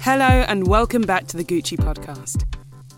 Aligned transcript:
Hello, 0.00 0.44
and 0.48 0.66
welcome 0.66 1.02
back 1.02 1.26
to 1.26 1.36
the 1.36 1.44
Gucci 1.44 1.76
podcast. 1.76 2.44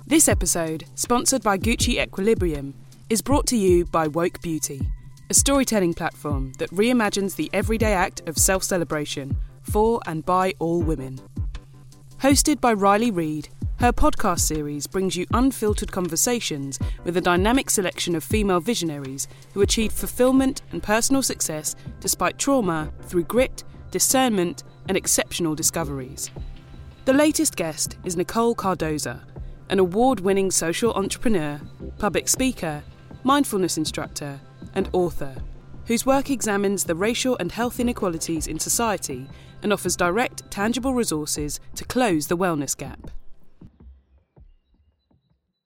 This 0.07 0.29
episode, 0.29 0.85
sponsored 0.95 1.43
by 1.43 1.59
Gucci 1.59 2.01
Equilibrium, 2.01 2.75
is 3.11 3.21
brought 3.21 3.47
to 3.49 3.57
you 3.57 3.85
by 3.87 4.07
Woke 4.07 4.41
Beauty, 4.41 4.81
a 5.29 5.35
storytelling 5.35 5.95
platform 5.95 6.53
that 6.59 6.71
reimagines 6.71 7.35
the 7.35 7.51
everyday 7.53 7.95
act 7.95 8.29
of 8.29 8.39
self 8.39 8.63
celebration 8.63 9.37
for 9.63 10.01
and 10.07 10.25
by 10.25 10.55
all 10.59 10.83
women. 10.83 11.19
Hosted 12.21 12.61
by 12.61 12.73
Riley 12.73 13.11
Reed, 13.11 13.49
her 13.81 13.93
podcast 13.93 14.41
series 14.41 14.87
brings 14.87 15.17
you 15.17 15.27
unfiltered 15.33 15.91
conversations 15.91 16.79
with 17.05 17.17
a 17.17 17.21
dynamic 17.21 17.71
selection 17.71 18.15
of 18.15 18.23
female 18.23 18.61
visionaries 18.61 19.27
who 19.55 19.63
achieved 19.63 19.95
fulfillment 19.95 20.63
and 20.71 20.83
personal 20.83 21.23
success 21.23 21.75
despite 22.01 22.39
trauma 22.39 22.93
through 23.03 23.25
grit, 23.25 23.65
discernment, 23.91 24.65
and 24.89 24.97
exceptional 24.97 25.55
discoveries. 25.55 26.31
The 27.05 27.13
latest 27.13 27.57
guest 27.57 27.97
is 28.05 28.17
Nicole 28.17 28.55
Cardoza, 28.55 29.23
an 29.71 29.79
award 29.79 30.21
winning 30.21 30.51
social 30.51 30.93
entrepreneur, 30.95 31.61
public 31.99 32.29
speaker, 32.29 32.83
mindfulness 33.23 33.77
instructor, 33.77 34.41
and 34.75 34.89
author, 34.93 35.35
whose 35.87 36.05
work 36.05 36.31
examines 36.31 36.85
the 36.85 36.95
racial 36.95 37.37
and 37.39 37.53
health 37.53 37.81
inequalities 37.81 38.47
in 38.47 38.59
society 38.59 39.29
and 39.63 39.73
offers 39.73 39.97
direct, 39.97 40.51
tangible 40.51 40.95
resources 40.95 41.61
to 41.75 41.85
close 41.85 42.27
the 42.27 42.37
wellness 42.37 42.77
gap. 42.77 43.11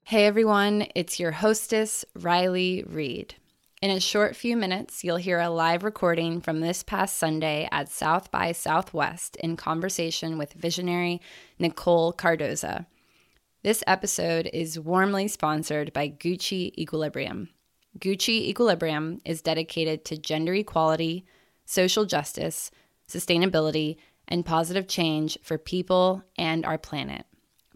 Hey 0.03 0.25
everyone, 0.25 0.87
it's 0.95 1.19
your 1.19 1.31
hostess, 1.31 2.05
Riley 2.19 2.83
Reed. 2.87 3.35
In 3.83 3.91
a 3.91 3.99
short 3.99 4.37
few 4.37 4.55
minutes, 4.55 5.03
you'll 5.03 5.17
hear 5.17 5.41
a 5.41 5.49
live 5.49 5.83
recording 5.83 6.39
from 6.39 6.61
this 6.61 6.83
past 6.83 7.17
Sunday 7.17 7.67
at 7.69 7.89
South 7.89 8.31
by 8.31 8.53
Southwest 8.53 9.35
in 9.35 9.57
conversation 9.57 10.37
with 10.37 10.53
visionary 10.53 11.19
Nicole 11.59 12.13
Cardoza. 12.13 12.85
This 13.61 13.83
episode 13.85 14.49
is 14.53 14.79
warmly 14.79 15.27
sponsored 15.27 15.91
by 15.91 16.07
Gucci 16.07 16.71
Equilibrium. 16.77 17.49
Gucci 17.99 18.47
Equilibrium 18.47 19.19
is 19.25 19.41
dedicated 19.41 20.05
to 20.05 20.17
gender 20.17 20.53
equality, 20.53 21.25
social 21.65 22.05
justice, 22.05 22.71
sustainability, 23.05 23.97
and 24.29 24.45
positive 24.45 24.87
change 24.87 25.37
for 25.43 25.57
people 25.57 26.23
and 26.37 26.65
our 26.65 26.77
planet. 26.77 27.25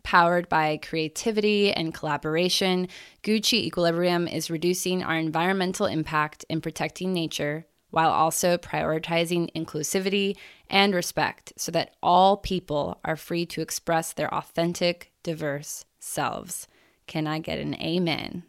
Powered 0.08 0.48
by 0.48 0.78
creativity 0.78 1.74
and 1.74 1.94
collaboration, 1.94 2.88
Gucci 3.24 3.66
Equilibrium 3.66 4.26
is 4.26 4.50
reducing 4.50 5.04
our 5.04 5.18
environmental 5.18 5.86
impact 5.86 6.46
and 6.50 6.64
protecting 6.64 7.12
nature 7.12 7.66
while 7.90 8.12
also 8.12 8.58
prioritizing 8.58 9.52
inclusivity 9.54 10.38
and 10.70 10.96
respect 10.96 11.52
so 11.58 11.74
that 11.74 11.98
all 12.02 12.38
people 12.38 13.02
are 13.04 13.18
free 13.18 13.46
to 13.48 13.60
express 13.60 14.14
their 14.14 14.34
authentic, 14.34 15.12
diverse 15.24 15.84
selves. 16.00 16.70
Can 17.06 17.28
I 17.28 17.40
get 17.40 17.60
an 17.60 17.76
amen? 17.76 18.44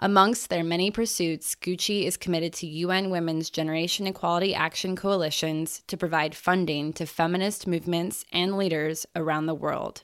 Amongst 0.00 0.50
their 0.50 0.64
many 0.64 0.90
pursuits, 0.90 1.54
Gucci 1.54 2.06
is 2.06 2.16
committed 2.16 2.52
to 2.54 2.66
UN 2.66 3.10
Women's 3.10 3.50
Generation 3.50 4.08
Equality 4.08 4.52
Action 4.52 4.96
Coalitions 4.96 5.80
to 5.86 5.96
provide 5.96 6.34
funding 6.34 6.92
to 6.94 7.06
feminist 7.06 7.68
movements 7.68 8.24
and 8.32 8.58
leaders 8.58 9.06
around 9.14 9.46
the 9.46 9.54
world. 9.54 10.02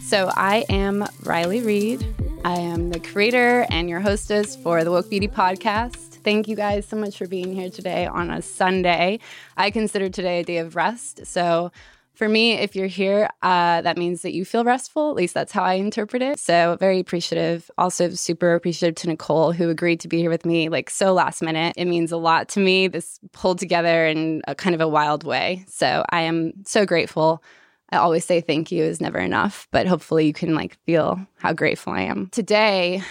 So, 0.01 0.31
I 0.35 0.63
am 0.69 1.05
Riley 1.23 1.61
Reed. 1.61 2.05
I 2.45 2.59
am 2.59 2.91
the 2.91 2.99
creator 3.01 3.65
and 3.69 3.89
your 3.89 3.99
hostess 3.99 4.55
for 4.55 4.85
the 4.85 4.91
Woke 4.91 5.09
Beauty 5.09 5.27
Podcast. 5.27 5.95
Thank 6.23 6.47
you 6.47 6.55
guys 6.55 6.87
so 6.87 6.95
much 6.95 7.17
for 7.17 7.27
being 7.27 7.53
here 7.53 7.69
today 7.69 8.05
on 8.05 8.31
a 8.31 8.41
Sunday. 8.41 9.19
I 9.57 9.69
consider 9.69 10.07
today 10.07 10.39
a 10.39 10.43
day 10.43 10.57
of 10.59 10.77
rest. 10.77 11.25
So, 11.25 11.73
for 12.17 12.27
me, 12.27 12.53
if 12.53 12.75
you're 12.75 12.87
here, 12.87 13.29
uh, 13.43 13.81
that 13.81 13.95
means 13.95 14.23
that 14.23 14.33
you 14.33 14.43
feel 14.43 14.63
restful. 14.63 15.11
At 15.11 15.15
least 15.15 15.35
that's 15.35 15.51
how 15.51 15.63
I 15.63 15.73
interpret 15.73 16.23
it. 16.23 16.39
So, 16.39 16.75
very 16.79 16.99
appreciative. 16.99 17.69
Also, 17.77 18.09
super 18.09 18.55
appreciative 18.55 18.95
to 18.95 19.07
Nicole, 19.07 19.51
who 19.51 19.69
agreed 19.69 19.99
to 19.99 20.07
be 20.07 20.17
here 20.17 20.31
with 20.31 20.43
me 20.43 20.67
like 20.67 20.89
so 20.89 21.13
last 21.13 21.43
minute. 21.43 21.75
It 21.77 21.85
means 21.85 22.11
a 22.11 22.17
lot 22.17 22.49
to 22.49 22.59
me. 22.59 22.87
This 22.87 23.19
pulled 23.33 23.59
together 23.59 24.07
in 24.07 24.41
a 24.47 24.55
kind 24.55 24.73
of 24.73 24.81
a 24.81 24.87
wild 24.87 25.23
way. 25.23 25.63
So, 25.67 26.03
I 26.09 26.21
am 26.21 26.53
so 26.65 26.87
grateful. 26.87 27.43
I 27.91 27.97
always 27.97 28.25
say 28.25 28.41
thank 28.41 28.71
you 28.71 28.83
is 28.83 28.99
never 28.99 29.19
enough, 29.19 29.67
but 29.71 29.85
hopefully 29.85 30.25
you 30.25 30.33
can 30.33 30.55
like 30.55 30.75
feel 30.85 31.19
how 31.37 31.53
grateful 31.53 31.93
I 31.93 32.01
am. 32.01 32.29
Today, 32.31 33.03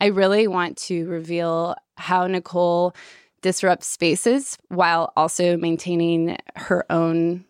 I 0.00 0.06
really 0.06 0.46
want 0.46 0.78
to 0.78 1.06
reveal 1.08 1.74
how 1.96 2.28
Nicole 2.28 2.94
disrupts 3.42 3.88
spaces 3.88 4.56
while 4.68 5.12
also 5.16 5.56
maintaining 5.56 6.38
her 6.54 6.86
own 6.90 7.44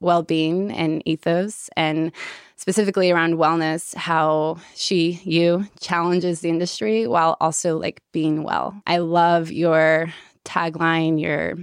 well 0.00 0.22
being 0.22 0.70
and 0.72 1.02
ethos, 1.06 1.70
and 1.76 2.12
specifically 2.56 3.10
around 3.10 3.34
wellness, 3.34 3.94
how 3.94 4.58
she, 4.74 5.20
you, 5.24 5.66
challenges 5.80 6.40
the 6.40 6.48
industry 6.48 7.06
while 7.06 7.36
also 7.40 7.78
like 7.78 8.00
being 8.12 8.42
well. 8.42 8.80
I 8.86 8.98
love 8.98 9.50
your 9.50 10.12
tagline, 10.44 11.20
your 11.20 11.56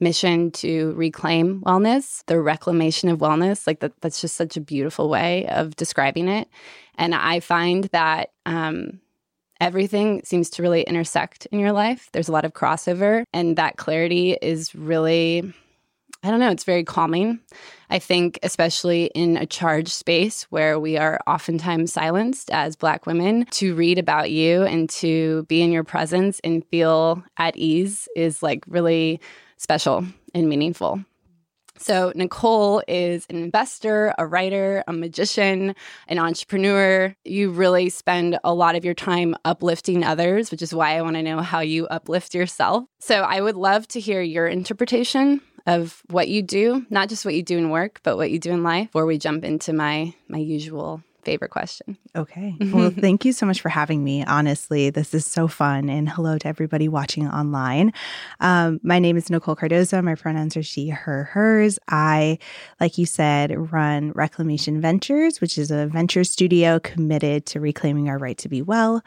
mission 0.00 0.50
to 0.52 0.92
reclaim 0.92 1.60
wellness, 1.62 2.24
the 2.26 2.40
reclamation 2.40 3.08
of 3.08 3.18
wellness. 3.18 3.66
Like 3.66 3.80
that, 3.80 4.00
that's 4.00 4.20
just 4.20 4.36
such 4.36 4.56
a 4.56 4.60
beautiful 4.60 5.08
way 5.08 5.46
of 5.48 5.74
describing 5.76 6.28
it. 6.28 6.48
And 6.94 7.14
I 7.14 7.40
find 7.40 7.84
that 7.86 8.30
um, 8.46 9.00
everything 9.60 10.22
seems 10.24 10.50
to 10.50 10.62
really 10.62 10.82
intersect 10.82 11.46
in 11.50 11.58
your 11.58 11.72
life. 11.72 12.08
There's 12.12 12.28
a 12.28 12.32
lot 12.32 12.44
of 12.44 12.52
crossover, 12.52 13.24
and 13.32 13.56
that 13.56 13.76
clarity 13.76 14.36
is 14.40 14.74
really, 14.74 15.52
I 16.22 16.30
don't 16.30 16.40
know, 16.40 16.50
it's 16.50 16.64
very 16.64 16.82
calming. 16.82 17.40
I 17.90 18.00
think, 18.00 18.40
especially 18.42 19.06
in 19.14 19.36
a 19.36 19.46
charged 19.46 19.92
space 19.92 20.42
where 20.50 20.78
we 20.78 20.96
are 20.96 21.20
oftentimes 21.26 21.92
silenced 21.92 22.50
as 22.50 22.74
Black 22.74 23.06
women, 23.06 23.46
to 23.52 23.74
read 23.74 23.98
about 23.98 24.30
you 24.30 24.64
and 24.64 24.90
to 24.90 25.44
be 25.44 25.62
in 25.62 25.70
your 25.70 25.84
presence 25.84 26.40
and 26.42 26.66
feel 26.66 27.22
at 27.36 27.56
ease 27.56 28.08
is 28.16 28.42
like 28.42 28.64
really 28.66 29.20
special 29.56 30.04
and 30.34 30.48
meaningful. 30.48 31.04
So, 31.80 32.12
Nicole 32.16 32.82
is 32.88 33.24
an 33.30 33.36
investor, 33.36 34.12
a 34.18 34.26
writer, 34.26 34.82
a 34.88 34.92
magician, 34.92 35.76
an 36.08 36.18
entrepreneur. 36.18 37.14
You 37.24 37.50
really 37.50 37.88
spend 37.88 38.36
a 38.42 38.52
lot 38.52 38.74
of 38.74 38.84
your 38.84 38.94
time 38.94 39.36
uplifting 39.44 40.02
others, 40.02 40.50
which 40.50 40.60
is 40.60 40.74
why 40.74 40.98
I 40.98 41.02
want 41.02 41.14
to 41.14 41.22
know 41.22 41.40
how 41.40 41.60
you 41.60 41.86
uplift 41.86 42.34
yourself. 42.34 42.84
So, 42.98 43.22
I 43.22 43.40
would 43.40 43.54
love 43.54 43.86
to 43.88 44.00
hear 44.00 44.20
your 44.20 44.48
interpretation 44.48 45.40
of 45.68 46.02
what 46.08 46.28
you 46.28 46.42
do, 46.42 46.86
not 46.88 47.10
just 47.10 47.26
what 47.26 47.34
you 47.34 47.42
do 47.42 47.58
in 47.58 47.68
work, 47.68 48.00
but 48.02 48.16
what 48.16 48.30
you 48.30 48.38
do 48.38 48.50
in 48.50 48.62
life 48.62 48.86
before 48.88 49.04
we 49.04 49.18
jump 49.18 49.44
into 49.44 49.72
my 49.72 50.14
my 50.26 50.38
usual 50.38 51.02
favorite 51.28 51.50
question. 51.50 51.98
Okay. 52.16 52.54
Well, 52.78 52.90
thank 52.90 53.24
you 53.24 53.32
so 53.32 53.44
much 53.44 53.60
for 53.60 53.70
having 53.70 54.04
me. 54.04 54.24
Honestly, 54.24 54.90
this 54.90 55.12
is 55.12 55.26
so 55.26 55.48
fun. 55.48 55.88
And 55.88 56.08
hello 56.08 56.38
to 56.38 56.46
everybody 56.46 56.86
watching 56.86 57.26
online. 57.26 57.92
Um, 58.40 58.78
my 58.84 59.00
name 59.00 59.16
is 59.16 59.30
Nicole 59.30 59.56
Cardoza. 59.56 60.04
My 60.04 60.14
pronouns 60.14 60.56
are 60.56 60.62
she, 60.62 60.90
her, 60.90 61.24
hers. 61.24 61.78
I, 61.88 62.38
like 62.78 62.98
you 62.98 63.06
said, 63.06 63.72
run 63.72 64.12
Reclamation 64.12 64.80
Ventures, 64.80 65.40
which 65.40 65.58
is 65.58 65.72
a 65.72 65.86
venture 65.86 66.24
studio 66.24 66.78
committed 66.78 67.46
to 67.46 67.58
reclaiming 67.58 68.08
our 68.08 68.18
right 68.18 68.38
to 68.38 68.48
be 68.48 68.62
well. 68.62 69.02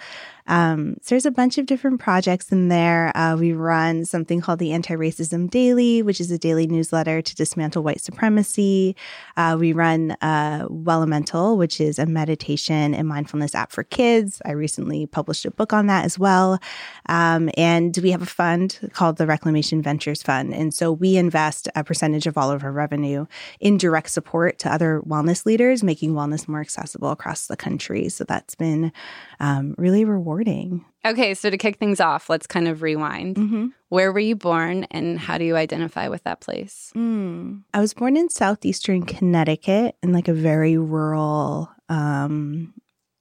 Um, 0.47 0.97
so 1.01 1.15
there's 1.15 1.25
a 1.25 1.31
bunch 1.31 1.57
of 1.57 1.65
different 1.65 1.99
projects 1.99 2.51
in 2.51 2.67
there. 2.67 3.15
Uh, 3.15 3.37
we 3.37 3.53
run 3.53 4.05
something 4.05 4.41
called 4.41 4.59
the 4.59 4.73
Anti 4.73 4.95
Racism 4.95 5.49
Daily, 5.49 6.01
which 6.01 6.19
is 6.19 6.31
a 6.31 6.37
daily 6.37 6.67
newsletter 6.67 7.21
to 7.21 7.35
dismantle 7.35 7.83
white 7.83 8.01
supremacy. 8.01 8.95
Uh, 9.37 9.55
we 9.59 9.71
run 9.71 10.11
uh, 10.21 10.67
Wellemental, 10.67 11.57
which 11.57 11.79
is 11.79 11.99
a 11.99 12.05
meditation 12.13 12.93
and 12.93 13.07
mindfulness 13.07 13.55
app 13.55 13.71
for 13.71 13.83
kids. 13.83 14.41
I 14.45 14.51
recently 14.51 15.05
published 15.05 15.45
a 15.45 15.51
book 15.51 15.73
on 15.73 15.87
that 15.87 16.05
as 16.05 16.19
well. 16.19 16.59
Um, 17.07 17.49
and 17.57 17.97
we 18.01 18.11
have 18.11 18.21
a 18.21 18.27
fund 18.27 18.79
called 18.93 19.17
the 19.17 19.27
Reclamation 19.27 19.81
Ventures 19.81 20.21
Fund. 20.21 20.53
And 20.53 20.73
so 20.73 20.91
we 20.91 21.17
invest 21.17 21.67
a 21.75 21.83
percentage 21.83 22.27
of 22.27 22.37
all 22.37 22.51
of 22.51 22.63
our 22.63 22.71
revenue 22.71 23.25
in 23.59 23.77
direct 23.77 24.09
support 24.09 24.59
to 24.59 24.73
other 24.73 25.01
wellness 25.05 25.45
leaders, 25.45 25.83
making 25.83 26.13
wellness 26.13 26.47
more 26.47 26.61
accessible 26.61 27.11
across 27.11 27.47
the 27.47 27.57
country. 27.57 28.09
So 28.09 28.23
that's 28.23 28.55
been 28.55 28.91
um, 29.39 29.75
really 29.77 30.05
rewarding. 30.05 30.85
Okay, 31.03 31.33
so 31.33 31.49
to 31.49 31.57
kick 31.57 31.77
things 31.77 31.99
off, 31.99 32.29
let's 32.29 32.45
kind 32.45 32.67
of 32.67 32.83
rewind. 32.83 33.35
Mm-hmm. 33.35 33.67
Where 33.89 34.11
were 34.11 34.19
you 34.19 34.35
born 34.35 34.85
and 34.91 35.17
how 35.17 35.39
do 35.39 35.43
you 35.43 35.55
identify 35.55 36.07
with 36.07 36.23
that 36.25 36.41
place? 36.41 36.91
Mm. 36.95 37.63
I 37.73 37.81
was 37.81 37.95
born 37.95 38.15
in 38.15 38.29
southeastern 38.29 39.03
Connecticut 39.03 39.95
in 40.03 40.13
like 40.13 40.27
a 40.27 40.33
very 40.33 40.77
rural, 40.77 41.71
um, 41.91 42.73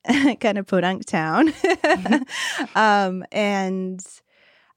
kind 0.41 0.59
of 0.59 0.67
podunk 0.67 1.05
town. 1.05 1.49
mm-hmm. 1.49 2.65
um, 2.79 3.25
and 3.33 4.01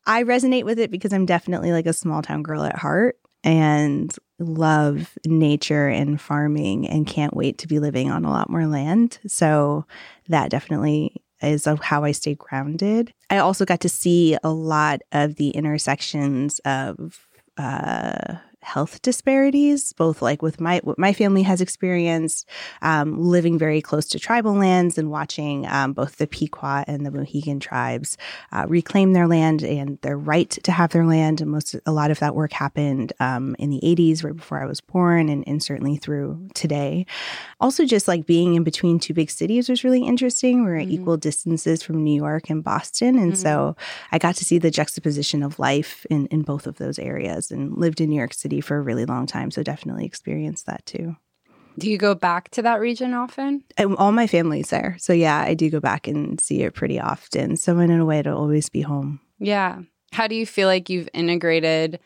I 0.05 0.23
resonate 0.23 0.65
with 0.65 0.79
it 0.79 0.91
because 0.91 1.13
I'm 1.13 1.25
definitely 1.25 1.71
like 1.71 1.85
a 1.85 1.93
small 1.93 2.21
town 2.21 2.43
girl 2.43 2.63
at 2.63 2.75
heart 2.75 3.17
and 3.43 4.13
love 4.39 5.17
nature 5.25 5.87
and 5.87 6.19
farming 6.19 6.87
and 6.87 7.07
can't 7.07 7.35
wait 7.35 7.57
to 7.59 7.67
be 7.67 7.79
living 7.79 8.11
on 8.11 8.25
a 8.25 8.29
lot 8.29 8.49
more 8.49 8.65
land. 8.65 9.19
So 9.27 9.85
that 10.27 10.49
definitely 10.49 11.21
is 11.41 11.67
how 11.81 12.03
I 12.03 12.13
stay 12.13 12.35
grounded. 12.35 13.13
I 13.29 13.37
also 13.37 13.65
got 13.65 13.81
to 13.81 13.89
see 13.89 14.37
a 14.43 14.49
lot 14.49 15.01
of 15.11 15.35
the 15.35 15.49
intersections 15.49 16.59
of 16.65 17.27
uh, 17.57 18.35
health 18.63 19.01
disparities, 19.01 19.93
both 19.93 20.21
like 20.21 20.41
with 20.41 20.59
my 20.59 20.79
what 20.83 20.97
my 20.97 21.13
family 21.13 21.43
has 21.43 21.61
experienced, 21.61 22.47
um, 22.81 23.21
living 23.21 23.59
very 23.59 23.81
close 23.81 24.07
to 24.07 24.19
tribal 24.19 24.53
lands 24.53 24.97
and 24.97 25.11
watching 25.11 25.67
um, 25.67 25.93
both 25.93 26.17
the 26.17 26.27
Pequot 26.27 26.85
and 26.87 27.05
the 27.05 27.11
Mohegan 27.11 27.59
tribes 27.59 28.17
uh, 28.51 28.65
reclaim 28.67 29.13
their 29.13 29.27
land 29.27 29.63
and 29.63 29.99
their 30.01 30.17
right 30.17 30.49
to 30.49 30.71
have 30.71 30.91
their 30.91 31.05
land. 31.05 31.41
And 31.41 31.51
most 31.51 31.75
a 31.85 31.91
lot 31.91 32.11
of 32.11 32.19
that 32.19 32.35
work 32.35 32.53
happened 32.53 33.13
um, 33.19 33.55
in 33.59 33.69
the 33.69 33.81
80s, 33.83 34.23
right 34.23 34.35
before 34.35 34.61
I 34.61 34.65
was 34.65 34.81
born, 34.81 35.29
and, 35.29 35.43
and 35.47 35.61
certainly 35.61 35.97
through 35.97 36.49
today. 36.53 37.05
Also, 37.59 37.85
just 37.85 38.07
like 38.07 38.25
being 38.25 38.55
in 38.55 38.63
between 38.63 38.99
two 38.99 39.13
big 39.13 39.29
cities 39.29 39.69
was 39.69 39.83
really 39.83 40.03
interesting. 40.03 40.63
We're 40.63 40.77
at 40.77 40.87
mm-hmm. 40.87 41.01
equal 41.01 41.17
distances 41.17 41.83
from 41.83 42.03
New 42.03 42.15
York 42.15 42.49
and 42.49 42.63
Boston, 42.63 43.19
and 43.19 43.33
mm-hmm. 43.33 43.41
so 43.41 43.75
I 44.11 44.17
got 44.17 44.35
to 44.35 44.45
see 44.45 44.57
the 44.57 44.71
juxtaposition 44.71 45.43
of 45.43 45.59
life 45.59 46.05
in 46.09 46.27
in 46.27 46.41
both 46.41 46.67
of 46.67 46.77
those 46.77 46.97
areas, 46.97 47.51
and 47.51 47.77
lived 47.77 48.01
in 48.01 48.09
New 48.09 48.17
York 48.17 48.33
City 48.33 48.52
for 48.61 48.77
a 48.77 48.81
really 48.81 49.05
long 49.05 49.25
time. 49.25 49.51
So 49.51 49.63
definitely 49.63 50.05
experienced 50.05 50.65
that 50.65 50.85
too. 50.85 51.15
Do 51.77 51.89
you 51.89 51.97
go 51.97 52.13
back 52.13 52.49
to 52.51 52.61
that 52.61 52.79
region 52.79 53.13
often? 53.13 53.63
all 53.97 54.11
my 54.11 54.27
family's 54.27 54.69
there. 54.69 54.95
So 54.99 55.11
yeah, 55.11 55.39
I 55.39 55.53
do 55.55 55.69
go 55.69 55.79
back 55.79 56.07
and 56.07 56.39
see 56.39 56.61
it 56.61 56.75
pretty 56.75 56.99
often. 56.99 57.57
So 57.57 57.79
in 57.79 57.91
a 57.91 58.05
way 58.05 58.21
to 58.21 58.33
always 58.33 58.69
be 58.69 58.81
home. 58.81 59.19
Yeah. 59.39 59.79
How 60.11 60.27
do 60.27 60.35
you 60.35 60.45
feel 60.45 60.67
like 60.67 60.89
you've 60.89 61.09
integrated 61.13 61.99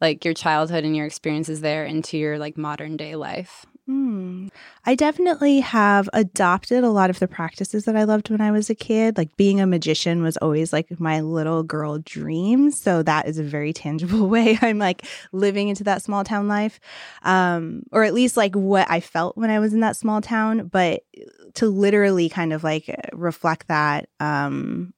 like 0.00 0.24
your 0.24 0.34
childhood 0.34 0.84
and 0.84 0.94
your 0.94 1.06
experiences 1.06 1.62
there 1.62 1.86
into 1.86 2.18
your 2.18 2.38
like 2.38 2.58
modern 2.58 2.96
day 2.96 3.16
life? 3.16 3.64
Mm. 3.88 4.50
I 4.86 4.94
definitely 4.94 5.60
have 5.60 6.08
adopted 6.14 6.84
a 6.84 6.90
lot 6.90 7.10
of 7.10 7.18
the 7.18 7.28
practices 7.28 7.84
that 7.84 7.96
I 7.96 8.04
loved 8.04 8.30
when 8.30 8.40
I 8.40 8.50
was 8.50 8.70
a 8.70 8.74
kid. 8.74 9.18
Like 9.18 9.36
being 9.36 9.60
a 9.60 9.66
magician 9.66 10.22
was 10.22 10.38
always 10.38 10.72
like 10.72 10.98
my 10.98 11.20
little 11.20 11.62
girl 11.62 11.98
dream. 11.98 12.70
So 12.70 13.02
that 13.02 13.28
is 13.28 13.38
a 13.38 13.44
very 13.44 13.74
tangible 13.74 14.26
way 14.30 14.58
I'm 14.62 14.78
like 14.78 15.04
living 15.32 15.68
into 15.68 15.84
that 15.84 16.02
small 16.02 16.24
town 16.24 16.48
life. 16.48 16.80
Um, 17.22 17.82
or 17.92 18.04
at 18.04 18.14
least 18.14 18.38
like 18.38 18.54
what 18.54 18.90
I 18.90 19.00
felt 19.00 19.36
when 19.36 19.50
I 19.50 19.58
was 19.58 19.74
in 19.74 19.80
that 19.80 19.96
small 19.96 20.22
town. 20.22 20.68
But 20.68 21.02
to 21.54 21.68
literally 21.68 22.30
kind 22.30 22.54
of 22.54 22.64
like 22.64 22.88
reflect 23.12 23.68
that 23.68 24.08
um, 24.18 24.93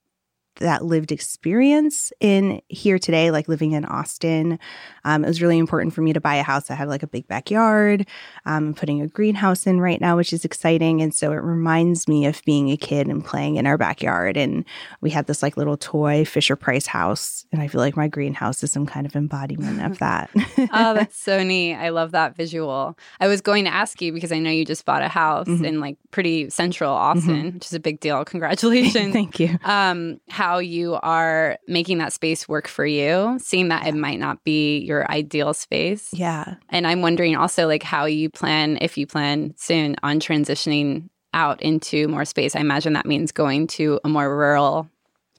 that 0.59 0.85
lived 0.85 1.11
experience 1.11 2.11
in 2.19 2.61
here 2.67 2.99
today, 2.99 3.31
like 3.31 3.47
living 3.47 3.71
in 3.71 3.85
Austin. 3.85 4.59
Um, 5.03 5.23
it 5.23 5.27
was 5.27 5.41
really 5.41 5.57
important 5.57 5.93
for 5.93 6.01
me 6.01 6.13
to 6.13 6.21
buy 6.21 6.35
a 6.35 6.43
house 6.43 6.67
that 6.67 6.75
had 6.75 6.87
like 6.87 7.03
a 7.03 7.07
big 7.07 7.27
backyard. 7.27 8.05
Um, 8.45 8.67
I'm 8.67 8.73
putting 8.73 9.01
a 9.01 9.07
greenhouse 9.07 9.67
in 9.67 9.79
right 9.79 10.01
now, 10.01 10.17
which 10.17 10.33
is 10.33 10.45
exciting. 10.45 11.01
And 11.01 11.13
so 11.13 11.31
it 11.31 11.37
reminds 11.37 12.07
me 12.07 12.25
of 12.25 12.41
being 12.45 12.69
a 12.71 12.77
kid 12.77 13.07
and 13.07 13.23
playing 13.23 13.55
in 13.55 13.67
our 13.67 13.77
backyard. 13.77 14.37
And 14.37 14.65
we 15.01 15.09
had 15.09 15.27
this 15.27 15.41
like 15.41 15.57
little 15.57 15.77
toy 15.77 16.25
Fisher 16.25 16.55
Price 16.55 16.87
house. 16.87 17.45
And 17.51 17.61
I 17.61 17.67
feel 17.67 17.81
like 17.81 17.95
my 17.95 18.07
greenhouse 18.07 18.63
is 18.63 18.71
some 18.71 18.85
kind 18.85 19.05
of 19.05 19.15
embodiment 19.15 19.83
of 19.83 19.99
that. 19.99 20.29
oh, 20.57 20.93
that's 20.93 21.17
so 21.27 21.43
neat. 21.43 21.75
I 21.75 21.89
love 21.89 22.11
that 22.11 22.35
visual. 22.35 22.97
I 23.19 23.27
was 23.27 23.41
going 23.41 23.65
to 23.65 23.73
ask 23.73 24.01
you 24.01 24.11
because 24.11 24.31
I 24.31 24.39
know 24.39 24.51
you 24.51 24.65
just 24.65 24.85
bought 24.85 25.01
a 25.01 25.07
house 25.07 25.47
mm-hmm. 25.47 25.65
in 25.65 25.79
like 25.79 25.97
pretty 26.11 26.49
central 26.49 26.91
Austin, 26.91 27.35
mm-hmm. 27.35 27.55
which 27.55 27.65
is 27.65 27.73
a 27.73 27.79
big 27.79 27.99
deal. 27.99 28.23
Congratulations. 28.37 29.13
Thank 29.13 29.39
you. 29.39 29.57
Um, 29.63 30.19
how 30.29 30.46
how 30.47 30.59
you 30.59 30.93
are 31.03 31.57
making 31.67 31.97
that 31.97 32.13
space 32.13 32.47
work 32.47 32.69
for 32.69 32.85
you, 32.85 33.37
seeing 33.37 33.67
that 33.67 33.85
it 33.85 33.93
might 33.93 34.17
not 34.17 34.41
be 34.45 34.79
your 34.79 35.09
ideal 35.11 35.53
space. 35.53 36.09
Yeah. 36.13 36.55
And 36.69 36.87
I'm 36.87 37.01
wondering 37.01 37.35
also 37.35 37.67
like 37.67 37.83
how 37.83 38.05
you 38.05 38.29
plan, 38.29 38.77
if 38.79 38.97
you 38.97 39.05
plan 39.05 39.53
soon 39.57 39.97
on 40.03 40.21
transitioning 40.21 41.09
out 41.33 41.61
into 41.61 42.07
more 42.07 42.23
space. 42.23 42.55
I 42.55 42.61
imagine 42.61 42.93
that 42.93 43.05
means 43.05 43.33
going 43.33 43.67
to 43.67 43.99
a 44.05 44.09
more 44.09 44.33
rural 44.33 44.89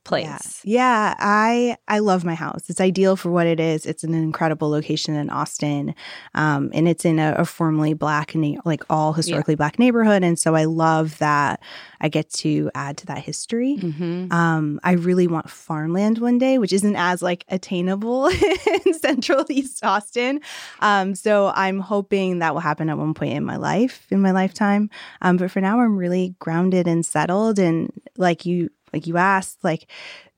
place. 0.09 0.63
Yeah. 0.65 1.11
yeah, 1.11 1.15
I 1.19 1.77
I 1.87 1.99
love 2.01 2.25
my 2.25 2.35
house. 2.35 2.69
It's 2.69 2.81
ideal 2.81 3.15
for 3.15 3.31
what 3.31 3.47
it 3.47 3.61
is. 3.61 3.87
It's 3.87 4.03
an 4.03 4.15
incredible 4.15 4.71
location 4.71 5.15
in 5.15 5.31
Austin, 5.31 5.95
um, 6.35 6.71
and 6.73 6.89
it's 6.89 7.05
in 7.05 7.19
a, 7.19 7.35
a 7.39 7.45
formerly 7.45 7.95
black 7.95 8.35
na- 8.35 8.61
like 8.65 8.83
all 8.91 9.13
historically 9.13 9.53
yeah. 9.53 9.59
black 9.59 9.79
neighborhood. 9.79 10.25
And 10.25 10.39
so 10.39 10.55
I 10.55 10.65
love 10.65 11.19
that 11.19 11.63
I 12.01 12.09
get 12.09 12.31
to 12.35 12.71
add 12.75 12.97
to 12.99 13.07
that 13.07 13.19
history. 13.19 13.77
Mm-hmm. 13.79 14.33
Um, 14.33 14.81
I 14.83 14.93
really 14.93 15.27
want 15.27 15.51
farmland 15.51 16.19
one 16.19 16.39
day, 16.39 16.59
which 16.59 16.73
isn't 16.73 16.97
as 16.97 17.23
like 17.23 17.45
attainable 17.49 18.29
in 18.87 18.95
Central 18.95 19.45
East 19.51 19.85
Austin. 19.85 20.41
Um, 20.81 21.15
so 21.15 21.53
I'm 21.55 21.81
hoping 21.81 22.39
that 22.39 22.55
will 22.55 22.61
happen 22.61 22.89
at 22.89 22.99
one 22.99 23.15
point 23.15 23.35
in 23.35 23.45
my 23.45 23.57
life, 23.57 24.07
in 24.11 24.21
my 24.21 24.31
lifetime. 24.31 24.91
Um, 25.21 25.37
but 25.37 25.51
for 25.51 25.61
now, 25.61 25.81
I'm 25.81 25.97
really 25.97 26.35
grounded 26.39 26.89
and 26.89 27.05
settled, 27.05 27.59
and 27.59 27.93
like 28.17 28.47
you 28.47 28.71
like 28.99 29.07
you 29.07 29.17
asked, 29.17 29.63
like 29.63 29.87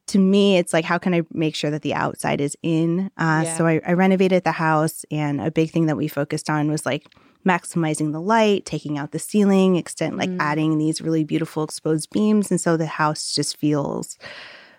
to 0.08 0.18
me, 0.18 0.58
it's 0.58 0.72
like, 0.72 0.84
how 0.84 0.98
can 0.98 1.14
I 1.14 1.22
make 1.32 1.54
sure 1.54 1.70
that 1.70 1.82
the 1.82 1.94
outside 1.94 2.40
is 2.40 2.56
in? 2.62 3.10
Uh, 3.16 3.42
yeah. 3.44 3.56
So 3.56 3.66
I, 3.66 3.80
I 3.86 3.92
renovated 3.92 4.44
the 4.44 4.52
house, 4.52 5.04
and 5.10 5.40
a 5.40 5.50
big 5.50 5.70
thing 5.70 5.86
that 5.86 5.96
we 5.96 6.08
focused 6.08 6.50
on 6.50 6.70
was 6.70 6.84
like 6.84 7.06
maximizing 7.46 8.12
the 8.12 8.20
light, 8.20 8.66
taking 8.66 8.98
out 8.98 9.12
the 9.12 9.18
ceiling, 9.18 9.76
extent 9.76 10.16
like 10.16 10.28
mm. 10.28 10.36
adding 10.40 10.78
these 10.78 11.00
really 11.00 11.24
beautiful 11.24 11.62
exposed 11.62 12.10
beams, 12.10 12.50
and 12.50 12.60
so 12.60 12.76
the 12.76 12.86
house 12.86 13.34
just 13.34 13.56
feels 13.56 14.18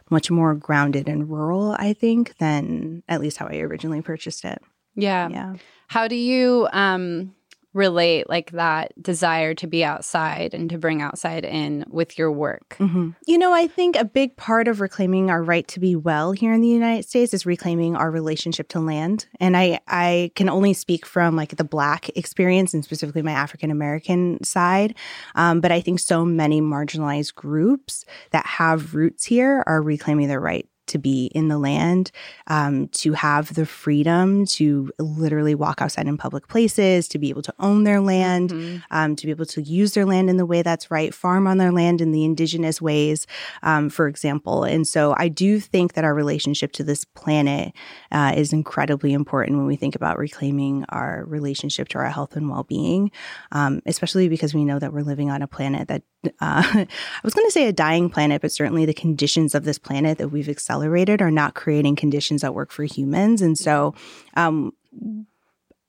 much 0.09 0.29
more 0.29 0.53
grounded 0.53 1.07
and 1.07 1.29
rural. 1.29 1.75
I 1.79 1.93
think 1.93 2.37
than 2.37 3.01
at 3.07 3.21
least 3.21 3.37
how 3.37 3.47
I 3.47 3.59
originally 3.59 4.01
purchased 4.01 4.43
it. 4.43 4.61
Yeah. 4.95 5.29
Yeah. 5.29 5.55
How 5.87 6.07
do 6.07 6.15
you 6.15 6.67
um 6.73 7.33
relate 7.73 8.29
like 8.29 8.51
that 8.51 8.91
desire 9.01 9.53
to 9.55 9.67
be 9.67 9.83
outside 9.83 10.53
and 10.53 10.69
to 10.69 10.77
bring 10.77 11.01
outside 11.01 11.45
in 11.45 11.85
with 11.89 12.17
your 12.17 12.31
work? 12.31 12.75
Mm-hmm. 12.79 13.11
You 13.25 13.37
know, 13.37 13.53
I 13.53 13.67
think 13.67 13.95
a 13.95 14.05
big 14.05 14.35
part 14.35 14.67
of 14.67 14.81
reclaiming 14.81 15.29
our 15.29 15.41
right 15.41 15.67
to 15.69 15.79
be 15.79 15.95
well 15.95 16.31
here 16.31 16.53
in 16.53 16.61
the 16.61 16.67
United 16.67 17.07
States 17.07 17.33
is 17.33 17.45
reclaiming 17.45 17.95
our 17.95 18.11
relationship 18.11 18.67
to 18.69 18.79
land. 18.79 19.27
And 19.39 19.55
I 19.55 19.79
I 19.87 20.31
can 20.35 20.49
only 20.49 20.73
speak 20.73 21.05
from 21.05 21.35
like 21.35 21.55
the 21.57 21.63
black 21.63 22.09
experience 22.17 22.73
and 22.73 22.83
specifically 22.83 23.21
my 23.21 23.31
African 23.31 23.71
American 23.71 24.43
side. 24.43 24.95
Um, 25.35 25.61
but 25.61 25.71
I 25.71 25.81
think 25.81 25.99
so 25.99 26.25
many 26.25 26.61
marginalized 26.61 27.35
groups 27.35 28.05
that 28.31 28.45
have 28.45 28.93
roots 28.95 29.25
here 29.25 29.63
are 29.67 29.81
reclaiming 29.81 30.27
their 30.27 30.39
right 30.39 30.67
to 30.91 30.99
be 30.99 31.25
in 31.33 31.47
the 31.47 31.57
land, 31.57 32.11
um, 32.47 32.87
to 32.89 33.13
have 33.13 33.53
the 33.53 33.65
freedom 33.65 34.45
to 34.45 34.91
literally 34.99 35.55
walk 35.55 35.81
outside 35.81 36.07
in 36.07 36.17
public 36.17 36.47
places, 36.47 37.07
to 37.07 37.17
be 37.17 37.29
able 37.29 37.41
to 37.41 37.53
own 37.59 37.83
their 37.83 37.99
land, 37.99 38.51
mm-hmm. 38.51 38.77
um, 38.91 39.15
to 39.15 39.25
be 39.25 39.31
able 39.31 39.45
to 39.45 39.61
use 39.61 39.93
their 39.93 40.05
land 40.05 40.29
in 40.29 40.37
the 40.37 40.45
way 40.45 40.61
that's 40.61 40.91
right, 40.91 41.13
farm 41.13 41.47
on 41.47 41.57
their 41.57 41.71
land 41.71 42.01
in 42.01 42.11
the 42.11 42.23
indigenous 42.23 42.81
ways, 42.81 43.25
um, 43.63 43.89
for 43.89 44.07
example. 44.07 44.63
And 44.63 44.87
so 44.87 45.15
I 45.17 45.27
do 45.27 45.59
think 45.59 45.93
that 45.93 46.03
our 46.03 46.13
relationship 46.13 46.71
to 46.73 46.83
this 46.83 47.05
planet 47.05 47.73
uh, 48.11 48.33
is 48.35 48.53
incredibly 48.53 49.13
important 49.13 49.57
when 49.57 49.67
we 49.67 49.75
think 49.75 49.95
about 49.95 50.17
reclaiming 50.17 50.85
our 50.89 51.23
relationship 51.25 51.87
to 51.89 51.97
our 51.97 52.09
health 52.09 52.35
and 52.35 52.49
well 52.49 52.63
being, 52.63 53.11
um, 53.51 53.81
especially 53.85 54.29
because 54.29 54.53
we 54.53 54.65
know 54.65 54.79
that 54.79 54.93
we're 54.93 55.01
living 55.01 55.31
on 55.31 55.41
a 55.41 55.47
planet 55.47 55.87
that 55.87 56.03
uh, 56.25 56.29
I 56.41 56.87
was 57.23 57.33
going 57.33 57.47
to 57.47 57.51
say 57.51 57.67
a 57.67 57.73
dying 57.73 58.09
planet, 58.09 58.41
but 58.41 58.51
certainly 58.51 58.85
the 58.85 58.93
conditions 58.93 59.55
of 59.55 59.63
this 59.63 59.79
planet 59.79 60.17
that 60.17 60.29
we've 60.29 60.49
accelerated 60.49 60.80
are 60.87 61.31
not 61.31 61.55
creating 61.55 61.95
conditions 61.95 62.41
that 62.41 62.53
work 62.53 62.71
for 62.71 62.83
humans. 62.83 63.41
And 63.41 63.57
so, 63.57 63.95
um, 64.35 64.73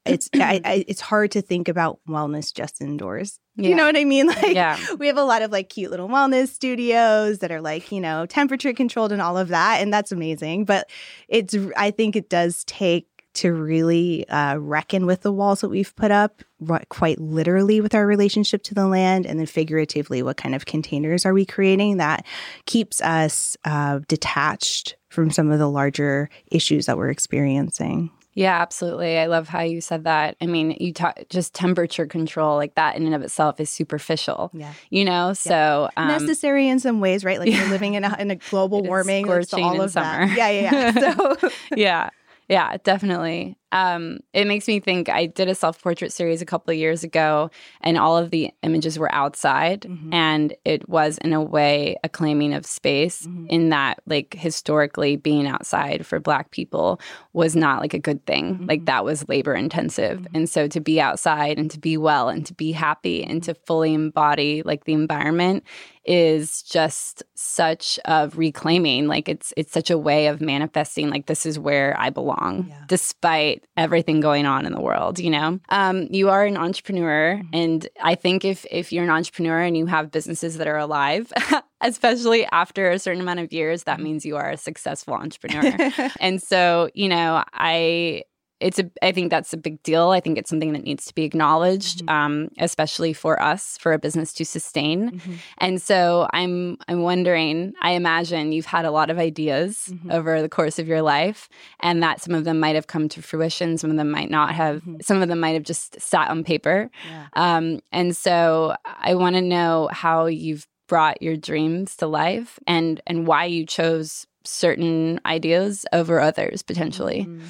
it's 0.04 0.28
I, 0.34 0.60
I, 0.64 0.84
it's 0.88 1.00
hard 1.00 1.30
to 1.32 1.42
think 1.42 1.68
about 1.68 2.00
wellness 2.08 2.52
just 2.52 2.80
indoors. 2.80 3.38
Yeah. 3.56 3.68
You 3.68 3.74
know 3.76 3.84
what 3.84 3.96
I 3.96 4.04
mean? 4.04 4.26
Like 4.32 4.54
yeah. 4.54 4.78
we 4.98 5.06
have 5.06 5.18
a 5.18 5.24
lot 5.24 5.42
of 5.42 5.52
like 5.52 5.68
cute 5.68 5.90
little 5.90 6.08
wellness 6.08 6.48
studios 6.48 7.38
that 7.38 7.52
are 7.52 7.60
like, 7.60 7.92
you 7.92 8.00
know, 8.00 8.26
temperature 8.26 8.72
controlled 8.72 9.12
and 9.12 9.22
all 9.22 9.38
of 9.38 9.48
that 9.48 9.80
and 9.80 9.92
that's 9.92 10.10
amazing, 10.10 10.64
but 10.64 10.90
it's 11.28 11.54
I 11.76 11.90
think 11.90 12.16
it 12.16 12.28
does 12.28 12.64
take 12.64 13.06
to 13.34 13.52
really 13.52 14.28
uh, 14.28 14.56
reckon 14.56 15.06
with 15.06 15.22
the 15.22 15.32
walls 15.32 15.60
that 15.60 15.68
we've 15.68 15.94
put 15.96 16.10
up, 16.10 16.42
quite 16.88 17.18
literally 17.20 17.80
with 17.80 17.94
our 17.94 18.06
relationship 18.06 18.62
to 18.64 18.74
the 18.74 18.86
land, 18.86 19.26
and 19.26 19.38
then 19.38 19.46
figuratively, 19.46 20.22
what 20.22 20.36
kind 20.36 20.54
of 20.54 20.66
containers 20.66 21.24
are 21.24 21.34
we 21.34 21.44
creating 21.44 21.96
that 21.96 22.24
keeps 22.66 23.00
us 23.02 23.56
uh, 23.64 24.00
detached 24.08 24.96
from 25.08 25.30
some 25.30 25.50
of 25.50 25.58
the 25.58 25.68
larger 25.68 26.30
issues 26.50 26.86
that 26.86 26.96
we're 26.96 27.10
experiencing. 27.10 28.10
Yeah, 28.34 28.60
absolutely. 28.62 29.18
I 29.18 29.26
love 29.26 29.46
how 29.48 29.60
you 29.60 29.82
said 29.82 30.04
that. 30.04 30.36
I 30.40 30.46
mean, 30.46 30.74
you 30.80 30.94
talk 30.94 31.18
just 31.28 31.52
temperature 31.54 32.06
control, 32.06 32.56
like 32.56 32.74
that 32.76 32.96
in 32.96 33.04
and 33.04 33.14
of 33.14 33.22
itself 33.22 33.60
is 33.60 33.68
superficial. 33.68 34.50
Yeah. 34.54 34.72
You 34.88 35.04
know, 35.04 35.28
yeah. 35.28 35.32
so 35.34 35.90
um, 35.96 36.08
necessary 36.08 36.68
in 36.68 36.80
some 36.80 37.00
ways, 37.00 37.24
right? 37.24 37.38
Like 37.38 37.50
yeah. 37.50 37.64
we're 37.64 37.70
living 37.72 37.94
in 37.94 38.04
a, 38.04 38.16
in 38.18 38.30
a 38.30 38.36
global 38.36 38.82
warming, 38.82 39.28
all 39.28 39.36
of 39.82 39.90
summer. 39.90 40.26
That. 40.26 40.36
Yeah, 40.36 40.48
yeah, 40.48 40.92
yeah. 40.94 41.14
So 41.42 41.50
yeah. 41.76 42.10
Yeah, 42.52 42.76
definitely. 42.84 43.56
Um, 43.72 44.20
it 44.34 44.46
makes 44.46 44.68
me 44.68 44.78
think 44.78 45.08
I 45.08 45.26
did 45.26 45.48
a 45.48 45.54
self 45.54 45.82
portrait 45.82 46.12
series 46.12 46.42
a 46.42 46.46
couple 46.46 46.70
of 46.70 46.78
years 46.78 47.02
ago, 47.02 47.50
and 47.80 47.98
all 47.98 48.16
of 48.16 48.30
the 48.30 48.52
images 48.62 48.98
were 48.98 49.12
outside, 49.12 49.82
mm-hmm. 49.82 50.12
and 50.12 50.54
it 50.64 50.88
was 50.88 51.18
in 51.18 51.32
a 51.32 51.42
way 51.42 51.96
a 52.04 52.08
claiming 52.08 52.52
of 52.52 52.66
space. 52.66 53.26
Mm-hmm. 53.26 53.46
In 53.48 53.68
that, 53.70 54.00
like 54.06 54.34
historically, 54.34 55.16
being 55.16 55.46
outside 55.46 56.06
for 56.06 56.20
Black 56.20 56.50
people 56.50 57.00
was 57.32 57.56
not 57.56 57.80
like 57.80 57.94
a 57.94 57.98
good 57.98 58.24
thing. 58.26 58.54
Mm-hmm. 58.54 58.66
Like 58.66 58.84
that 58.84 59.04
was 59.04 59.28
labor 59.28 59.54
intensive, 59.54 60.20
mm-hmm. 60.20 60.36
and 60.36 60.48
so 60.48 60.68
to 60.68 60.80
be 60.80 61.00
outside 61.00 61.58
and 61.58 61.70
to 61.70 61.80
be 61.80 61.96
well 61.96 62.28
and 62.28 62.44
to 62.46 62.54
be 62.54 62.72
happy 62.72 63.24
and 63.24 63.42
to 63.44 63.54
fully 63.54 63.94
embody 63.94 64.62
like 64.64 64.84
the 64.84 64.92
environment 64.92 65.64
is 66.04 66.62
just 66.62 67.22
such 67.34 67.98
of 68.04 68.36
reclaiming. 68.36 69.06
Like 69.06 69.28
it's 69.28 69.54
it's 69.56 69.72
such 69.72 69.90
a 69.90 69.98
way 69.98 70.26
of 70.26 70.40
manifesting. 70.40 71.10
Like 71.10 71.26
this 71.26 71.46
is 71.46 71.58
where 71.58 71.98
I 71.98 72.10
belong, 72.10 72.66
yeah. 72.68 72.84
despite 72.86 73.61
everything 73.76 74.20
going 74.20 74.46
on 74.46 74.66
in 74.66 74.72
the 74.72 74.80
world 74.80 75.18
you 75.18 75.30
know 75.30 75.58
um, 75.70 76.06
you 76.10 76.28
are 76.28 76.44
an 76.44 76.56
entrepreneur 76.56 77.36
mm-hmm. 77.36 77.48
and 77.54 77.88
i 78.02 78.14
think 78.14 78.44
if 78.44 78.66
if 78.70 78.92
you're 78.92 79.04
an 79.04 79.10
entrepreneur 79.10 79.60
and 79.60 79.76
you 79.76 79.86
have 79.86 80.10
businesses 80.10 80.58
that 80.58 80.68
are 80.68 80.78
alive 80.78 81.32
especially 81.80 82.46
after 82.52 82.90
a 82.90 82.98
certain 82.98 83.22
amount 83.22 83.40
of 83.40 83.52
years 83.52 83.84
that 83.84 83.96
mm-hmm. 83.96 84.04
means 84.04 84.26
you 84.26 84.36
are 84.36 84.50
a 84.50 84.56
successful 84.56 85.14
entrepreneur 85.22 85.92
and 86.20 86.42
so 86.42 86.90
you 86.94 87.08
know 87.08 87.42
i 87.52 88.22
it's 88.62 88.78
a 88.78 88.90
i 89.02 89.12
think 89.12 89.30
that's 89.30 89.52
a 89.52 89.56
big 89.56 89.82
deal 89.82 90.10
i 90.10 90.20
think 90.20 90.38
it's 90.38 90.48
something 90.48 90.72
that 90.72 90.84
needs 90.84 91.04
to 91.04 91.14
be 91.14 91.24
acknowledged 91.24 92.04
mm-hmm. 92.06 92.08
um, 92.08 92.48
especially 92.58 93.12
for 93.12 93.40
us 93.42 93.76
for 93.78 93.92
a 93.92 93.98
business 93.98 94.32
to 94.32 94.44
sustain 94.44 95.10
mm-hmm. 95.10 95.34
and 95.58 95.82
so 95.82 96.28
i'm 96.32 96.76
i'm 96.88 97.02
wondering 97.02 97.72
i 97.82 97.92
imagine 97.92 98.52
you've 98.52 98.66
had 98.66 98.84
a 98.84 98.90
lot 98.90 99.10
of 99.10 99.18
ideas 99.18 99.88
mm-hmm. 99.90 100.10
over 100.10 100.40
the 100.40 100.48
course 100.48 100.78
of 100.78 100.86
your 100.86 101.02
life 101.02 101.48
and 101.80 102.02
that 102.02 102.20
some 102.20 102.34
of 102.34 102.44
them 102.44 102.58
might 102.60 102.74
have 102.74 102.86
come 102.86 103.08
to 103.08 103.20
fruition 103.20 103.76
some 103.76 103.90
of 103.90 103.96
them 103.96 104.10
might 104.10 104.30
not 104.30 104.54
have 104.54 104.76
mm-hmm. 104.76 104.96
some 105.00 105.20
of 105.20 105.28
them 105.28 105.40
might 105.40 105.54
have 105.54 105.64
just 105.64 106.00
sat 106.00 106.30
on 106.30 106.44
paper 106.44 106.90
yeah. 107.08 107.26
um, 107.34 107.80
and 107.90 108.16
so 108.16 108.74
i 108.84 109.14
want 109.14 109.34
to 109.34 109.42
know 109.42 109.88
how 109.92 110.26
you've 110.26 110.66
brought 110.88 111.22
your 111.22 111.36
dreams 111.36 111.96
to 111.96 112.06
life 112.06 112.58
and 112.66 113.00
and 113.06 113.26
why 113.26 113.44
you 113.44 113.64
chose 113.64 114.26
certain 114.44 115.20
ideas 115.24 115.86
over 115.92 116.20
others 116.20 116.62
potentially 116.62 117.20
mm-hmm. 117.20 117.46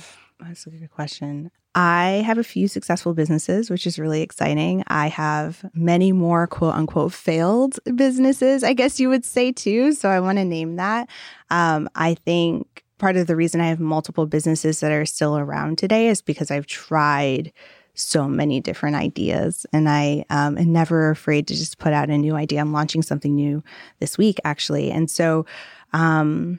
That's 0.47 0.67
a 0.67 0.71
good 0.71 0.91
question. 0.91 1.51
I 1.75 2.23
have 2.27 2.37
a 2.37 2.45
few 2.45 2.69
successful 2.69 3.15
businesses, 3.15 3.71
which 3.71 3.87
is 3.87 3.99
really 3.99 4.21
exciting. 4.21 4.85
I 4.89 5.09
have 5.09 5.65
many 5.73 6.13
more 6.13 6.47
quote 6.47 6.75
unquote 6.75 7.13
failed 7.13 7.79
businesses, 7.95 8.63
I 8.63 8.75
guess 8.75 9.01
you 9.01 9.09
would 9.09 9.25
say 9.25 9.53
too. 9.53 9.93
So 9.93 10.11
I 10.11 10.21
want 10.21 10.39
to 10.39 10.45
name 10.45 10.77
that. 10.77 11.09
Um, 11.51 11.89
I 11.95 12.15
think 12.15 12.85
part 12.99 13.17
of 13.17 13.27
the 13.27 13.37
reason 13.37 13.61
I 13.61 13.69
have 13.69 13.81
multiple 13.81 14.27
businesses 14.27 14.81
that 14.81 14.93
are 14.93 15.07
still 15.07 15.39
around 15.39 15.79
today 15.79 16.09
is 16.09 16.21
because 16.21 16.51
I've 16.51 16.67
tried 16.67 17.53
so 17.95 18.29
many 18.29 18.61
different 18.61 18.97
ideas 18.97 19.67
and 19.73 19.89
I 19.89 20.25
um, 20.31 20.57
am 20.57 20.73
never 20.73 21.11
afraid 21.11 21.47
to 21.49 21.55
just 21.55 21.79
put 21.79 21.93
out 21.93 22.11
a 22.11 22.19
new 22.19 22.35
idea. 22.37 22.61
I'm 22.61 22.73
launching 22.73 23.03
something 23.03 23.35
new 23.35 23.63
this 23.99 24.17
week, 24.17 24.39
actually. 24.45 24.91
And 24.91 25.11
so, 25.11 25.47
um, 25.93 26.59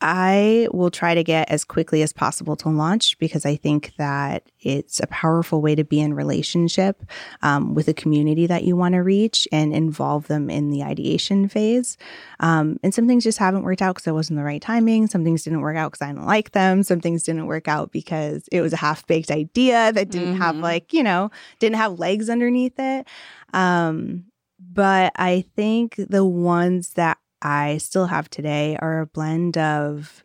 I 0.00 0.68
will 0.72 0.90
try 0.90 1.14
to 1.14 1.24
get 1.24 1.50
as 1.50 1.64
quickly 1.64 2.02
as 2.02 2.12
possible 2.12 2.56
to 2.56 2.68
launch 2.68 3.18
because 3.18 3.46
I 3.46 3.56
think 3.56 3.94
that 3.96 4.50
it's 4.60 5.00
a 5.00 5.06
powerful 5.06 5.62
way 5.62 5.74
to 5.74 5.84
be 5.84 6.00
in 6.00 6.14
relationship 6.14 7.02
um, 7.42 7.74
with 7.74 7.88
a 7.88 7.94
community 7.94 8.46
that 8.46 8.64
you 8.64 8.76
want 8.76 8.94
to 8.94 9.02
reach 9.02 9.48
and 9.50 9.74
involve 9.74 10.26
them 10.26 10.50
in 10.50 10.70
the 10.70 10.82
ideation 10.82 11.48
phase. 11.48 11.96
Um, 12.40 12.78
and 12.82 12.92
some 12.92 13.06
things 13.06 13.24
just 13.24 13.38
haven't 13.38 13.62
worked 13.62 13.82
out 13.82 13.94
because 13.94 14.06
it 14.06 14.12
wasn't 14.12 14.38
the 14.38 14.44
right 14.44 14.60
timing. 14.60 15.06
Some 15.06 15.24
things 15.24 15.44
didn't 15.44 15.62
work 15.62 15.76
out 15.76 15.92
because 15.92 16.02
I 16.02 16.12
didn't 16.12 16.26
like 16.26 16.50
them. 16.50 16.82
Some 16.82 17.00
things 17.00 17.22
didn't 17.22 17.46
work 17.46 17.68
out 17.68 17.92
because 17.92 18.48
it 18.52 18.60
was 18.60 18.72
a 18.72 18.78
half 18.78 19.06
baked 19.06 19.30
idea 19.30 19.92
that 19.92 20.10
didn't 20.10 20.34
mm-hmm. 20.34 20.42
have 20.42 20.56
like, 20.56 20.92
you 20.92 21.02
know, 21.02 21.30
didn't 21.60 21.76
have 21.76 21.98
legs 21.98 22.28
underneath 22.28 22.78
it. 22.78 23.06
Um, 23.54 24.24
but 24.58 25.12
I 25.16 25.44
think 25.54 25.94
the 25.96 26.24
ones 26.24 26.90
that 26.94 27.18
I 27.44 27.78
still 27.78 28.06
have 28.06 28.28
today 28.30 28.76
are 28.80 29.00
a 29.00 29.06
blend 29.06 29.58
of 29.58 30.24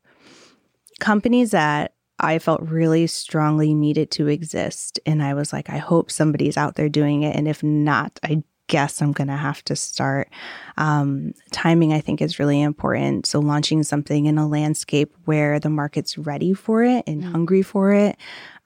companies 0.99 1.51
that 1.51 1.93
I 2.19 2.39
felt 2.39 2.61
really 2.61 3.07
strongly 3.07 3.73
needed 3.73 4.11
to 4.11 4.27
exist. 4.27 4.99
And 5.05 5.21
I 5.21 5.33
was 5.33 5.53
like, 5.53 5.69
I 5.69 5.77
hope 5.77 6.11
somebody's 6.11 6.57
out 6.57 6.75
there 6.75 6.89
doing 6.89 7.23
it. 7.23 7.35
And 7.35 7.47
if 7.47 7.61
not, 7.63 8.19
I 8.23 8.43
guess 8.67 9.01
I'm 9.01 9.11
going 9.11 9.27
to 9.27 9.35
have 9.35 9.63
to 9.65 9.75
start. 9.75 10.29
Um, 10.77 11.33
timing, 11.51 11.91
I 11.93 12.01
think, 12.01 12.21
is 12.21 12.39
really 12.39 12.61
important. 12.61 13.25
So, 13.25 13.39
launching 13.39 13.83
something 13.83 14.25
in 14.25 14.37
a 14.37 14.47
landscape 14.47 15.13
where 15.25 15.59
the 15.59 15.69
market's 15.69 16.17
ready 16.17 16.53
for 16.53 16.83
it 16.83 17.03
and 17.07 17.23
mm. 17.23 17.31
hungry 17.31 17.61
for 17.61 17.91
it. 17.91 18.17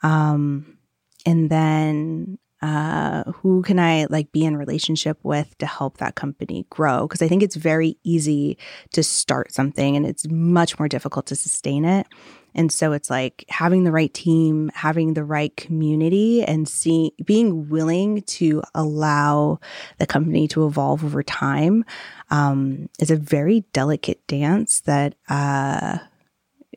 Um, 0.02 0.78
and 1.26 1.50
then 1.50 2.38
uh, 2.64 3.30
who 3.34 3.62
can 3.62 3.78
I 3.78 4.06
like 4.10 4.32
be 4.32 4.46
in 4.46 4.56
relationship 4.56 5.20
with 5.22 5.58
to 5.58 5.66
help 5.66 5.98
that 5.98 6.16
company 6.16 6.66
grow? 6.70 7.06
Because 7.06 7.22
I 7.22 7.28
think 7.28 7.44
it's 7.44 7.58
very 7.58 7.98
easy 8.04 8.58
to 8.94 9.04
start 9.04 9.52
something 9.52 9.98
and 9.98 10.06
it's 10.06 10.26
much 10.30 10.80
more 10.80 10.88
difficult 10.88 11.26
to 11.26 11.36
sustain 11.36 11.84
it. 11.84 12.08
And 12.56 12.72
so 12.72 12.94
it's 12.94 13.10
like 13.10 13.44
having 13.50 13.84
the 13.84 13.92
right 13.92 14.14
team, 14.14 14.72
having 14.76 15.14
the 15.14 15.26
right 15.26 15.54
community, 15.58 16.42
and 16.42 16.66
seeing 16.66 17.12
being 17.26 17.68
willing 17.68 18.22
to 18.22 18.64
allow 18.74 19.60
the 19.98 20.08
company 20.08 20.48
to 20.50 20.66
evolve 20.66 21.04
over 21.04 21.22
time 21.22 21.84
um, 22.30 22.88
is 22.98 23.12
a 23.12 23.18
very 23.18 23.66
delicate 23.74 24.26
dance 24.28 24.80
that, 24.82 25.16
uh, 25.28 25.98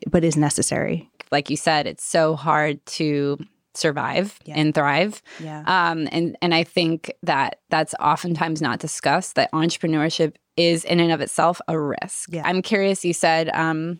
but 0.07 0.25
is 0.25 0.35
necessary. 0.35 1.09
Like 1.31 1.49
you 1.49 1.55
said, 1.55 1.87
it's 1.87 2.03
so 2.03 2.35
hard 2.35 2.85
to 2.87 3.37
survive 3.77 4.39
yeah. 4.45 4.55
and 4.57 4.73
thrive. 4.73 5.21
Yeah. 5.39 5.63
Um, 5.65 6.07
and 6.11 6.37
and 6.41 6.53
I 6.53 6.63
think 6.63 7.13
that 7.23 7.59
that's 7.69 7.93
oftentimes 7.99 8.61
not 8.61 8.79
discussed. 8.79 9.35
That 9.35 9.51
entrepreneurship 9.51 10.35
is 10.55 10.83
in 10.83 10.99
and 10.99 11.11
of 11.11 11.21
itself 11.21 11.61
a 11.67 11.79
risk. 11.79 12.29
Yeah. 12.31 12.43
I'm 12.45 12.61
curious. 12.61 13.05
You 13.05 13.13
said. 13.13 13.49
Um, 13.49 13.99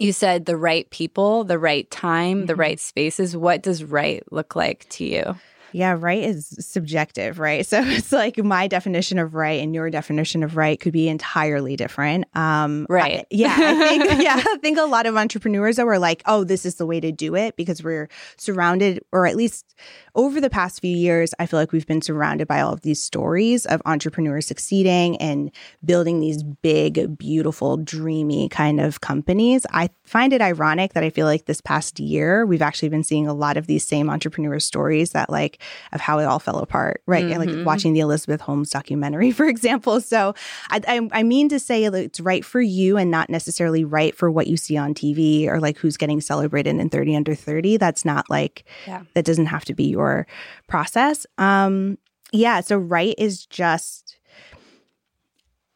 you 0.00 0.12
said 0.12 0.46
the 0.46 0.56
right 0.56 0.90
people, 0.90 1.44
the 1.44 1.58
right 1.58 1.88
time, 1.88 2.38
mm-hmm. 2.38 2.46
the 2.46 2.56
right 2.56 2.80
spaces. 2.80 3.36
What 3.36 3.62
does 3.62 3.84
right 3.84 4.24
look 4.32 4.56
like 4.56 4.88
to 4.88 5.04
you? 5.04 5.36
Yeah, 5.74 5.96
right 5.98 6.22
is 6.22 6.54
subjective, 6.60 7.40
right? 7.40 7.66
So 7.74 7.82
it's 7.82 8.12
like 8.12 8.38
my 8.38 8.68
definition 8.68 9.18
of 9.18 9.34
right 9.34 9.60
and 9.60 9.74
your 9.74 9.90
definition 9.90 10.44
of 10.44 10.56
right 10.56 10.78
could 10.78 10.92
be 10.92 11.08
entirely 11.08 11.74
different. 11.74 12.26
Um, 12.36 12.86
right. 12.88 13.20
I, 13.20 13.24
yeah, 13.30 13.56
I 13.58 13.88
think 13.88 14.04
yeah, 14.22 14.36
I 14.36 14.56
think 14.58 14.78
a 14.78 14.82
lot 14.82 15.06
of 15.06 15.16
entrepreneurs 15.16 15.74
that 15.76 15.86
were 15.86 15.98
like, 15.98 16.22
"Oh, 16.26 16.44
this 16.44 16.64
is 16.64 16.76
the 16.76 16.86
way 16.86 17.00
to 17.00 17.10
do 17.10 17.34
it," 17.34 17.56
because 17.56 17.82
we're 17.82 18.08
surrounded, 18.36 19.00
or 19.10 19.26
at 19.26 19.34
least 19.34 19.74
over 20.14 20.40
the 20.40 20.50
past 20.50 20.80
few 20.80 20.96
years, 20.96 21.34
I 21.40 21.46
feel 21.46 21.58
like 21.58 21.72
we've 21.72 21.86
been 21.86 22.02
surrounded 22.02 22.46
by 22.46 22.60
all 22.60 22.72
of 22.72 22.82
these 22.82 23.02
stories 23.02 23.66
of 23.66 23.82
entrepreneurs 23.84 24.46
succeeding 24.46 25.16
and 25.16 25.50
building 25.84 26.20
these 26.20 26.44
big, 26.44 27.18
beautiful, 27.18 27.78
dreamy 27.78 28.48
kind 28.48 28.80
of 28.80 29.00
companies. 29.00 29.66
I 29.72 29.90
find 30.04 30.32
it 30.32 30.40
ironic 30.40 30.92
that 30.92 31.02
I 31.02 31.10
feel 31.10 31.26
like 31.26 31.46
this 31.46 31.60
past 31.60 31.98
year 31.98 32.46
we've 32.46 32.62
actually 32.62 32.90
been 32.90 33.02
seeing 33.02 33.26
a 33.26 33.34
lot 33.34 33.56
of 33.56 33.66
these 33.66 33.86
same 33.86 34.08
entrepreneur 34.08 34.60
stories 34.60 35.10
that 35.10 35.30
like 35.30 35.60
of 35.92 36.00
how 36.00 36.18
it 36.18 36.24
all 36.24 36.38
fell 36.38 36.58
apart, 36.58 37.02
right? 37.06 37.24
Mm-hmm. 37.24 37.56
Like 37.56 37.66
watching 37.66 37.92
the 37.92 38.00
Elizabeth 38.00 38.40
Holmes 38.40 38.70
documentary, 38.70 39.30
for 39.32 39.46
example. 39.46 40.00
So 40.00 40.34
I, 40.70 40.80
I, 40.86 41.08
I 41.12 41.22
mean 41.22 41.48
to 41.48 41.58
say 41.58 41.84
it's 41.84 42.20
right 42.20 42.44
for 42.44 42.60
you 42.60 42.96
and 42.96 43.10
not 43.10 43.30
necessarily 43.30 43.84
right 43.84 44.14
for 44.14 44.30
what 44.30 44.46
you 44.46 44.56
see 44.56 44.76
on 44.76 44.94
TV 44.94 45.46
or 45.48 45.60
like 45.60 45.78
who's 45.78 45.96
getting 45.96 46.20
celebrated 46.20 46.76
in 46.76 46.88
30 46.88 47.16
under 47.16 47.34
30. 47.34 47.76
That's 47.76 48.04
not 48.04 48.28
like, 48.30 48.64
yeah. 48.86 49.02
that 49.14 49.24
doesn't 49.24 49.46
have 49.46 49.64
to 49.66 49.74
be 49.74 49.84
your 49.84 50.26
process. 50.68 51.26
Um, 51.38 51.98
yeah. 52.32 52.60
So 52.60 52.76
right 52.78 53.14
is 53.18 53.46
just, 53.46 54.18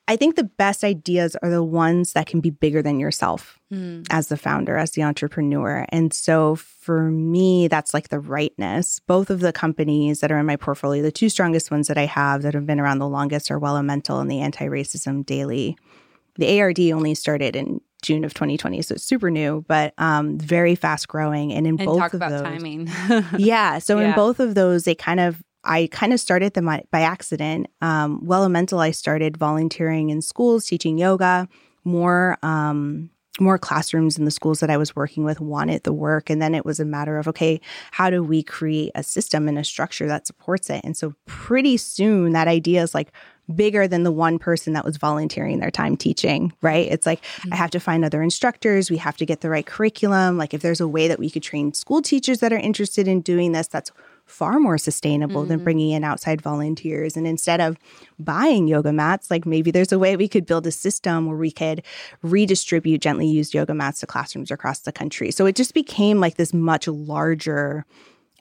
I 0.08 0.16
think 0.16 0.36
the 0.36 0.44
best 0.44 0.84
ideas 0.84 1.36
are 1.42 1.50
the 1.50 1.62
ones 1.62 2.14
that 2.14 2.26
can 2.26 2.40
be 2.40 2.48
bigger 2.48 2.80
than 2.80 2.98
yourself 2.98 3.60
mm. 3.70 4.06
as 4.10 4.28
the 4.28 4.38
founder, 4.38 4.78
as 4.78 4.92
the 4.92 5.02
entrepreneur. 5.02 5.84
And 5.90 6.14
so 6.14 6.56
for 6.56 7.10
me, 7.10 7.68
that's 7.68 7.92
like 7.92 8.08
the 8.08 8.18
rightness. 8.18 9.00
Both 9.00 9.28
of 9.28 9.40
the 9.40 9.52
companies 9.52 10.20
that 10.20 10.32
are 10.32 10.38
in 10.38 10.46
my 10.46 10.56
portfolio, 10.56 11.02
the 11.02 11.12
two 11.12 11.28
strongest 11.28 11.70
ones 11.70 11.88
that 11.88 11.98
I 11.98 12.06
have 12.06 12.40
that 12.42 12.54
have 12.54 12.66
been 12.66 12.80
around 12.80 13.00
the 13.00 13.08
longest 13.08 13.50
are 13.50 13.60
Wellemental 13.60 14.18
and 14.20 14.30
the 14.30 14.40
Anti 14.40 14.64
Racism 14.66 15.26
Daily. 15.26 15.76
The 16.36 16.58
ARD 16.60 16.80
only 16.80 17.14
started 17.14 17.54
in 17.54 17.80
June 18.00 18.24
of 18.24 18.32
2020, 18.32 18.80
so 18.82 18.94
it's 18.94 19.04
super 19.04 19.30
new, 19.30 19.64
but 19.68 19.92
um, 19.98 20.38
very 20.38 20.74
fast 20.76 21.08
growing. 21.08 21.52
And 21.52 21.66
in 21.66 21.78
and 21.80 21.86
both 21.86 21.98
talk 21.98 22.14
of 22.14 22.18
about 22.18 22.30
those, 22.30 22.42
timing. 22.42 22.88
yeah. 23.36 23.78
So 23.78 23.98
Yeah. 23.98 24.10
in 24.10 24.14
both 24.14 24.40
of 24.40 24.54
those, 24.54 24.84
they 24.84 24.94
kind 24.94 25.20
of 25.20 25.42
I 25.68 25.88
kind 25.92 26.12
of 26.12 26.18
started 26.18 26.54
them 26.54 26.64
by 26.64 27.00
accident. 27.00 27.68
Um, 27.82 28.22
Wellemental, 28.24 28.80
I 28.80 28.90
started 28.90 29.36
volunteering 29.36 30.10
in 30.10 30.22
schools, 30.22 30.64
teaching 30.64 30.98
yoga. 30.98 31.48
More 31.84 32.38
um, 32.42 33.10
more 33.40 33.56
classrooms 33.56 34.18
in 34.18 34.24
the 34.24 34.32
schools 34.32 34.58
that 34.60 34.70
I 34.70 34.76
was 34.76 34.96
working 34.96 35.24
with 35.24 35.40
wanted 35.40 35.84
the 35.84 35.92
work, 35.92 36.28
and 36.28 36.42
then 36.42 36.54
it 36.54 36.64
was 36.64 36.80
a 36.80 36.84
matter 36.84 37.18
of 37.18 37.28
okay, 37.28 37.60
how 37.92 38.10
do 38.10 38.22
we 38.22 38.42
create 38.42 38.90
a 38.94 39.02
system 39.02 39.46
and 39.46 39.58
a 39.58 39.64
structure 39.64 40.08
that 40.08 40.26
supports 40.26 40.70
it? 40.70 40.80
And 40.84 40.96
so 40.96 41.14
pretty 41.26 41.76
soon, 41.76 42.32
that 42.32 42.48
idea 42.48 42.82
is 42.82 42.94
like 42.94 43.12
bigger 43.54 43.88
than 43.88 44.02
the 44.02 44.12
one 44.12 44.38
person 44.38 44.72
that 44.74 44.84
was 44.84 44.96
volunteering 44.96 45.60
their 45.60 45.70
time 45.70 45.96
teaching, 45.96 46.52
right? 46.60 46.90
It's 46.90 47.06
like 47.06 47.24
I 47.50 47.56
have 47.56 47.70
to 47.70 47.80
find 47.80 48.04
other 48.04 48.22
instructors, 48.22 48.90
we 48.90 48.98
have 48.98 49.16
to 49.18 49.26
get 49.26 49.40
the 49.40 49.50
right 49.50 49.64
curriculum. 49.64 50.36
Like 50.36 50.52
if 50.52 50.60
there's 50.60 50.80
a 50.80 50.88
way 50.88 51.08
that 51.08 51.18
we 51.18 51.30
could 51.30 51.42
train 51.42 51.72
school 51.72 52.02
teachers 52.02 52.40
that 52.40 52.52
are 52.52 52.58
interested 52.58 53.08
in 53.08 53.20
doing 53.20 53.52
this, 53.52 53.68
that's 53.68 53.90
far 54.28 54.60
more 54.60 54.78
sustainable 54.78 55.44
than 55.44 55.64
bringing 55.64 55.90
in 55.90 56.04
outside 56.04 56.40
volunteers. 56.40 57.16
And 57.16 57.26
instead 57.26 57.60
of 57.60 57.76
buying 58.18 58.68
yoga 58.68 58.92
mats, 58.92 59.30
like 59.30 59.46
maybe 59.46 59.70
there's 59.70 59.90
a 59.90 59.98
way 59.98 60.16
we 60.16 60.28
could 60.28 60.46
build 60.46 60.66
a 60.66 60.70
system 60.70 61.26
where 61.26 61.36
we 61.36 61.50
could 61.50 61.82
redistribute 62.22 63.00
gently 63.00 63.26
used 63.26 63.54
yoga 63.54 63.74
mats 63.74 64.00
to 64.00 64.06
classrooms 64.06 64.50
across 64.50 64.80
the 64.80 64.92
country. 64.92 65.30
So 65.30 65.46
it 65.46 65.56
just 65.56 65.74
became 65.74 66.20
like 66.20 66.36
this 66.36 66.52
much 66.52 66.86
larger 66.86 67.84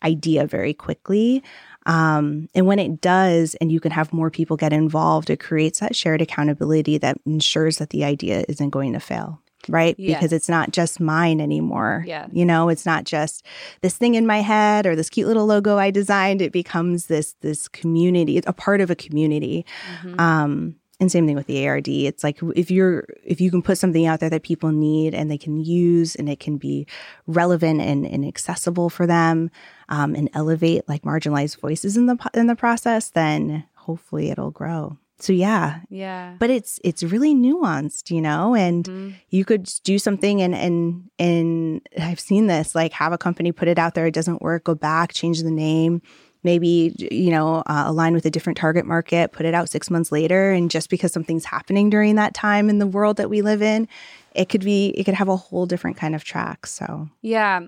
idea 0.04 0.46
very 0.46 0.74
quickly. 0.74 1.42
Um, 1.86 2.50
and 2.54 2.68
when 2.68 2.80
it 2.80 3.00
does, 3.00 3.56
and 3.56 3.72
you 3.72 3.80
can 3.80 3.92
have 3.92 4.12
more 4.12 4.30
people 4.30 4.58
get 4.58 4.74
involved, 4.74 5.30
it 5.30 5.40
creates 5.40 5.80
that 5.80 5.96
shared 5.96 6.22
accountability 6.22 6.98
that 6.98 7.18
ensures 7.26 7.78
that 7.78 7.92
the 7.92 8.04
idea 8.04 8.44
isn't 8.50 8.72
going 8.72 8.94
to 8.94 9.00
fail. 9.00 9.42
Right. 9.68 9.96
Yes. 9.98 10.18
Because 10.20 10.34
it's 10.34 10.50
not 10.50 10.72
just 10.72 11.00
mine 11.00 11.42
anymore. 11.42 12.04
Yeah. 12.08 12.28
You 12.32 12.46
know, 12.46 12.70
it's 12.70 12.86
not 12.86 13.04
just 13.04 13.46
this 13.82 13.98
thing 13.98 14.16
in 14.16 14.26
my 14.26 14.42
head 14.42 14.86
or 14.86 14.96
this 14.96 15.10
cute 15.10 15.28
little 15.28 15.46
logo 15.46 15.78
I 15.78 15.92
designed. 15.92 16.42
It 16.42 16.52
becomes 16.54 17.08
this, 17.08 17.34
this 17.42 17.68
community. 17.68 18.38
It's 18.38 18.48
a 18.48 18.54
part 18.54 18.82
of 18.82 18.90
a 18.90 18.96
community. 18.96 19.66
Mhm. 20.04 20.20
Um, 20.20 20.76
and 21.00 21.12
same 21.12 21.28
thing 21.28 21.36
with 21.36 21.46
the 21.48 21.68
ARD. 21.68 21.88
It's 21.88 22.24
like 22.24 22.40
if 22.56 22.72
you're 22.72 23.06
if 23.24 23.40
you 23.40 23.52
can 23.52 23.62
put 23.62 23.78
something 23.78 24.08
out 24.08 24.20
there 24.20 24.32
that 24.32 24.42
people 24.42 24.72
need 24.72 25.14
and 25.14 25.30
they 25.30 25.38
can 25.38 25.58
use 25.64 26.16
and 26.16 26.28
it 26.28 26.40
can 26.40 26.58
be 26.58 26.88
relevant 27.28 27.82
and, 27.82 28.06
and 28.06 28.26
accessible 28.26 28.90
for 28.90 29.06
them 29.06 29.52
um, 29.90 30.16
and 30.16 30.28
elevate 30.34 30.88
like 30.90 31.04
marginalized 31.04 31.60
voices 31.60 31.98
in 31.98 32.08
the 32.08 32.18
in 32.34 32.48
the 32.48 32.56
process, 32.56 33.10
then 33.10 33.64
hopefully 33.76 34.32
it'll 34.32 34.50
grow. 34.50 34.98
So 35.20 35.34
yeah, 35.34 35.80
yeah. 35.90 36.36
but 36.40 36.50
it's 36.50 36.80
it's 36.84 37.02
really 37.04 37.34
nuanced, 37.34 38.12
you 38.12 38.22
know, 38.22 38.54
and 38.56 38.86
Mhm. 38.86 39.14
you 39.30 39.46
could 39.46 39.64
do 39.84 39.98
something 39.98 40.42
and 40.42 40.54
and 40.54 41.10
and 41.18 41.82
I've 42.00 42.20
seen 42.20 42.48
this 42.48 42.76
like 42.76 42.94
have 42.94 43.14
a 43.14 43.18
company 43.18 43.52
put 43.52 43.68
it 43.68 43.80
out 43.80 43.96
there, 43.96 44.06
it 44.08 44.14
doesn't 44.14 44.42
work, 44.42 44.66
go 44.66 44.76
back, 44.76 45.14
change 45.14 45.42
the 45.42 45.52
name, 45.52 46.02
maybe 46.44 46.94
you 47.12 47.32
know 47.32 47.64
uh, 47.66 47.84
align 47.88 48.14
with 48.14 48.26
a 48.26 48.30
different 48.30 48.58
target 48.58 48.86
market, 48.86 49.32
put 49.32 49.46
it 49.46 49.54
out 49.56 49.70
six 49.70 49.90
months 49.90 50.12
later, 50.12 50.52
and 50.52 50.70
just 50.70 50.90
because 50.90 51.12
something's 51.12 51.46
happening 51.46 51.90
during 51.90 52.16
that 52.16 52.34
time 52.36 52.70
in 52.70 52.78
the 52.78 52.88
world 52.88 53.18
that 53.18 53.30
we 53.30 53.42
live 53.42 53.62
in, 53.64 53.88
it 54.36 54.50
could 54.50 54.64
be 54.64 54.90
it 54.90 55.04
could 55.06 55.16
have 55.16 55.30
a 55.30 55.36
whole 55.36 55.66
different 55.66 55.98
kind 55.98 56.14
of 56.14 56.24
track. 56.24 56.68
So 56.68 57.10
Yeah. 57.22 57.62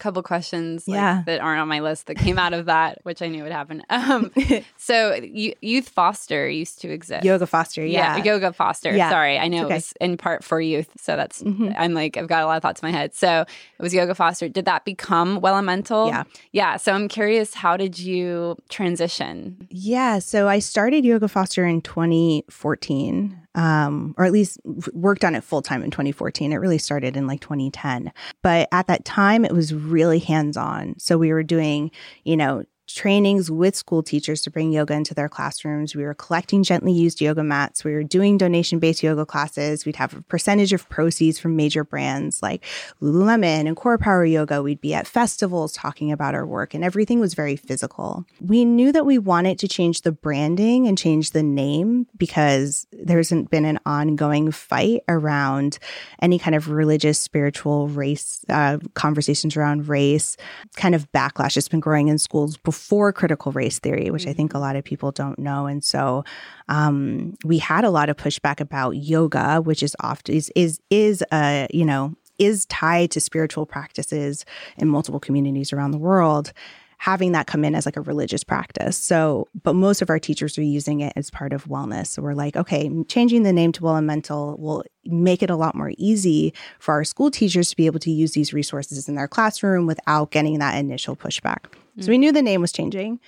Couple 0.00 0.22
questions 0.22 0.88
like, 0.88 0.96
Yeah. 0.96 1.22
that 1.26 1.40
aren't 1.40 1.60
on 1.60 1.68
my 1.68 1.80
list 1.80 2.06
that 2.06 2.14
came 2.16 2.38
out 2.38 2.54
of 2.54 2.64
that, 2.66 2.98
which 3.04 3.20
I 3.22 3.28
knew 3.28 3.42
would 3.42 3.52
happen. 3.52 3.82
Um, 3.90 4.32
so, 4.78 5.10
y- 5.22 5.54
Youth 5.60 5.90
Foster 5.90 6.48
used 6.48 6.80
to 6.80 6.88
exist. 6.90 7.22
yoga 7.24 7.46
foster, 7.46 7.84
yeah, 7.84 8.16
Yoga 8.24 8.52
Foster. 8.52 8.96
Yeah. 8.96 9.10
Sorry. 9.10 9.38
I 9.38 9.48
know 9.48 9.62
It's 9.66 9.70
it 9.70 9.74
was 9.74 9.92
in 10.00 10.16
part 10.16 10.42
for 10.42 10.58
youth. 10.60 10.88
So 10.96 11.16
that's, 11.16 11.42
Mhm. 11.42 11.74
I'm 11.78 11.92
like, 11.94 12.16
I've 12.16 12.28
got 12.28 12.42
a 12.42 12.46
lot 12.46 12.56
of 12.56 12.62
thoughts 12.62 12.80
in 12.82 12.88
my 12.90 12.96
head. 12.98 13.14
So 13.14 13.42
it 13.42 13.82
was 13.82 13.92
Yoga 13.92 14.14
Foster. 14.14 14.48
Did 14.48 14.64
that 14.64 14.84
become 14.86 15.38
Wellemental? 15.40 16.08
Yeah. 16.08 16.24
Yeah. 16.52 16.76
So 16.78 16.92
I'm 16.94 17.06
curious, 17.08 17.52
how 17.54 17.76
did 17.76 17.98
you 17.98 18.56
transition? 18.70 19.68
Yeah, 19.70 20.18
so 20.18 20.48
I 20.48 20.60
started 20.60 21.04
Yoga 21.04 21.28
Foster 21.28 21.66
in 21.66 21.82
2014, 21.82 23.36
um, 23.54 24.14
or 24.16 24.24
at 24.24 24.32
least 24.32 24.58
worked 24.92 25.24
on 25.24 25.34
it 25.34 25.42
full 25.42 25.62
time 25.62 25.82
in 25.82 25.90
2014. 25.90 26.52
It 26.52 26.56
really 26.56 26.78
started 26.78 27.16
in 27.16 27.26
like 27.26 27.40
2010. 27.40 28.12
But 28.42 28.68
at 28.72 28.86
that 28.86 29.04
time, 29.04 29.44
it 29.44 29.52
was 29.52 29.74
really 29.74 30.18
hands 30.18 30.56
on. 30.56 30.94
So 30.98 31.18
we 31.18 31.32
were 31.32 31.42
doing, 31.42 31.90
you 32.24 32.36
know, 32.36 32.64
trainings 32.94 33.50
with 33.50 33.76
school 33.76 34.02
teachers 34.02 34.42
to 34.42 34.50
bring 34.50 34.72
yoga 34.72 34.94
into 34.94 35.14
their 35.14 35.28
classrooms. 35.28 35.94
We 35.94 36.04
were 36.04 36.14
collecting 36.14 36.62
gently 36.62 36.92
used 36.92 37.20
yoga 37.20 37.44
mats. 37.44 37.84
We 37.84 37.92
were 37.92 38.02
doing 38.02 38.36
donation 38.36 38.78
based 38.78 39.02
yoga 39.02 39.24
classes. 39.24 39.84
We'd 39.86 39.96
have 39.96 40.14
a 40.14 40.22
percentage 40.22 40.72
of 40.72 40.88
proceeds 40.88 41.38
from 41.38 41.56
major 41.56 41.84
brands 41.84 42.42
like 42.42 42.64
Lululemon 43.00 43.66
and 43.66 43.76
Core 43.76 43.98
Power 43.98 44.24
Yoga. 44.24 44.62
We'd 44.62 44.80
be 44.80 44.94
at 44.94 45.06
festivals 45.06 45.72
talking 45.72 46.10
about 46.10 46.34
our 46.34 46.46
work, 46.46 46.74
and 46.74 46.82
everything 46.82 47.20
was 47.20 47.34
very 47.34 47.56
physical. 47.56 48.24
We 48.40 48.64
knew 48.64 48.92
that 48.92 49.06
we 49.06 49.18
wanted 49.18 49.58
to 49.60 49.68
change 49.68 50.02
the 50.02 50.12
branding 50.12 50.88
and 50.88 50.98
change 50.98 51.30
the 51.30 51.42
name 51.42 52.06
because 52.16 52.86
there 52.92 53.18
hasn't 53.18 53.50
been 53.50 53.64
an 53.64 53.78
ongoing 53.86 54.50
fight 54.50 55.02
around 55.08 55.78
any 56.20 56.38
kind 56.38 56.54
of 56.54 56.68
religious, 56.68 57.18
spiritual, 57.18 57.88
race 57.88 58.44
uh, 58.48 58.78
conversations 58.94 59.56
around 59.56 59.88
race, 59.88 60.36
kind 60.76 60.94
of 60.94 61.10
backlash 61.12 61.54
that's 61.54 61.68
been 61.68 61.80
growing 61.80 62.08
in 62.08 62.18
schools 62.18 62.56
before 62.56 62.79
critical 63.12 63.52
race 63.52 63.78
theory, 63.78 64.10
which 64.10 64.26
I 64.26 64.32
think 64.32 64.54
a 64.54 64.58
lot 64.58 64.76
of 64.76 64.84
people 64.84 65.12
don't 65.12 65.38
know. 65.38 65.66
And 65.66 65.84
so 65.84 66.24
um, 66.68 67.34
we 67.44 67.58
had 67.58 67.84
a 67.84 67.90
lot 67.90 68.08
of 68.08 68.16
pushback 68.16 68.60
about 68.60 68.96
yoga, 68.96 69.60
which 69.60 69.82
is 69.82 69.94
often 70.00 70.34
is 70.34 70.50
is 70.54 70.80
is 70.90 71.22
uh, 71.30 71.66
you 71.72 71.84
know 71.84 72.14
is 72.38 72.64
tied 72.66 73.10
to 73.10 73.20
spiritual 73.20 73.66
practices 73.66 74.46
in 74.78 74.88
multiple 74.88 75.20
communities 75.20 75.72
around 75.72 75.90
the 75.90 75.98
world 75.98 76.52
having 77.00 77.32
that 77.32 77.46
come 77.46 77.64
in 77.64 77.74
as 77.74 77.86
like 77.86 77.96
a 77.96 78.02
religious 78.02 78.44
practice. 78.44 78.94
So, 78.94 79.48
but 79.62 79.72
most 79.72 80.02
of 80.02 80.10
our 80.10 80.18
teachers 80.18 80.58
are 80.58 80.62
using 80.62 81.00
it 81.00 81.14
as 81.16 81.30
part 81.30 81.54
of 81.54 81.64
wellness. 81.64 82.08
So 82.08 82.20
we're 82.20 82.34
like, 82.34 82.56
okay, 82.56 82.90
changing 83.08 83.42
the 83.42 83.54
name 83.54 83.72
to 83.72 83.80
Wellemental 83.80 84.58
will 84.58 84.84
make 85.06 85.42
it 85.42 85.48
a 85.48 85.56
lot 85.56 85.74
more 85.74 85.92
easy 85.96 86.52
for 86.78 86.92
our 86.92 87.04
school 87.04 87.30
teachers 87.30 87.70
to 87.70 87.76
be 87.76 87.86
able 87.86 88.00
to 88.00 88.10
use 88.10 88.32
these 88.32 88.52
resources 88.52 89.08
in 89.08 89.14
their 89.14 89.28
classroom 89.28 89.86
without 89.86 90.30
getting 90.30 90.58
that 90.58 90.76
initial 90.76 91.16
pushback. 91.16 91.72
So 92.00 92.10
we 92.10 92.16
mm. 92.16 92.20
knew 92.20 92.32
the 92.32 92.42
name 92.42 92.60
was 92.60 92.70
changing. 92.70 93.18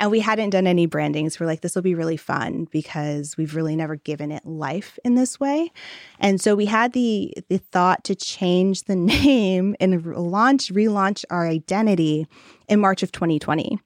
And 0.00 0.10
we 0.10 0.20
hadn't 0.20 0.50
done 0.50 0.66
any 0.66 0.86
branding. 0.86 1.28
So 1.28 1.40
we're 1.40 1.46
like, 1.46 1.60
this 1.60 1.74
will 1.74 1.82
be 1.82 1.94
really 1.94 2.16
fun 2.16 2.66
because 2.70 3.36
we've 3.36 3.54
really 3.54 3.76
never 3.76 3.96
given 3.96 4.32
it 4.32 4.46
life 4.46 4.98
in 5.04 5.14
this 5.14 5.38
way. 5.38 5.70
And 6.18 6.40
so 6.40 6.54
we 6.54 6.64
had 6.64 6.94
the 6.94 7.34
the 7.50 7.58
thought 7.58 8.02
to 8.04 8.14
change 8.14 8.84
the 8.84 8.96
name 8.96 9.76
and 9.78 10.04
launch, 10.16 10.72
relaunch 10.72 11.26
our 11.28 11.46
identity 11.46 12.26
in 12.70 12.80
March 12.80 13.02
of 13.02 13.12
2020. 13.12 13.78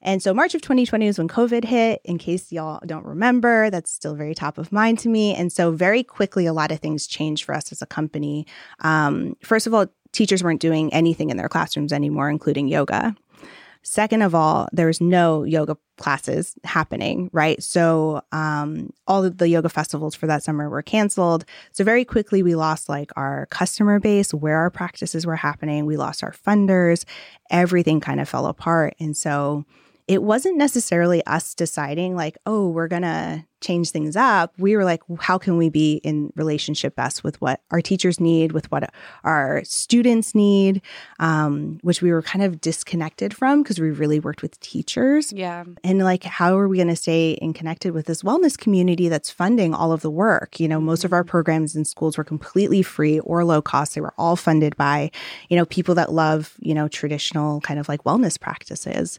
And 0.00 0.22
so 0.22 0.32
March 0.32 0.54
of 0.54 0.62
2020 0.62 1.06
is 1.08 1.18
when 1.18 1.26
COVID 1.26 1.64
hit. 1.64 2.00
In 2.04 2.18
case 2.18 2.52
y'all 2.52 2.80
don't 2.86 3.04
remember, 3.04 3.68
that's 3.70 3.90
still 3.90 4.14
very 4.14 4.34
top 4.34 4.56
of 4.58 4.70
mind 4.70 5.00
to 5.00 5.08
me. 5.08 5.34
And 5.34 5.52
so 5.52 5.72
very 5.72 6.04
quickly, 6.04 6.46
a 6.46 6.52
lot 6.52 6.70
of 6.70 6.78
things 6.78 7.08
changed 7.08 7.44
for 7.44 7.54
us 7.54 7.72
as 7.72 7.82
a 7.82 7.86
company. 7.86 8.46
Um, 8.80 9.36
first 9.42 9.66
of 9.66 9.74
all, 9.74 9.86
teachers 10.12 10.44
weren't 10.44 10.60
doing 10.60 10.92
anything 10.92 11.30
in 11.30 11.36
their 11.36 11.48
classrooms 11.48 11.92
anymore, 11.92 12.30
including 12.30 12.68
yoga. 12.68 13.16
Second 13.88 14.20
of 14.20 14.34
all, 14.34 14.68
there 14.70 14.86
was 14.86 15.00
no 15.00 15.44
yoga 15.44 15.78
classes 15.96 16.54
happening, 16.62 17.30
right? 17.32 17.62
So 17.62 18.20
um, 18.32 18.92
all 19.06 19.24
of 19.24 19.38
the 19.38 19.48
yoga 19.48 19.70
festivals 19.70 20.14
for 20.14 20.26
that 20.26 20.42
summer 20.42 20.68
were 20.68 20.82
canceled. 20.82 21.46
So 21.72 21.84
very 21.84 22.04
quickly, 22.04 22.42
we 22.42 22.54
lost 22.54 22.90
like 22.90 23.10
our 23.16 23.46
customer 23.46 23.98
base, 23.98 24.34
where 24.34 24.58
our 24.58 24.68
practices 24.68 25.24
were 25.24 25.36
happening. 25.36 25.86
We 25.86 25.96
lost 25.96 26.22
our 26.22 26.32
funders. 26.32 27.06
Everything 27.50 27.98
kind 27.98 28.20
of 28.20 28.28
fell 28.28 28.44
apart. 28.44 28.94
And 29.00 29.16
so 29.16 29.64
it 30.08 30.22
wasn't 30.22 30.56
necessarily 30.56 31.24
us 31.26 31.54
deciding 31.54 32.16
like, 32.16 32.38
oh, 32.46 32.68
we're 32.68 32.88
going 32.88 33.02
to 33.02 33.44
change 33.60 33.90
things 33.90 34.16
up. 34.16 34.54
We 34.56 34.76
were 34.76 34.84
like, 34.84 35.02
how 35.18 35.36
can 35.36 35.58
we 35.58 35.68
be 35.68 35.96
in 35.96 36.32
relationship 36.36 36.94
best 36.96 37.24
with 37.24 37.40
what 37.40 37.60
our 37.70 37.82
teachers 37.82 38.18
need, 38.20 38.52
with 38.52 38.70
what 38.70 38.92
our 39.24 39.62
students 39.64 40.34
need, 40.34 40.80
um, 41.18 41.78
which 41.82 42.00
we 42.00 42.10
were 42.10 42.22
kind 42.22 42.44
of 42.44 42.60
disconnected 42.60 43.34
from 43.34 43.62
because 43.62 43.78
we 43.78 43.90
really 43.90 44.20
worked 44.20 44.42
with 44.42 44.58
teachers. 44.60 45.32
Yeah. 45.32 45.64
And 45.84 45.98
like, 45.98 46.24
how 46.24 46.56
are 46.56 46.68
we 46.68 46.76
going 46.76 46.88
to 46.88 46.96
stay 46.96 47.32
in 47.32 47.52
connected 47.52 47.92
with 47.92 48.06
this 48.06 48.22
wellness 48.22 48.56
community 48.56 49.08
that's 49.08 49.30
funding 49.30 49.74
all 49.74 49.92
of 49.92 50.00
the 50.02 50.10
work? 50.10 50.58
You 50.60 50.68
know, 50.68 50.80
most 50.80 51.04
of 51.04 51.12
our 51.12 51.24
programs 51.24 51.76
in 51.76 51.84
schools 51.84 52.16
were 52.16 52.24
completely 52.24 52.82
free 52.82 53.18
or 53.20 53.44
low 53.44 53.60
cost. 53.60 53.94
They 53.94 54.00
were 54.00 54.14
all 54.16 54.36
funded 54.36 54.76
by, 54.76 55.10
you 55.48 55.56
know, 55.56 55.66
people 55.66 55.94
that 55.96 56.12
love, 56.12 56.54
you 56.60 56.74
know, 56.74 56.88
traditional 56.88 57.60
kind 57.60 57.78
of 57.78 57.88
like 57.88 58.04
wellness 58.04 58.40
practices. 58.40 59.18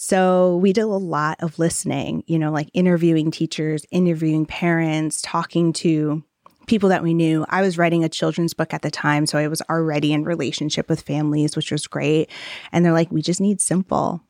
So 0.00 0.58
we 0.58 0.72
did 0.72 0.82
a 0.82 0.86
lot 0.86 1.38
of 1.40 1.58
listening, 1.58 2.22
you 2.28 2.38
know, 2.38 2.52
like 2.52 2.70
interviewing 2.72 3.32
teachers, 3.32 3.84
interviewing 3.90 4.46
parents, 4.46 5.20
talking 5.22 5.72
to 5.72 6.22
people 6.68 6.90
that 6.90 7.02
we 7.02 7.14
knew. 7.14 7.44
I 7.48 7.62
was 7.62 7.76
writing 7.76 8.04
a 8.04 8.08
children's 8.08 8.54
book 8.54 8.72
at 8.72 8.82
the 8.82 8.92
time, 8.92 9.26
so 9.26 9.38
I 9.38 9.48
was 9.48 9.60
already 9.62 10.12
in 10.12 10.22
relationship 10.22 10.88
with 10.88 11.00
families, 11.00 11.56
which 11.56 11.72
was 11.72 11.88
great. 11.88 12.30
And 12.70 12.84
they're 12.84 12.92
like, 12.92 13.10
we 13.10 13.22
just 13.22 13.40
need 13.40 13.60
simple. 13.60 14.22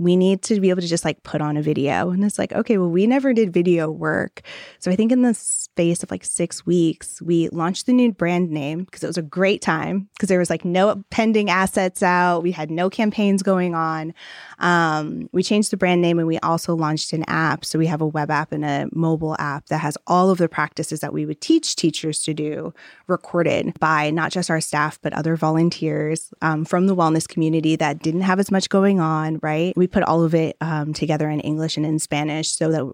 We 0.00 0.16
need 0.16 0.40
to 0.40 0.58
be 0.60 0.70
able 0.70 0.80
to 0.80 0.88
just 0.88 1.04
like 1.04 1.22
put 1.24 1.42
on 1.42 1.58
a 1.58 1.62
video. 1.62 2.08
And 2.08 2.24
it's 2.24 2.38
like, 2.38 2.54
okay, 2.54 2.78
well, 2.78 2.88
we 2.88 3.06
never 3.06 3.34
did 3.34 3.52
video 3.52 3.90
work. 3.90 4.40
So 4.78 4.90
I 4.90 4.96
think 4.96 5.12
in 5.12 5.20
the 5.20 5.34
space 5.34 6.02
of 6.02 6.10
like 6.10 6.24
six 6.24 6.64
weeks, 6.64 7.20
we 7.20 7.50
launched 7.50 7.84
the 7.84 7.92
new 7.92 8.10
brand 8.10 8.50
name 8.50 8.84
because 8.84 9.04
it 9.04 9.06
was 9.06 9.18
a 9.18 9.22
great 9.22 9.60
time 9.60 10.08
because 10.14 10.30
there 10.30 10.38
was 10.38 10.48
like 10.48 10.64
no 10.64 11.04
pending 11.10 11.50
assets 11.50 12.02
out. 12.02 12.42
We 12.42 12.50
had 12.50 12.70
no 12.70 12.88
campaigns 12.88 13.42
going 13.42 13.74
on. 13.74 14.14
Um, 14.58 15.28
we 15.32 15.42
changed 15.42 15.70
the 15.70 15.76
brand 15.76 16.00
name 16.00 16.18
and 16.18 16.26
we 16.26 16.38
also 16.38 16.74
launched 16.74 17.12
an 17.12 17.24
app. 17.28 17.66
So 17.66 17.78
we 17.78 17.86
have 17.86 18.00
a 18.00 18.06
web 18.06 18.30
app 18.30 18.52
and 18.52 18.64
a 18.64 18.88
mobile 18.92 19.36
app 19.38 19.66
that 19.66 19.78
has 19.78 19.98
all 20.06 20.30
of 20.30 20.38
the 20.38 20.48
practices 20.48 21.00
that 21.00 21.12
we 21.12 21.26
would 21.26 21.42
teach 21.42 21.76
teachers 21.76 22.20
to 22.20 22.32
do 22.32 22.72
recorded 23.06 23.78
by 23.78 24.10
not 24.10 24.32
just 24.32 24.48
our 24.48 24.62
staff, 24.62 24.98
but 25.02 25.12
other 25.12 25.36
volunteers 25.36 26.32
um, 26.40 26.64
from 26.64 26.86
the 26.86 26.96
wellness 26.96 27.28
community 27.28 27.76
that 27.76 27.98
didn't 27.98 28.22
have 28.22 28.40
as 28.40 28.50
much 28.50 28.70
going 28.70 28.98
on, 28.98 29.38
right? 29.42 29.76
We 29.76 29.89
put 29.90 30.02
all 30.04 30.22
of 30.22 30.34
it 30.34 30.56
um, 30.60 30.92
together 30.92 31.28
in 31.28 31.40
English 31.40 31.76
and 31.76 31.86
in 31.86 31.98
Spanish 31.98 32.50
so 32.50 32.70
that 32.70 32.92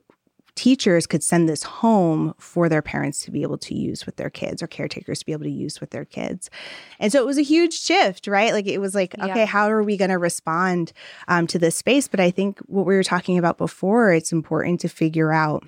teachers 0.56 1.06
could 1.06 1.22
send 1.22 1.48
this 1.48 1.62
home 1.62 2.34
for 2.38 2.68
their 2.68 2.82
parents 2.82 3.20
to 3.20 3.30
be 3.30 3.42
able 3.42 3.58
to 3.58 3.74
use 3.74 4.06
with 4.06 4.16
their 4.16 4.30
kids 4.30 4.62
or 4.62 4.66
caretakers 4.66 5.20
to 5.20 5.26
be 5.26 5.32
able 5.32 5.44
to 5.44 5.50
use 5.50 5.80
with 5.80 5.90
their 5.90 6.04
kids. 6.04 6.50
And 6.98 7.12
so 7.12 7.20
it 7.20 7.26
was 7.26 7.38
a 7.38 7.42
huge 7.42 7.78
shift, 7.78 8.26
right? 8.26 8.52
Like 8.52 8.66
it 8.66 8.78
was 8.78 8.94
like, 8.94 9.14
yeah. 9.18 9.26
okay, 9.26 9.44
how 9.44 9.68
are 9.70 9.82
we 9.82 9.96
going 9.96 10.10
to 10.10 10.18
respond 10.18 10.92
um, 11.28 11.46
to 11.48 11.58
this 11.58 11.76
space? 11.76 12.08
But 12.08 12.20
I 12.20 12.30
think 12.30 12.58
what 12.60 12.86
we 12.86 12.96
were 12.96 13.04
talking 13.04 13.38
about 13.38 13.58
before, 13.58 14.12
it's 14.12 14.32
important 14.32 14.80
to 14.80 14.88
figure 14.88 15.30
out 15.30 15.62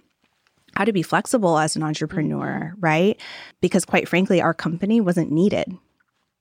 how 0.74 0.84
to 0.84 0.92
be 0.92 1.02
flexible 1.02 1.58
as 1.58 1.76
an 1.76 1.82
entrepreneur, 1.82 2.72
mm-hmm. 2.72 2.80
right? 2.80 3.20
Because 3.60 3.84
quite 3.84 4.08
frankly, 4.08 4.40
our 4.40 4.54
company 4.54 5.00
wasn't 5.00 5.30
needed. 5.30 5.76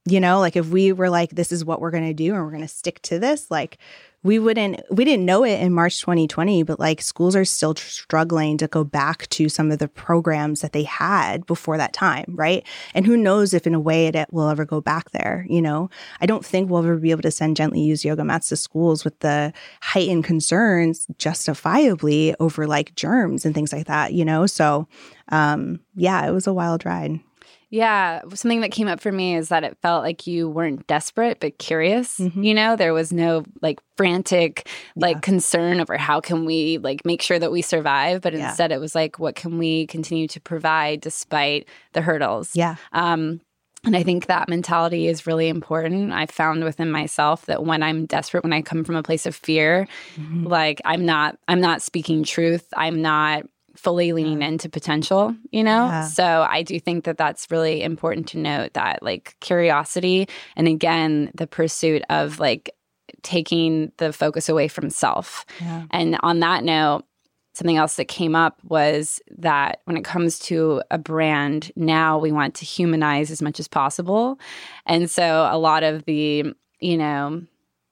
You 0.09 0.19
know, 0.19 0.39
like 0.39 0.55
if 0.55 0.69
we 0.69 0.93
were 0.93 1.09
like, 1.09 1.31
this 1.31 1.51
is 1.51 1.65
what 1.65 1.81
we're 1.81 1.91
going 1.91 2.07
to 2.07 2.13
do 2.13 2.33
and 2.33 2.43
we're 2.43 2.51
going 2.51 2.61
to 2.61 2.67
stick 2.67 3.01
to 3.03 3.19
this, 3.19 3.51
like 3.51 3.77
we 4.23 4.39
wouldn't 4.39 4.81
we 4.91 5.05
didn't 5.05 5.25
know 5.25 5.43
it 5.43 5.61
in 5.61 5.71
March 5.71 6.01
2020 6.01 6.63
but 6.63 6.79
like 6.79 7.01
schools 7.01 7.35
are 7.35 7.45
still 7.45 7.73
tr- 7.73 7.87
struggling 7.87 8.57
to 8.57 8.67
go 8.67 8.83
back 8.83 9.27
to 9.29 9.47
some 9.47 9.71
of 9.71 9.79
the 9.79 9.87
programs 9.87 10.61
that 10.61 10.73
they 10.73 10.83
had 10.83 11.45
before 11.45 11.77
that 11.77 11.93
time 11.93 12.25
right? 12.29 12.65
And 12.93 13.05
who 13.05 13.15
knows 13.15 13.53
if 13.53 13.67
in 13.67 13.73
a 13.73 13.79
way 13.79 14.07
it 14.07 14.15
will 14.31 14.49
ever 14.49 14.65
go 14.65 14.81
back 14.81 15.11
there 15.11 15.45
you 15.49 15.61
know? 15.61 15.89
I 16.19 16.25
don't 16.25 16.45
think 16.45 16.69
we'll 16.69 16.83
ever 16.83 16.97
be 16.97 17.11
able 17.11 17.21
to 17.21 17.31
send 17.31 17.55
gently 17.55 17.81
used 17.81 18.03
yoga 18.03 18.25
mats 18.25 18.49
to 18.49 18.57
schools 18.57 19.05
with 19.05 19.17
the 19.19 19.53
heightened 19.81 20.25
concerns 20.25 21.07
justifiably 21.17 22.35
over 22.39 22.67
like 22.67 22.95
germs 22.95 23.45
and 23.45 23.55
things 23.55 23.71
like 23.71 23.87
that 23.87 24.13
you 24.13 24.25
know? 24.25 24.45
So 24.45 24.87
um 25.29 25.79
yeah 25.95 26.27
it 26.27 26.31
was 26.31 26.47
a 26.47 26.53
wild 26.53 26.85
ride 26.85 27.19
yeah, 27.69 28.21
something 28.33 28.61
that 28.61 28.71
came 28.71 28.87
up 28.87 29.01
for 29.01 29.11
me 29.11 29.35
is 29.35 29.49
that 29.49 29.63
it 29.65 29.77
felt 29.81 30.03
like 30.03 30.25
you 30.25 30.49
weren't 30.49 30.87
desperate 30.87 31.39
but 31.41 31.57
curious. 31.57 32.17
Mm-hmm. 32.17 32.43
You 32.43 32.53
know, 32.53 32.75
there 32.75 32.93
was 32.93 33.11
no 33.11 33.43
like 33.61 33.79
frantic 33.97 34.69
like 34.95 35.17
yeah. 35.17 35.21
concern 35.21 35.81
over 35.81 35.97
how 35.97 36.21
can 36.21 36.45
we 36.45 36.77
like 36.77 37.05
make 37.05 37.21
sure 37.21 37.39
that 37.39 37.51
we 37.51 37.61
survive, 37.61 38.21
but 38.21 38.33
yeah. 38.33 38.49
instead 38.49 38.71
it 38.71 38.79
was 38.79 38.95
like 38.95 39.19
what 39.19 39.35
can 39.35 39.57
we 39.57 39.85
continue 39.87 40.27
to 40.29 40.39
provide 40.39 41.01
despite 41.01 41.67
the 41.91 42.01
hurdles. 42.01 42.55
Yeah. 42.55 42.75
Um 42.93 43.41
and 43.83 43.95
I 43.95 44.03
think 44.03 44.25
that 44.25 44.49
mentality 44.49 45.07
is 45.07 45.27
really 45.27 45.49
important. 45.49 46.11
I 46.11 46.25
found 46.25 46.63
within 46.63 46.91
myself 46.91 47.45
that 47.45 47.63
when 47.63 47.83
I'm 47.83 48.05
desperate, 48.05 48.43
when 48.43 48.51
I 48.51 48.61
come 48.61 48.83
from 48.83 48.95
a 48.95 49.03
place 49.03 49.25
of 49.25 49.35
fear, 49.35 49.87
mm-hmm. 50.15 50.47
like 50.47 50.81
I'm 50.85 51.05
not 51.05 51.37
I'm 51.47 51.61
not 51.61 51.81
speaking 51.81 52.23
truth. 52.23 52.65
I'm 52.75 53.01
not 53.01 53.43
fully 53.77 54.11
leaning 54.11 54.39
mm. 54.39 54.47
into 54.47 54.69
potential, 54.69 55.35
you 55.51 55.63
know? 55.63 55.85
Yeah. 55.85 56.07
So 56.07 56.45
I 56.49 56.63
do 56.63 56.79
think 56.79 57.05
that 57.05 57.17
that's 57.17 57.49
really 57.51 57.83
important 57.83 58.27
to 58.29 58.37
note 58.37 58.73
that 58.73 59.03
like 59.03 59.35
curiosity 59.39 60.27
and 60.55 60.67
again, 60.67 61.31
the 61.35 61.47
pursuit 61.47 62.01
of 62.09 62.39
like 62.39 62.75
taking 63.21 63.91
the 63.97 64.11
focus 64.11 64.49
away 64.49 64.67
from 64.67 64.89
self. 64.89 65.45
Yeah. 65.61 65.83
And 65.91 66.17
on 66.23 66.39
that 66.41 66.63
note, 66.63 67.05
something 67.53 67.77
else 67.77 67.95
that 67.95 68.05
came 68.05 68.35
up 68.35 68.59
was 68.63 69.19
that 69.37 69.81
when 69.85 69.97
it 69.97 70.03
comes 70.03 70.37
to 70.39 70.81
a 70.91 70.97
brand, 70.97 71.71
now 71.75 72.17
we 72.17 72.31
want 72.31 72.55
to 72.55 72.65
humanize 72.65 73.31
as 73.31 73.41
much 73.41 73.59
as 73.59 73.67
possible. 73.67 74.39
And 74.85 75.09
so 75.09 75.47
a 75.51 75.57
lot 75.57 75.83
of 75.83 76.05
the, 76.05 76.53
you 76.79 76.97
know, 76.97 77.41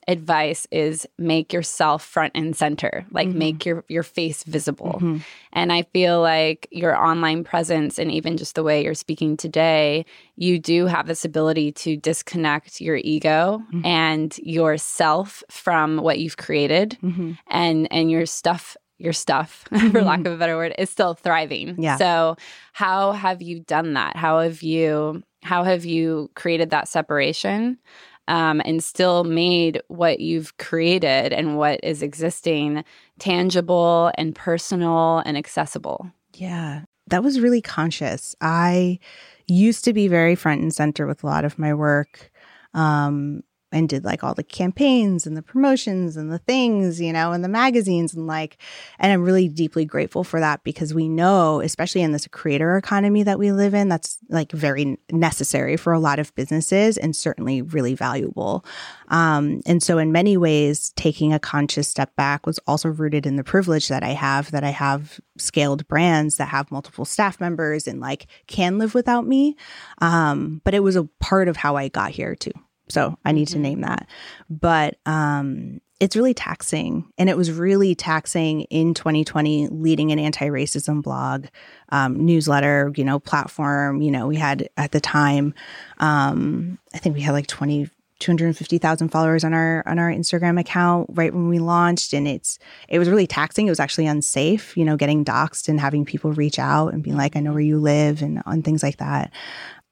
advice 0.08 0.68
is 0.72 1.08
make 1.18 1.52
yourself 1.52 2.04
front 2.04 2.32
and 2.36 2.56
center 2.56 3.06
like 3.12 3.28
mm-hmm. 3.28 3.40
make 3.40 3.66
your 3.66 3.84
your 3.88 4.04
face 4.04 4.44
visible 4.44 4.94
mm-hmm. 4.96 5.18
and 5.54 5.74
i 5.74 5.82
feel 5.94 6.22
like 6.22 6.68
your 6.72 6.96
online 6.96 7.44
presence 7.44 7.98
and 7.98 8.12
even 8.12 8.38
just 8.38 8.56
the 8.56 8.64
way 8.64 8.84
you're 8.84 8.94
speaking 8.94 9.36
today 9.36 10.06
you 10.36 10.60
do 10.60 10.86
have 10.86 11.08
this 11.08 11.26
ability 11.26 11.72
to 11.72 11.98
disconnect 11.98 12.80
your 12.80 12.98
ego 12.98 13.62
mm-hmm. 13.74 13.86
and 13.86 14.38
yourself 14.40 15.44
from 15.50 15.98
what 15.98 16.20
you've 16.20 16.38
created 16.38 16.98
mm-hmm. 17.02 17.32
and 17.48 17.88
and 17.92 18.12
your 18.12 18.26
stuff 18.26 18.78
your 18.98 19.14
stuff 19.14 19.66
for 19.92 20.02
lack 20.02 20.20
of 20.20 20.34
a 20.34 20.38
better 20.38 20.56
word 20.56 20.74
is 20.78 20.90
still 20.90 21.16
thriving 21.16 21.76
yeah 21.82 21.98
so 21.98 22.36
how 22.74 23.12
have 23.12 23.42
you 23.42 23.60
done 23.62 23.94
that 23.94 24.16
how 24.16 24.40
have 24.40 24.62
you 24.62 25.24
how 25.42 25.64
have 25.64 25.84
you 25.84 26.30
created 26.36 26.70
that 26.70 26.88
separation 26.88 27.78
um, 28.28 28.62
and 28.66 28.84
still 28.84 29.24
made 29.24 29.82
what 29.88 30.20
you've 30.20 30.58
created 30.58 31.34
and 31.34 31.58
what 31.58 31.80
is 31.84 32.02
existing 32.02 32.84
tangible 33.20 34.12
and 34.18 34.36
personal 34.36 35.20
and 35.26 35.38
accessible. 35.38 36.12
Yeah, 36.34 36.84
that 37.08 37.24
was 37.24 37.40
really 37.40 37.62
conscious. 37.62 38.36
I 38.42 39.00
used 39.48 39.86
to 39.86 39.94
be 39.94 40.08
very 40.08 40.36
front 40.36 40.62
and 40.62 40.74
center 40.74 41.06
with 41.06 41.24
a 41.24 41.28
lot 41.28 41.46
of 41.46 41.60
my 41.60 41.74
work. 41.74 42.32
Um, 42.74 43.44
and 43.76 43.90
did 43.90 44.06
like 44.06 44.24
all 44.24 44.34
the 44.34 44.42
campaigns 44.44 45.28
and 45.28 45.36
the 45.36 45.42
promotions 45.42 46.16
and 46.16 46.32
the 46.32 46.40
things, 46.40 47.02
you 47.02 47.12
know, 47.12 47.34
and 47.34 47.44
the 47.44 47.50
magazines 47.50 48.14
and 48.14 48.26
like, 48.26 48.58
and 49.00 49.12
I'm 49.12 49.22
really 49.22 49.50
deeply 49.50 49.84
grateful 49.84 50.24
for 50.24 50.40
that 50.40 50.64
because 50.64 50.94
we 50.94 51.10
know, 51.10 51.60
especially 51.60 52.02
in 52.02 52.14
this 52.14 52.26
creator 52.28 52.78
economy 52.78 53.24
that 53.24 53.38
we 53.38 53.52
live 53.52 53.74
in, 53.74 53.90
that's 53.90 54.18
like 54.30 54.54
very 54.54 54.98
necessary 55.12 55.76
for 55.76 55.92
a 55.92 56.00
lot 56.00 56.20
of 56.20 56.34
businesses 56.36 56.98
and 56.98 57.14
certainly 57.14 57.62
really 57.62 57.96
valuable. 57.96 58.64
Um, 59.10 59.62
and 59.66 59.84
so, 59.84 59.98
in 59.98 60.14
many 60.14 60.38
ways, 60.38 60.92
taking 60.96 61.34
a 61.34 61.40
conscious 61.40 61.90
step 61.90 62.16
back 62.16 62.46
was 62.46 62.60
also 62.68 62.88
rooted 62.88 63.26
in 63.26 63.36
the 63.36 63.44
privilege 63.44 63.90
that 63.90 64.04
I 64.04 64.12
have 64.12 64.52
that 64.52 64.64
I 64.64 64.70
have 64.70 65.20
scaled 65.38 65.86
brands 65.90 66.38
that 66.38 66.48
have 66.48 66.72
multiple 66.72 67.04
staff 67.04 67.42
members 67.42 67.88
and 67.88 68.00
like 68.00 68.28
can 68.48 68.78
live 68.78 68.96
without 68.96 69.28
me. 69.28 69.58
Um, 70.00 70.62
but 70.64 70.74
it 70.74 70.80
was 70.80 70.96
a 70.96 71.04
part 71.20 71.50
of 71.50 71.58
how 71.58 71.76
I 71.76 71.90
got 71.90 72.12
here 72.12 72.36
too. 72.36 72.54
So 72.88 73.18
I 73.26 73.32
need 73.32 73.48
mm-hmm. 73.48 73.54
to 73.56 73.60
name 73.60 73.82
that. 73.82 74.08
But 74.50 74.98
um, 75.06 75.82
it's 76.00 76.16
really 76.16 76.34
taxing. 76.34 77.12
And 77.18 77.30
it 77.30 77.38
was 77.38 77.52
really 77.52 77.96
taxing 77.96 78.62
in 78.64 78.94
2020, 78.94 79.70
leading 79.70 80.12
an 80.12 80.20
anti 80.20 80.48
racism 80.48 81.02
blog, 81.02 81.46
um, 81.90 82.26
newsletter, 82.26 82.92
you 82.96 83.04
know, 83.04 83.20
platform. 83.20 84.02
You 84.02 84.12
know, 84.12 84.28
we 84.28 84.36
had 84.36 84.70
at 84.78 84.92
the 84.92 85.00
time, 85.00 85.54
um, 86.00 86.78
I 86.94 86.98
think 86.98 87.16
we 87.16 87.22
had 87.22 87.32
like 87.32 87.48
20, 87.48 87.90
250,000 88.20 89.10
followers 89.10 89.44
on 89.44 89.54
our 89.54 89.84
on 89.86 90.00
our 90.00 90.10
Instagram 90.10 90.58
account 90.58 91.10
right 91.14 91.34
when 91.34 91.50
we 91.50 91.60
launched 91.60 92.14
and 92.14 92.30
it's 92.30 92.58
it 92.88 92.98
was 92.98 93.10
really 93.10 93.28
taxing 93.28 93.68
it 93.68 93.70
was 93.70 93.80
actually 93.80 94.08
unsafe 94.08 94.76
you 94.78 94.86
know 94.86 94.96
getting 94.96 95.26
doxxed 95.26 95.68
and 95.68 95.82
having 95.82 96.06
people 96.06 96.32
reach 96.32 96.58
out 96.58 96.94
and 96.94 97.04
being 97.04 97.18
like 97.18 97.36
I 97.36 97.42
know 97.42 97.52
where 97.52 97.60
you 97.60 97.78
live 97.78 98.22
and 98.22 98.42
on 98.46 98.62
things 98.62 98.82
like 98.82 98.98
that 98.98 99.34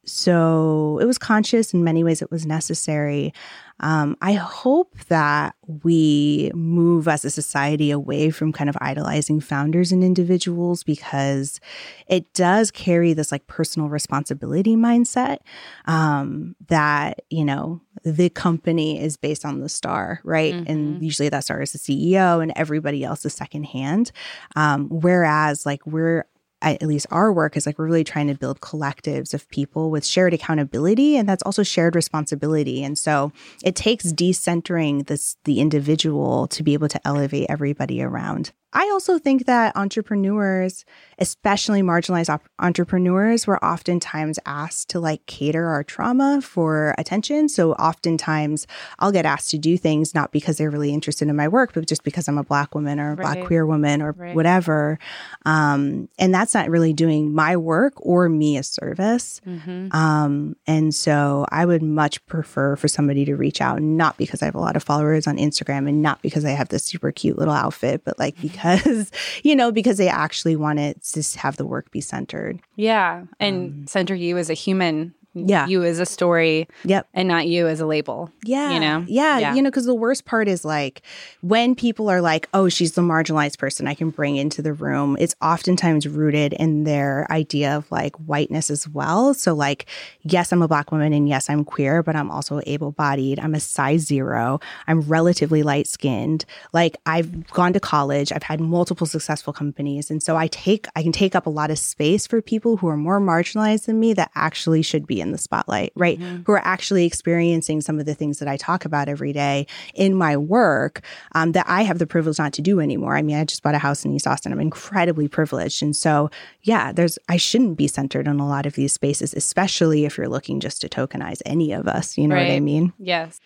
so 0.06 1.00
it 1.02 1.06
was 1.06 1.18
conscious 1.18 1.74
in 1.74 1.84
many 1.84 2.04
ways, 2.04 2.22
it 2.22 2.32
was 2.32 2.46
necessary. 2.46 3.34
Um, 3.80 4.16
I 4.22 4.34
hope 4.34 4.98
that 5.10 5.56
we 5.84 6.52
move 6.54 7.08
as 7.08 7.26
a 7.26 7.30
society 7.30 7.92
away 7.92 8.30
from 8.30 8.54
kind 8.54 8.70
of 8.70 8.78
idolizing 8.80 9.42
founders 9.42 9.92
and 9.92 10.04
individuals 10.04 10.84
because 10.84 11.60
it 12.08 12.32
does 12.34 12.72
carry 12.72 13.14
this 13.14 13.32
like 13.32 13.48
personal 13.48 13.90
responsibility 13.90 14.76
mindset 14.76 15.40
um, 15.86 16.56
that, 16.68 17.24
you 17.30 17.44
know, 17.44 17.82
the 18.04 18.30
company 18.30 19.02
is 19.02 19.18
based 19.18 19.44
on 19.44 19.60
the 19.60 19.70
star, 19.70 20.22
right? 20.24 20.54
Mm-hmm. 20.54 20.72
And 20.72 21.04
usually 21.04 21.30
that 21.30 21.44
star 21.44 21.62
is 21.62 21.74
the 21.74 21.80
CEO 21.80 22.42
and 22.42 22.54
everybody 22.56 23.04
else 23.04 23.26
is 23.26 23.34
secondhand. 23.34 24.12
Um, 24.56 24.88
whereas, 24.90 25.66
like, 25.66 25.86
we're 25.86 26.26
at 26.64 26.84
least 26.84 27.08
our 27.12 27.32
work 27.32 27.58
is 27.58 27.66
like 27.66 27.78
we're 27.78 27.86
really 27.86 28.04
trying 28.04 28.28
to 28.28 28.36
build 28.36 28.62
collectives 28.62 29.34
of 29.34 29.48
people 29.50 29.92
with 29.92 30.06
shared 30.06 30.34
accountability 30.34 31.18
and 31.18 31.28
that's 31.28 31.44
also 31.44 31.64
shared 31.64 31.96
responsibility. 31.96 32.84
And 32.84 32.98
so 32.98 33.32
it 33.64 33.76
takes 33.76 34.12
decentering 34.12 35.08
this 35.08 35.38
the 35.44 35.60
individual 35.60 36.48
to 36.48 36.64
be 36.64 36.74
able 36.74 36.88
to 36.90 37.08
elevate 37.08 37.48
everybody 37.50 38.02
around 38.02 38.52
I 38.74 38.90
also 38.92 39.20
think 39.20 39.46
that 39.46 39.76
entrepreneurs, 39.76 40.84
especially 41.20 41.82
marginalized 41.82 42.30
op- 42.30 42.50
entrepreneurs, 42.60 43.46
were 43.46 43.64
oftentimes 43.64 44.40
asked 44.46 44.90
to 44.90 45.00
like 45.00 45.26
cater 45.28 45.68
our 45.68 45.84
trauma 45.84 46.42
for 46.42 46.96
attention. 46.98 47.48
So 47.50 47.74
oftentimes 47.74 48.66
I'll 49.00 49.12
get 49.12 49.26
asked 49.26 49.52
to 49.52 49.58
do 49.58 49.78
things 49.78 50.16
not 50.16 50.32
because 50.32 50.58
they're 50.58 50.72
really 50.72 50.94
interested 50.94 51.28
in 51.28 51.36
my 51.36 51.48
work, 51.48 51.74
but 51.74 51.88
just 51.88 52.04
because 52.04 52.28
I'm 52.28 52.38
a 52.38 52.44
black 52.44 52.74
woman 52.74 53.00
or 53.00 53.12
a 53.12 53.16
right. 53.16 53.34
black 53.36 53.46
queer 53.46 53.66
woman 53.66 54.02
or 54.02 54.12
right. 54.14 54.36
whatever. 54.36 54.98
Um, 55.46 56.10
and 56.18 56.34
that's 56.34 56.54
not 56.54 56.70
really 56.70 56.94
doing 56.94 57.34
my 57.34 57.56
work 57.56 57.94
or 57.98 58.28
me 58.28 58.58
a 58.58 58.64
service. 58.64 59.40
Mm-hmm. 59.46 59.96
Um, 59.96 60.56
and 60.66 60.96
so 60.96 61.46
I 61.52 61.66
would 61.66 61.84
much 61.84 62.26
prefer 62.26 62.76
for 62.76 62.88
somebody 62.88 63.24
to 63.26 63.36
reach 63.36 63.62
out, 63.62 63.82
not 63.82 64.18
because 64.18 64.42
I 64.42 64.46
have 64.46 64.56
a 64.56 64.60
lot 64.60 64.76
of 64.76 64.84
followers 64.84 65.28
on 65.28 65.38
Instagram 65.38 65.88
and 65.88 66.02
not 66.02 66.22
because 66.24 66.44
I 66.44 66.52
have 66.52 66.70
this 66.70 66.84
super 66.84 67.12
cute 67.12 67.38
little 67.38 67.54
outfit, 67.54 68.04
but 68.04 68.18
like 68.18 68.40
because, 68.42 68.63
you 69.44 69.56
know, 69.56 69.72
because 69.72 69.98
they 69.98 70.10
actually 70.10 70.56
want 70.56 70.80
it 70.80 71.02
to 71.04 71.14
just 71.14 71.36
have 71.38 71.58
the 71.58 71.66
work 71.66 71.92
be 71.92 72.02
centered. 72.02 72.60
Yeah. 72.76 73.24
And 73.40 73.70
um, 73.70 73.88
center 73.88 74.16
you 74.16 74.38
as 74.38 74.50
a 74.50 74.54
human 74.54 75.14
yeah. 75.34 75.68
you 75.68 75.84
as 75.84 76.00
a 76.00 76.06
story 76.06 76.68
yep. 76.84 77.08
and 77.14 77.28
not 77.28 77.48
you 77.48 77.68
as 77.68 77.80
a 77.80 77.86
label 77.86 78.32
yeah. 78.44 78.72
you 78.72 78.80
know? 78.80 79.04
Yeah, 79.08 79.40
yeah. 79.40 79.56
you 79.56 79.62
know 79.62 79.70
because 79.70 79.86
the 79.86 79.96
worst 79.96 80.26
part 80.26 80.48
is 80.48 80.64
like 80.64 81.02
when 81.42 81.76
people 81.76 82.10
are 82.10 82.22
like 82.22 82.48
oh 82.54 82.70
she's 82.70 82.94
the 82.94 83.02
marginalized 83.02 83.58
person 83.58 83.88
i 83.88 83.94
can 83.94 84.10
bring 84.10 84.36
into 84.36 84.62
the 84.62 84.74
room 84.74 85.18
it's 85.20 85.36
oftentimes 85.42 86.08
rooted 86.08 86.54
in 86.54 86.84
their 86.84 87.28
idea 87.32 87.76
of 87.76 87.92
like 87.92 88.16
whiteness 88.18 88.70
as 88.70 88.88
well. 88.88 89.34
So 89.34 89.54
like 89.54 89.86
yes 90.22 90.52
i'm 90.52 90.62
a 90.62 90.68
black 90.68 90.92
woman 90.92 91.14
and 91.14 91.28
yes 91.28 91.50
i'm 91.50 91.64
queer 91.64 92.04
but 92.04 92.16
i'm 92.16 92.30
also 92.30 92.62
able-bodied. 92.66 93.40
I'm 93.40 93.56
a 93.56 93.60
size 93.60 94.02
zero. 94.02 94.60
I'm 94.88 95.02
relatively 95.02 95.64
light 95.64 95.88
skinned 95.88 96.46
like 96.74 96.98
i've 97.06 97.48
gone 97.52 97.74
to 97.74 97.80
college. 97.80 98.32
I've 98.32 98.44
had 98.44 98.60
multiple 98.60 99.08
successful 99.08 99.54
companies. 99.54 100.12
And 100.12 100.22
so 100.22 100.36
i 100.38 100.48
take 100.48 100.88
i 100.96 101.04
can 101.04 101.12
take 101.12 101.36
up 101.36 101.46
a 101.46 101.50
lot 101.50 101.72
of 101.72 101.80
space 101.80 102.28
for 102.28 102.42
people 102.42 102.78
who 102.78 102.88
are 102.88 102.98
more 102.98 103.20
marginalized 103.20 103.86
than 103.86 104.00
me 104.00 104.14
that 104.14 104.32
actually 104.36 104.82
should 104.82 105.08
be 105.08 105.22
in 105.24 105.32
the 105.32 105.38
spotlight, 105.38 105.92
right? 105.96 106.20
Mm-hmm. 106.20 106.44
Who 106.46 106.52
are 106.52 106.66
actually 106.66 107.06
experiencing 107.06 107.82
some 107.82 108.00
of 108.00 108.06
the 108.06 108.14
things 108.14 108.40
that 108.40 108.48
I 108.48 108.58
talk 108.58 108.86
about 108.86 109.10
every 109.10 109.34
day 109.34 109.66
in 109.96 110.14
my 110.14 110.38
work 110.38 111.02
um, 111.34 111.54
that 111.54 111.66
I 111.68 111.82
have 111.82 111.98
the 111.98 112.06
privilege 112.08 112.38
not 112.38 112.54
to 112.54 112.62
do 112.62 112.80
anymore. 112.80 113.16
I 113.16 113.22
mean, 113.22 113.38
I 113.38 113.46
just 113.46 113.64
bought 113.64 113.76
a 113.76 113.80
house 113.80 114.06
in 114.06 114.14
East 114.14 114.28
Austin. 114.28 114.52
I'm 114.52 114.60
incredibly 114.60 115.28
privileged. 115.28 115.82
And 115.82 115.96
so, 115.96 116.30
yeah, 116.62 116.92
there's, 116.92 117.18
I 117.28 117.38
shouldn't 117.38 117.78
be 117.78 117.88
centered 117.88 118.28
in 118.28 118.40
a 118.40 118.48
lot 118.48 118.66
of 118.66 118.74
these 118.74 118.94
spaces, 118.94 119.34
especially 119.34 120.06
if 120.06 120.18
you're 120.18 120.30
looking 120.30 120.60
just 120.60 120.82
to 120.82 120.90
tokenize 120.90 121.42
any 121.46 121.72
of 121.72 121.88
us. 121.88 122.18
You 122.18 122.28
know 122.28 122.36
right. 122.36 122.50
what 122.50 122.56
I 122.56 122.60
mean? 122.60 122.94
Yes. 123.00 123.40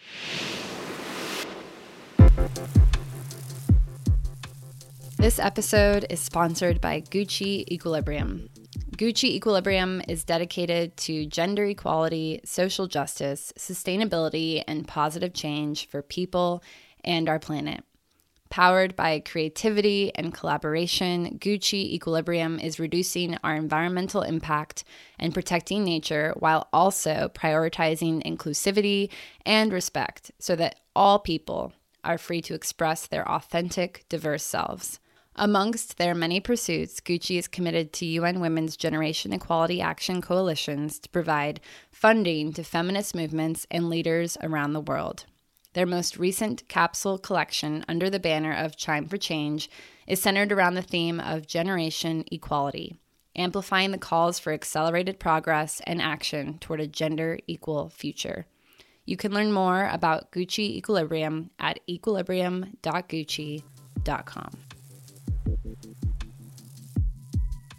This 5.17 5.39
episode 5.39 6.05
is 6.11 6.19
sponsored 6.19 6.79
by 6.79 7.01
Gucci 7.01 7.67
Equilibrium. 7.71 8.49
Gucci 8.97 9.29
Equilibrium 9.29 10.01
is 10.07 10.23
dedicated 10.23 10.97
to 10.97 11.25
gender 11.25 11.65
equality, 11.65 12.41
social 12.43 12.87
justice, 12.87 13.53
sustainability, 13.57 14.63
and 14.67 14.87
positive 14.87 15.33
change 15.33 15.87
for 15.87 16.01
people 16.01 16.63
and 17.03 17.29
our 17.29 17.39
planet. 17.39 17.83
Powered 18.49 18.95
by 18.95 19.19
creativity 19.19 20.11
and 20.15 20.33
collaboration, 20.33 21.37
Gucci 21.37 21.91
Equilibrium 21.91 22.59
is 22.59 22.79
reducing 22.79 23.37
our 23.43 23.55
environmental 23.55 24.21
impact 24.21 24.83
and 25.19 25.33
protecting 25.33 25.83
nature 25.83 26.33
while 26.39 26.69
also 26.71 27.29
prioritizing 27.33 28.23
inclusivity 28.23 29.09
and 29.45 29.73
respect 29.73 30.31
so 30.39 30.55
that 30.55 30.79
all 30.95 31.19
people 31.19 31.73
are 32.03 32.17
free 32.17 32.41
to 32.41 32.53
express 32.53 33.05
their 33.05 33.29
authentic, 33.29 34.05
diverse 34.07 34.43
selves. 34.43 34.99
Amongst 35.39 35.99
their 35.99 36.15
many 36.15 36.39
pursuits, 36.39 36.99
Gucci 36.99 37.37
is 37.37 37.47
committed 37.47 37.93
to 37.93 38.07
UN 38.07 38.39
Women's 38.39 38.75
Generation 38.75 39.33
Equality 39.33 39.79
Action 39.79 40.19
Coalitions 40.19 40.97
to 40.97 41.07
provide 41.09 41.59
funding 41.91 42.51
to 42.53 42.63
feminist 42.63 43.13
movements 43.13 43.67
and 43.69 43.87
leaders 43.87 44.35
around 44.41 44.73
the 44.73 44.81
world. 44.81 45.25
Their 45.73 45.85
most 45.85 46.17
recent 46.17 46.67
capsule 46.67 47.19
collection, 47.19 47.85
under 47.87 48.09
the 48.09 48.19
banner 48.19 48.51
of 48.51 48.77
Chime 48.77 49.05
for 49.05 49.17
Change, 49.17 49.69
is 50.07 50.19
centered 50.19 50.51
around 50.51 50.73
the 50.73 50.81
theme 50.81 51.19
of 51.19 51.45
generation 51.45 52.25
equality, 52.31 52.95
amplifying 53.35 53.91
the 53.91 53.99
calls 53.99 54.39
for 54.39 54.53
accelerated 54.53 55.19
progress 55.19 55.83
and 55.85 56.01
action 56.01 56.57
toward 56.57 56.79
a 56.79 56.87
gender 56.87 57.37
equal 57.45 57.89
future. 57.89 58.47
You 59.05 59.17
can 59.17 59.31
learn 59.31 59.51
more 59.51 59.87
about 59.87 60.31
Gucci 60.31 60.77
Equilibrium 60.77 61.51
at 61.59 61.79
equilibrium.gucci.com. 61.87 64.66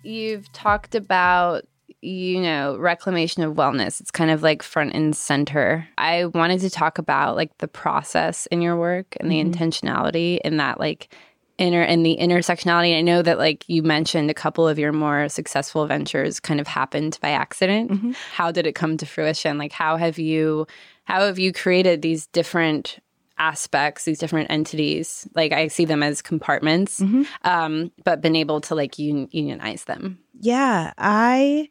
You've 0.02 0.50
talked 0.52 0.94
about 0.94 1.64
you 2.00 2.40
know, 2.40 2.76
reclamation 2.76 3.42
of 3.42 3.54
wellness. 3.54 4.00
It's 4.00 4.10
kind 4.10 4.30
of 4.30 4.42
like 4.42 4.62
front 4.62 4.94
and 4.94 5.16
center. 5.16 5.88
I 5.98 6.26
wanted 6.26 6.60
to 6.60 6.70
talk 6.70 6.98
about 6.98 7.34
like 7.34 7.56
the 7.58 7.68
process 7.68 8.46
in 8.46 8.62
your 8.62 8.76
work 8.76 9.16
and 9.18 9.30
the 9.30 9.40
mm-hmm. 9.40 9.50
intentionality 9.50 10.38
in 10.44 10.58
that 10.58 10.78
like 10.78 11.12
inner 11.58 11.82
and 11.82 12.06
the 12.06 12.16
intersectionality. 12.20 12.96
I 12.96 13.00
know 13.00 13.20
that 13.22 13.38
like 13.38 13.68
you 13.68 13.82
mentioned 13.82 14.30
a 14.30 14.34
couple 14.34 14.68
of 14.68 14.78
your 14.78 14.92
more 14.92 15.28
successful 15.28 15.86
ventures 15.86 16.38
kind 16.38 16.60
of 16.60 16.68
happened 16.68 17.18
by 17.20 17.30
accident. 17.30 17.90
Mm-hmm. 17.90 18.12
How 18.32 18.52
did 18.52 18.66
it 18.66 18.76
come 18.76 18.96
to 18.98 19.06
fruition? 19.06 19.58
Like 19.58 19.72
how 19.72 19.96
have 19.96 20.18
you 20.18 20.68
how 21.04 21.26
have 21.26 21.38
you 21.38 21.52
created 21.52 22.00
these 22.00 22.26
different 22.28 23.00
aspects, 23.38 24.04
these 24.04 24.18
different 24.18 24.50
entities, 24.50 25.28
like 25.34 25.52
I 25.52 25.68
see 25.68 25.84
them 25.84 26.02
as 26.02 26.22
compartments, 26.22 27.00
mm-hmm. 27.00 27.22
um, 27.44 27.92
but 28.04 28.20
been 28.20 28.36
able 28.36 28.60
to 28.62 28.74
like 28.74 28.98
un- 28.98 29.28
unionize 29.30 29.84
them. 29.84 30.18
Yeah, 30.40 30.92
I 30.98 31.70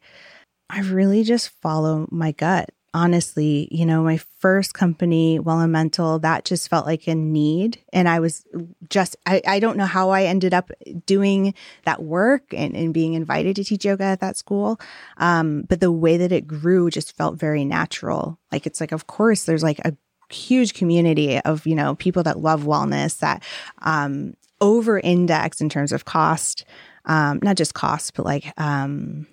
I 0.69 0.81
really 0.81 1.23
just 1.23 1.49
follow 1.61 2.07
my 2.11 2.31
gut. 2.31 2.69
Honestly, 2.93 3.67
you 3.69 3.85
know, 3.85 4.01
my 4.01 4.17
first 4.39 4.73
company, 4.73 5.37
Wellemental, 5.39 6.19
that 6.21 6.45
just 6.45 6.67
felt 6.67 6.87
like 6.87 7.05
a 7.05 7.13
need. 7.13 7.79
And 7.93 8.09
I 8.09 8.19
was 8.19 8.43
just, 8.89 9.15
I, 9.25 9.41
I 9.45 9.59
don't 9.59 9.77
know 9.77 9.85
how 9.85 10.09
I 10.09 10.23
ended 10.23 10.51
up 10.51 10.71
doing 11.05 11.53
that 11.85 12.01
work 12.01 12.53
and, 12.55 12.75
and 12.75 12.95
being 12.95 13.13
invited 13.13 13.55
to 13.57 13.63
teach 13.63 13.85
yoga 13.85 14.05
at 14.05 14.21
that 14.21 14.35
school. 14.35 14.79
Um, 15.17 15.63
but 15.69 15.79
the 15.79 15.91
way 15.91 16.17
that 16.17 16.31
it 16.31 16.47
grew 16.47 16.89
just 16.89 17.15
felt 17.15 17.37
very 17.37 17.65
natural. 17.65 18.39
Like, 18.51 18.65
it's 18.65 18.81
like, 18.81 18.93
of 18.93 19.05
course, 19.05 19.43
there's 19.43 19.63
like 19.63 19.79
a 19.79 19.95
huge 20.29 20.73
community 20.73 21.39
of 21.39 21.65
you 21.65 21.75
know 21.75 21.95
people 21.95 22.23
that 22.23 22.39
love 22.39 22.63
wellness 22.63 23.19
that 23.19 23.43
um, 23.79 24.35
over 24.61 24.99
index 24.99 25.61
in 25.61 25.69
terms 25.69 25.91
of 25.91 26.05
cost 26.05 26.65
um, 27.05 27.39
not 27.41 27.55
just 27.55 27.73
cost 27.73 28.13
but 28.13 28.25
like 28.25 28.53
um, 28.59 29.27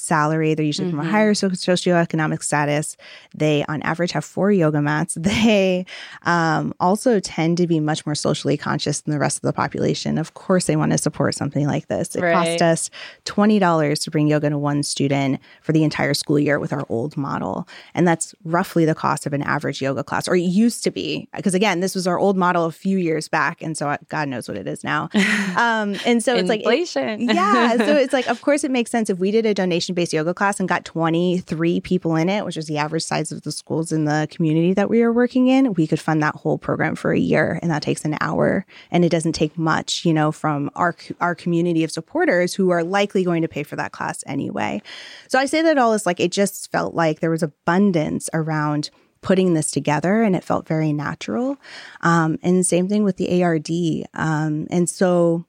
salary. 0.00 0.54
They're 0.54 0.64
usually 0.64 0.88
mm-hmm. 0.88 0.98
from 0.98 1.06
a 1.06 1.08
mm-hmm. 1.08 1.12
higher 1.12 1.34
socioeconomic 1.34 2.42
status. 2.42 2.96
They, 3.34 3.64
on 3.68 3.82
average, 3.82 4.12
have 4.12 4.24
four 4.24 4.50
yoga 4.50 4.82
mats. 4.82 5.16
They 5.30 5.86
um, 6.22 6.74
also 6.80 7.20
tend 7.20 7.56
to 7.58 7.66
be 7.66 7.78
much 7.78 8.04
more 8.04 8.16
socially 8.16 8.56
conscious 8.56 9.00
than 9.02 9.12
the 9.12 9.18
rest 9.18 9.38
of 9.38 9.42
the 9.42 9.52
population. 9.52 10.18
Of 10.18 10.34
course, 10.34 10.66
they 10.66 10.74
want 10.74 10.92
to 10.92 10.98
support 10.98 11.34
something 11.34 11.66
like 11.66 11.86
this. 11.86 12.16
It 12.16 12.22
right. 12.22 12.58
cost 12.58 12.62
us 12.62 12.90
$20 13.26 14.02
to 14.02 14.10
bring 14.10 14.26
yoga 14.26 14.50
to 14.50 14.58
one 14.58 14.82
student 14.82 15.40
for 15.62 15.72
the 15.72 15.84
entire 15.84 16.14
school 16.14 16.38
year 16.38 16.58
with 16.58 16.72
our 16.72 16.84
old 16.88 17.16
model. 17.16 17.68
And 17.94 18.08
that's 18.08 18.34
roughly 18.44 18.84
the 18.84 18.94
cost 18.94 19.24
of 19.24 19.32
an 19.32 19.42
average 19.42 19.80
yoga 19.80 20.02
class, 20.02 20.26
or 20.26 20.34
it 20.34 20.40
used 20.40 20.82
to 20.84 20.90
be. 20.90 21.28
Because 21.34 21.54
again, 21.54 21.80
this 21.80 21.94
was 21.94 22.06
our 22.06 22.18
old 22.18 22.36
model 22.36 22.64
a 22.64 22.72
few 22.72 22.98
years 22.98 23.28
back. 23.28 23.62
And 23.62 23.76
so 23.76 23.96
God 24.08 24.28
knows 24.28 24.48
what 24.48 24.56
it 24.56 24.66
is 24.66 24.82
now. 24.84 25.08
Um, 25.56 25.96
and 26.06 26.22
so 26.22 26.36
it's 26.36 26.48
like, 26.48 26.62
it, 26.64 27.20
yeah. 27.20 27.76
So 27.76 27.96
it's 27.96 28.12
like, 28.12 28.28
of 28.28 28.40
course, 28.40 28.64
it 28.64 28.70
makes 28.70 28.90
sense 28.90 29.10
if 29.10 29.18
we 29.18 29.30
did 29.30 29.46
a 29.46 29.52
donation 29.52 29.89
based 29.92 30.12
yoga 30.12 30.34
class 30.34 30.60
and 30.60 30.68
got 30.68 30.84
23 30.84 31.80
people 31.80 32.16
in 32.16 32.28
it, 32.28 32.44
which 32.44 32.56
was 32.56 32.66
the 32.66 32.78
average 32.78 33.02
size 33.02 33.32
of 33.32 33.42
the 33.42 33.52
schools 33.52 33.92
in 33.92 34.04
the 34.04 34.28
community 34.30 34.74
that 34.74 34.90
we 34.90 35.02
were 35.02 35.12
working 35.12 35.48
in, 35.48 35.74
we 35.74 35.86
could 35.86 36.00
fund 36.00 36.22
that 36.22 36.36
whole 36.36 36.58
program 36.58 36.94
for 36.94 37.12
a 37.12 37.18
year. 37.18 37.58
And 37.62 37.70
that 37.70 37.82
takes 37.82 38.04
an 38.04 38.16
hour. 38.20 38.66
And 38.90 39.04
it 39.04 39.10
doesn't 39.10 39.32
take 39.32 39.58
much, 39.58 40.04
you 40.04 40.12
know, 40.12 40.32
from 40.32 40.70
our, 40.74 40.96
our 41.20 41.34
community 41.34 41.84
of 41.84 41.90
supporters 41.90 42.54
who 42.54 42.70
are 42.70 42.84
likely 42.84 43.24
going 43.24 43.42
to 43.42 43.48
pay 43.48 43.62
for 43.62 43.76
that 43.76 43.92
class 43.92 44.24
anyway. 44.26 44.82
So 45.28 45.38
I 45.38 45.46
say 45.46 45.62
that 45.62 45.78
all 45.78 45.92
is 45.92 46.06
like, 46.06 46.20
it 46.20 46.32
just 46.32 46.70
felt 46.70 46.94
like 46.94 47.20
there 47.20 47.30
was 47.30 47.42
abundance 47.42 48.28
around 48.32 48.90
putting 49.22 49.54
this 49.54 49.70
together 49.70 50.22
and 50.22 50.34
it 50.34 50.44
felt 50.44 50.66
very 50.66 50.92
natural. 50.92 51.58
Um, 52.00 52.38
and 52.42 52.64
same 52.64 52.88
thing 52.88 53.04
with 53.04 53.16
the 53.16 53.42
ARD. 53.42 53.68
Um, 54.14 54.66
and 54.70 54.88
so 54.88 55.44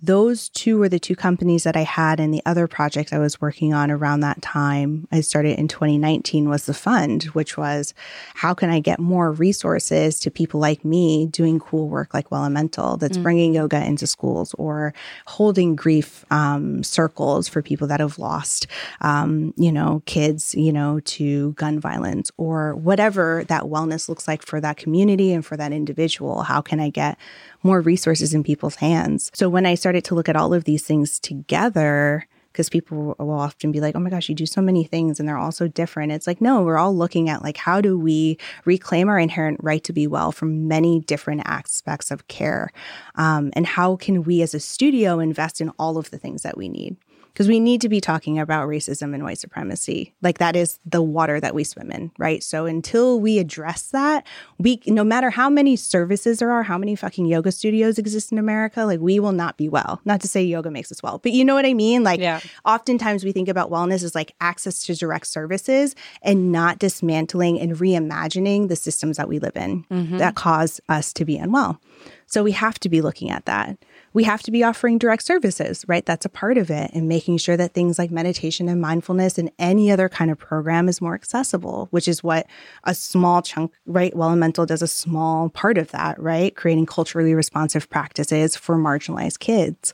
those 0.00 0.48
two 0.50 0.78
were 0.78 0.88
the 0.88 1.00
two 1.00 1.16
companies 1.16 1.64
that 1.64 1.76
I 1.76 1.82
had, 1.82 2.20
and 2.20 2.32
the 2.32 2.42
other 2.46 2.68
project 2.68 3.12
I 3.12 3.18
was 3.18 3.40
working 3.40 3.74
on 3.74 3.90
around 3.90 4.20
that 4.20 4.40
time, 4.40 5.08
I 5.10 5.22
started 5.22 5.58
in 5.58 5.66
2019, 5.66 6.48
was 6.48 6.66
the 6.66 6.74
fund, 6.74 7.24
which 7.24 7.56
was 7.56 7.94
how 8.34 8.54
can 8.54 8.70
I 8.70 8.78
get 8.78 9.00
more 9.00 9.32
resources 9.32 10.20
to 10.20 10.30
people 10.30 10.60
like 10.60 10.84
me 10.84 11.26
doing 11.26 11.58
cool 11.58 11.88
work 11.88 12.14
like 12.14 12.30
Wellemental 12.30 12.98
that's 13.00 13.18
mm. 13.18 13.22
bringing 13.24 13.54
yoga 13.54 13.84
into 13.84 14.06
schools 14.06 14.54
or 14.56 14.94
holding 15.26 15.74
grief 15.74 16.24
um, 16.30 16.84
circles 16.84 17.48
for 17.48 17.60
people 17.60 17.88
that 17.88 17.98
have 17.98 18.20
lost, 18.20 18.68
um, 19.00 19.52
you 19.56 19.72
know, 19.72 20.02
kids, 20.06 20.54
you 20.54 20.72
know, 20.72 21.00
to 21.00 21.52
gun 21.54 21.80
violence 21.80 22.30
or 22.36 22.76
whatever 22.76 23.44
that 23.48 23.64
wellness 23.64 24.08
looks 24.08 24.28
like 24.28 24.46
for 24.46 24.60
that 24.60 24.76
community 24.76 25.32
and 25.32 25.44
for 25.44 25.56
that 25.56 25.72
individual. 25.72 26.42
How 26.42 26.60
can 26.60 26.78
I 26.78 26.88
get 26.88 27.18
more 27.62 27.80
resources 27.80 28.34
in 28.34 28.42
people's 28.42 28.76
hands. 28.76 29.30
So 29.34 29.48
when 29.48 29.66
I 29.66 29.74
started 29.74 30.04
to 30.04 30.14
look 30.14 30.28
at 30.28 30.36
all 30.36 30.54
of 30.54 30.64
these 30.64 30.82
things 30.84 31.18
together, 31.18 32.26
because 32.52 32.68
people 32.68 33.14
will 33.18 33.38
often 33.38 33.70
be 33.70 33.80
like, 33.80 33.94
oh 33.94 34.00
my 34.00 34.10
gosh, 34.10 34.28
you 34.28 34.34
do 34.34 34.46
so 34.46 34.60
many 34.60 34.82
things 34.82 35.20
and 35.20 35.28
they're 35.28 35.38
all 35.38 35.52
so 35.52 35.68
different. 35.68 36.10
It's 36.10 36.26
like, 36.26 36.40
no, 36.40 36.62
we're 36.62 36.78
all 36.78 36.96
looking 36.96 37.28
at 37.28 37.42
like, 37.42 37.56
how 37.56 37.80
do 37.80 37.96
we 37.96 38.36
reclaim 38.64 39.08
our 39.08 39.18
inherent 39.18 39.60
right 39.62 39.84
to 39.84 39.92
be 39.92 40.08
well 40.08 40.32
from 40.32 40.66
many 40.66 40.98
different 40.98 41.42
aspects 41.44 42.10
of 42.10 42.26
care? 42.26 42.70
Um, 43.14 43.50
and 43.52 43.64
how 43.64 43.94
can 43.94 44.24
we 44.24 44.42
as 44.42 44.54
a 44.54 44.60
studio 44.60 45.20
invest 45.20 45.60
in 45.60 45.70
all 45.78 45.98
of 45.98 46.10
the 46.10 46.18
things 46.18 46.42
that 46.42 46.56
we 46.56 46.68
need? 46.68 46.96
Because 47.38 47.48
we 47.48 47.60
need 47.60 47.80
to 47.80 47.88
be 47.88 48.00
talking 48.00 48.36
about 48.36 48.66
racism 48.66 49.14
and 49.14 49.22
white 49.22 49.38
supremacy. 49.38 50.12
Like 50.22 50.38
that 50.38 50.56
is 50.56 50.80
the 50.84 51.00
water 51.00 51.38
that 51.38 51.54
we 51.54 51.62
swim 51.62 51.92
in, 51.92 52.10
right? 52.18 52.42
So 52.42 52.66
until 52.66 53.20
we 53.20 53.38
address 53.38 53.90
that, 53.92 54.26
we 54.58 54.82
no 54.88 55.04
matter 55.04 55.30
how 55.30 55.48
many 55.48 55.76
services 55.76 56.40
there 56.40 56.50
are, 56.50 56.64
how 56.64 56.76
many 56.76 56.96
fucking 56.96 57.26
yoga 57.26 57.52
studios 57.52 57.96
exist 57.96 58.32
in 58.32 58.38
America, 58.38 58.84
like 58.84 58.98
we 58.98 59.20
will 59.20 59.30
not 59.30 59.56
be 59.56 59.68
well. 59.68 60.00
Not 60.04 60.20
to 60.22 60.26
say 60.26 60.42
yoga 60.42 60.72
makes 60.72 60.90
us 60.90 61.00
well, 61.00 61.18
but 61.18 61.30
you 61.30 61.44
know 61.44 61.54
what 61.54 61.64
I 61.64 61.74
mean? 61.74 62.02
Like 62.02 62.18
yeah. 62.18 62.40
oftentimes 62.64 63.22
we 63.22 63.30
think 63.30 63.48
about 63.48 63.70
wellness 63.70 64.02
as 64.02 64.16
like 64.16 64.34
access 64.40 64.84
to 64.86 64.96
direct 64.96 65.28
services 65.28 65.94
and 66.22 66.50
not 66.50 66.80
dismantling 66.80 67.60
and 67.60 67.76
reimagining 67.76 68.66
the 68.66 68.74
systems 68.74 69.16
that 69.16 69.28
we 69.28 69.38
live 69.38 69.56
in 69.56 69.84
mm-hmm. 69.84 70.18
that 70.18 70.34
cause 70.34 70.80
us 70.88 71.12
to 71.12 71.24
be 71.24 71.36
unwell. 71.36 71.80
So 72.26 72.42
we 72.42 72.52
have 72.52 72.80
to 72.80 72.88
be 72.88 73.00
looking 73.00 73.30
at 73.30 73.46
that 73.46 73.78
we 74.12 74.24
have 74.24 74.42
to 74.42 74.50
be 74.50 74.62
offering 74.62 74.98
direct 74.98 75.24
services, 75.24 75.84
right? 75.88 76.04
That's 76.04 76.24
a 76.24 76.30
part 76.30 76.58
of 76.58 76.70
it, 76.70 76.90
and 76.94 77.08
making 77.08 77.38
sure 77.38 77.56
that 77.56 77.74
things 77.74 77.98
like 77.98 78.10
meditation 78.10 78.68
and 78.68 78.80
mindfulness 78.80 79.38
and 79.38 79.50
any 79.58 79.90
other 79.90 80.08
kind 80.08 80.30
of 80.30 80.38
program 80.38 80.88
is 80.88 81.00
more 81.00 81.14
accessible, 81.14 81.88
which 81.90 82.08
is 82.08 82.22
what 82.22 82.46
a 82.84 82.94
small 82.94 83.42
chunk, 83.42 83.72
right? 83.86 84.14
Wellemental 84.14 84.66
does 84.66 84.82
a 84.82 84.86
small 84.86 85.48
part 85.50 85.78
of 85.78 85.90
that, 85.90 86.20
right? 86.20 86.54
Creating 86.54 86.86
culturally 86.86 87.34
responsive 87.34 87.88
practices 87.90 88.56
for 88.56 88.76
marginalized 88.76 89.38
kids. 89.38 89.92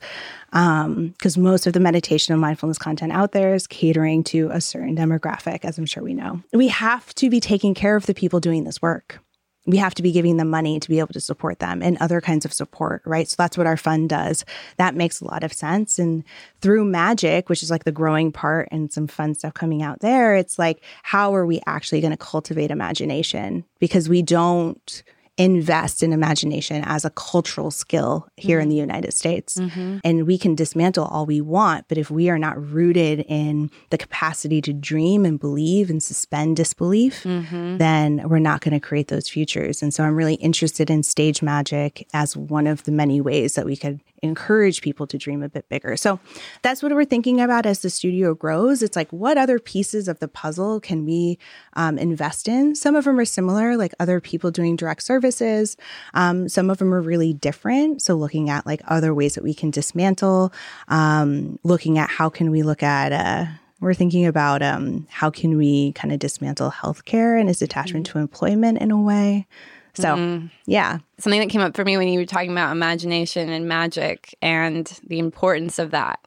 Because 0.50 1.36
um, 1.36 1.42
most 1.42 1.66
of 1.66 1.72
the 1.72 1.80
meditation 1.80 2.32
and 2.32 2.40
mindfulness 2.40 2.78
content 2.78 3.12
out 3.12 3.32
there 3.32 3.54
is 3.54 3.66
catering 3.66 4.22
to 4.24 4.48
a 4.52 4.60
certain 4.60 4.96
demographic, 4.96 5.64
as 5.64 5.78
I'm 5.78 5.86
sure 5.86 6.04
we 6.04 6.14
know. 6.14 6.40
We 6.52 6.68
have 6.68 7.12
to 7.16 7.28
be 7.28 7.40
taking 7.40 7.74
care 7.74 7.96
of 7.96 8.06
the 8.06 8.14
people 8.14 8.38
doing 8.38 8.62
this 8.62 8.80
work 8.80 9.18
we 9.66 9.78
have 9.78 9.94
to 9.94 10.02
be 10.02 10.12
giving 10.12 10.36
them 10.36 10.50
money 10.50 10.78
to 10.78 10.88
be 10.88 10.98
able 10.98 11.12
to 11.14 11.20
support 11.20 11.58
them 11.58 11.82
and 11.82 11.96
other 11.98 12.20
kinds 12.20 12.44
of 12.44 12.52
support, 12.52 13.02
right? 13.04 13.28
So 13.28 13.36
that's 13.38 13.56
what 13.56 13.66
our 13.66 13.76
fund 13.76 14.10
does. 14.10 14.44
That 14.76 14.94
makes 14.94 15.20
a 15.20 15.24
lot 15.24 15.42
of 15.42 15.52
sense. 15.52 15.98
And 15.98 16.22
through 16.60 16.84
magic, 16.84 17.48
which 17.48 17.62
is 17.62 17.70
like 17.70 17.84
the 17.84 17.92
growing 17.92 18.30
part 18.30 18.68
and 18.70 18.92
some 18.92 19.06
fun 19.06 19.34
stuff 19.34 19.54
coming 19.54 19.82
out 19.82 20.00
there, 20.00 20.34
it's 20.34 20.58
like, 20.58 20.82
how 21.02 21.34
are 21.34 21.46
we 21.46 21.60
actually 21.66 22.00
going 22.00 22.10
to 22.10 22.16
cultivate 22.16 22.70
imagination? 22.70 23.64
Because 23.78 24.08
we 24.08 24.20
don't 24.22 25.02
invest 25.36 26.02
in 26.02 26.12
imagination 26.12 26.82
as 26.84 27.04
a 27.04 27.10
cultural 27.10 27.70
skill 27.70 28.28
here 28.36 28.58
mm-hmm. 28.58 28.62
in 28.62 28.68
the 28.68 28.76
United 28.76 29.12
States. 29.12 29.56
Mm-hmm. 29.56 29.98
And 30.04 30.26
we 30.26 30.38
can 30.38 30.54
dismantle 30.54 31.06
all 31.06 31.26
we 31.26 31.40
want, 31.40 31.86
but 31.88 31.98
if 31.98 32.10
we 32.10 32.30
are 32.30 32.38
not 32.38 32.60
rooted 32.62 33.20
in 33.28 33.70
the 33.90 33.98
capacity 33.98 34.60
to 34.62 34.72
dream 34.72 35.24
and 35.24 35.40
believe 35.40 35.90
and 35.90 36.02
suspend 36.02 36.56
disbelief, 36.56 37.24
mm-hmm. 37.24 37.78
then 37.78 38.28
we're 38.28 38.38
not 38.38 38.60
going 38.60 38.74
to 38.74 38.80
create 38.80 39.08
those 39.08 39.28
futures. 39.28 39.82
And 39.82 39.92
so 39.92 40.04
I'm 40.04 40.14
really 40.14 40.34
interested 40.34 40.88
in 40.88 41.02
stage 41.02 41.42
magic 41.42 42.06
as 42.14 42.36
one 42.36 42.66
of 42.66 42.84
the 42.84 42.92
many 42.92 43.20
ways 43.20 43.54
that 43.54 43.66
we 43.66 43.76
could 43.76 44.00
encourage 44.24 44.82
people 44.82 45.06
to 45.06 45.18
dream 45.18 45.42
a 45.42 45.48
bit 45.48 45.68
bigger. 45.68 45.96
So 45.96 46.18
that's 46.62 46.82
what 46.82 46.92
we're 46.92 47.04
thinking 47.04 47.40
about 47.40 47.66
as 47.66 47.80
the 47.80 47.90
studio 47.90 48.34
grows. 48.34 48.82
It's 48.82 48.96
like, 48.96 49.10
what 49.12 49.38
other 49.38 49.58
pieces 49.58 50.08
of 50.08 50.18
the 50.18 50.28
puzzle 50.28 50.80
can 50.80 51.04
we 51.04 51.38
um, 51.74 51.98
invest 51.98 52.48
in? 52.48 52.74
Some 52.74 52.96
of 52.96 53.04
them 53.04 53.18
are 53.18 53.24
similar, 53.24 53.76
like 53.76 53.94
other 54.00 54.20
people 54.20 54.50
doing 54.50 54.76
direct 54.76 55.02
services. 55.02 55.76
Um, 56.14 56.48
some 56.48 56.70
of 56.70 56.78
them 56.78 56.92
are 56.92 57.00
really 57.00 57.32
different. 57.32 58.02
So 58.02 58.14
looking 58.14 58.50
at 58.50 58.66
like 58.66 58.80
other 58.88 59.14
ways 59.14 59.34
that 59.34 59.44
we 59.44 59.54
can 59.54 59.70
dismantle, 59.70 60.52
um, 60.88 61.58
looking 61.62 61.98
at 61.98 62.10
how 62.10 62.28
can 62.28 62.50
we 62.50 62.62
look 62.62 62.82
at, 62.82 63.12
uh, 63.12 63.46
we're 63.80 63.92
thinking 63.94 64.24
about 64.24 64.62
um, 64.62 65.06
how 65.10 65.30
can 65.30 65.58
we 65.58 65.92
kind 65.92 66.12
of 66.12 66.18
dismantle 66.18 66.70
healthcare 66.70 67.38
and 67.38 67.50
its 67.50 67.60
attachment 67.60 68.06
mm-hmm. 68.06 68.18
to 68.18 68.22
employment 68.22 68.78
in 68.78 68.90
a 68.90 69.00
way. 69.00 69.46
So, 69.94 70.14
mm-hmm. 70.16 70.46
yeah. 70.66 70.98
Something 71.18 71.40
that 71.40 71.50
came 71.50 71.60
up 71.60 71.76
for 71.76 71.84
me 71.84 71.96
when 71.96 72.08
you 72.08 72.18
were 72.18 72.26
talking 72.26 72.50
about 72.50 72.72
imagination 72.72 73.48
and 73.48 73.68
magic 73.68 74.36
and 74.42 74.86
the 75.06 75.18
importance 75.18 75.78
of 75.78 75.92
that. 75.92 76.20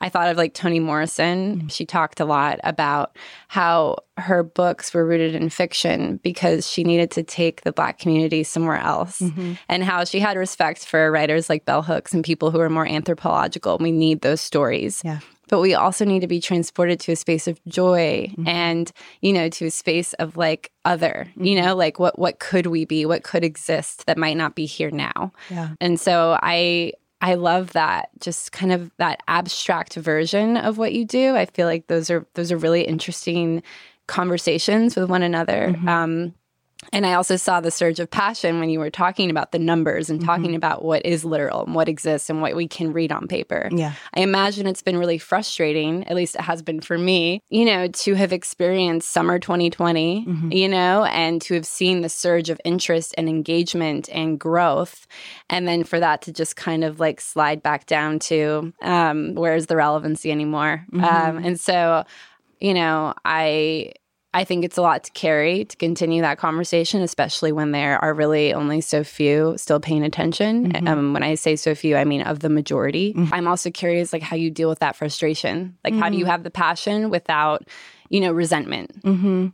I 0.00 0.08
thought 0.08 0.28
of 0.28 0.36
like 0.36 0.54
Toni 0.54 0.80
Morrison. 0.80 1.56
Mm-hmm. 1.56 1.68
She 1.68 1.86
talked 1.86 2.20
a 2.20 2.24
lot 2.24 2.58
about 2.64 3.16
how 3.48 3.98
her 4.18 4.42
books 4.42 4.92
were 4.92 5.06
rooted 5.06 5.34
in 5.34 5.48
fiction 5.48 6.18
because 6.22 6.68
she 6.68 6.84
needed 6.84 7.10
to 7.12 7.22
take 7.22 7.62
the 7.62 7.72
Black 7.72 7.98
community 7.98 8.42
somewhere 8.42 8.78
else, 8.78 9.20
mm-hmm. 9.20 9.54
and 9.68 9.84
how 9.84 10.04
she 10.04 10.18
had 10.18 10.36
respect 10.36 10.84
for 10.84 11.10
writers 11.10 11.48
like 11.48 11.64
Bell 11.64 11.82
Hooks 11.82 12.12
and 12.12 12.24
people 12.24 12.50
who 12.50 12.60
are 12.60 12.68
more 12.68 12.86
anthropological. 12.86 13.78
We 13.78 13.92
need 13.92 14.20
those 14.20 14.40
stories. 14.40 15.00
Yeah 15.04 15.20
but 15.48 15.60
we 15.60 15.74
also 15.74 16.04
need 16.04 16.20
to 16.20 16.26
be 16.26 16.40
transported 16.40 17.00
to 17.00 17.12
a 17.12 17.16
space 17.16 17.46
of 17.46 17.60
joy 17.66 18.28
mm-hmm. 18.30 18.46
and 18.46 18.92
you 19.20 19.32
know 19.32 19.48
to 19.48 19.66
a 19.66 19.70
space 19.70 20.12
of 20.14 20.36
like 20.36 20.70
other 20.84 21.26
mm-hmm. 21.30 21.44
you 21.44 21.60
know 21.60 21.74
like 21.74 21.98
what 21.98 22.18
what 22.18 22.38
could 22.38 22.66
we 22.66 22.84
be 22.84 23.06
what 23.06 23.22
could 23.22 23.44
exist 23.44 24.06
that 24.06 24.18
might 24.18 24.36
not 24.36 24.54
be 24.54 24.66
here 24.66 24.90
now 24.90 25.32
yeah 25.50 25.70
and 25.80 26.00
so 26.00 26.38
i 26.42 26.92
i 27.20 27.34
love 27.34 27.72
that 27.72 28.08
just 28.20 28.52
kind 28.52 28.72
of 28.72 28.90
that 28.98 29.20
abstract 29.28 29.94
version 29.94 30.56
of 30.56 30.78
what 30.78 30.92
you 30.92 31.04
do 31.04 31.36
i 31.36 31.46
feel 31.46 31.66
like 31.66 31.86
those 31.86 32.10
are 32.10 32.26
those 32.34 32.50
are 32.50 32.58
really 32.58 32.82
interesting 32.82 33.62
conversations 34.06 34.96
with 34.96 35.08
one 35.08 35.22
another 35.22 35.72
mm-hmm. 35.72 35.88
um 35.88 36.34
and 36.92 37.06
I 37.06 37.14
also 37.14 37.36
saw 37.36 37.60
the 37.60 37.70
surge 37.70 38.00
of 38.00 38.10
passion 38.10 38.60
when 38.60 38.70
you 38.70 38.78
were 38.78 38.90
talking 38.90 39.30
about 39.30 39.52
the 39.52 39.58
numbers 39.58 40.10
and 40.10 40.20
talking 40.20 40.46
mm-hmm. 40.46 40.54
about 40.54 40.84
what 40.84 41.04
is 41.04 41.24
literal 41.24 41.64
and 41.64 41.74
what 41.74 41.88
exists 41.88 42.28
and 42.28 42.40
what 42.42 42.54
we 42.54 42.68
can 42.68 42.92
read 42.92 43.12
on 43.12 43.26
paper. 43.26 43.68
Yeah. 43.72 43.94
I 44.14 44.20
imagine 44.20 44.66
it's 44.66 44.82
been 44.82 44.96
really 44.96 45.18
frustrating, 45.18 46.06
at 46.06 46.16
least 46.16 46.34
it 46.34 46.42
has 46.42 46.62
been 46.62 46.80
for 46.80 46.98
me, 46.98 47.40
you 47.48 47.64
know, 47.64 47.88
to 47.88 48.14
have 48.14 48.32
experienced 48.32 49.10
summer 49.10 49.38
2020, 49.38 50.26
mm-hmm. 50.26 50.52
you 50.52 50.68
know, 50.68 51.04
and 51.04 51.40
to 51.42 51.54
have 51.54 51.66
seen 51.66 52.02
the 52.02 52.08
surge 52.08 52.50
of 52.50 52.60
interest 52.64 53.14
and 53.16 53.28
engagement 53.28 54.08
and 54.12 54.38
growth. 54.38 55.06
And 55.48 55.66
then 55.66 55.84
for 55.84 56.00
that 56.00 56.22
to 56.22 56.32
just 56.32 56.56
kind 56.56 56.84
of 56.84 57.00
like 57.00 57.20
slide 57.20 57.62
back 57.62 57.86
down 57.86 58.18
to 58.20 58.72
um, 58.82 59.34
where's 59.34 59.66
the 59.66 59.76
relevancy 59.76 60.30
anymore? 60.30 60.84
Mm-hmm. 60.92 61.04
Um, 61.04 61.44
and 61.44 61.58
so, 61.58 62.04
you 62.60 62.74
know, 62.74 63.14
I 63.24 63.92
I 64.34 64.42
think 64.42 64.64
it's 64.64 64.76
a 64.76 64.82
lot 64.82 65.04
to 65.04 65.12
carry 65.12 65.64
to 65.64 65.76
continue 65.76 66.20
that 66.22 66.38
conversation, 66.38 67.00
especially 67.02 67.52
when 67.52 67.70
there 67.70 68.02
are 68.04 68.12
really 68.12 68.52
only 68.52 68.80
so 68.80 69.04
few 69.04 69.54
still 69.56 69.78
paying 69.78 70.02
attention. 70.02 70.72
Mm-hmm. 70.72 70.88
Um, 70.88 71.12
when 71.12 71.22
I 71.22 71.36
say 71.36 71.54
so 71.54 71.74
few, 71.74 71.96
I 71.96 72.04
mean 72.04 72.22
of 72.22 72.40
the 72.40 72.48
majority. 72.48 73.14
Mm-hmm. 73.14 73.32
I'm 73.32 73.46
also 73.46 73.70
curious, 73.70 74.12
like 74.12 74.22
how 74.22 74.34
you 74.34 74.50
deal 74.50 74.68
with 74.68 74.80
that 74.80 74.96
frustration. 74.96 75.78
Like, 75.84 75.94
mm-hmm. 75.94 76.02
how 76.02 76.08
do 76.10 76.16
you 76.16 76.24
mm-hmm. 76.24 76.32
have 76.32 76.42
the 76.42 76.50
passion 76.50 77.10
without, 77.10 77.68
you 78.08 78.20
know, 78.20 78.32
resentment? 78.32 79.00
Mm-hmm. 79.02 79.48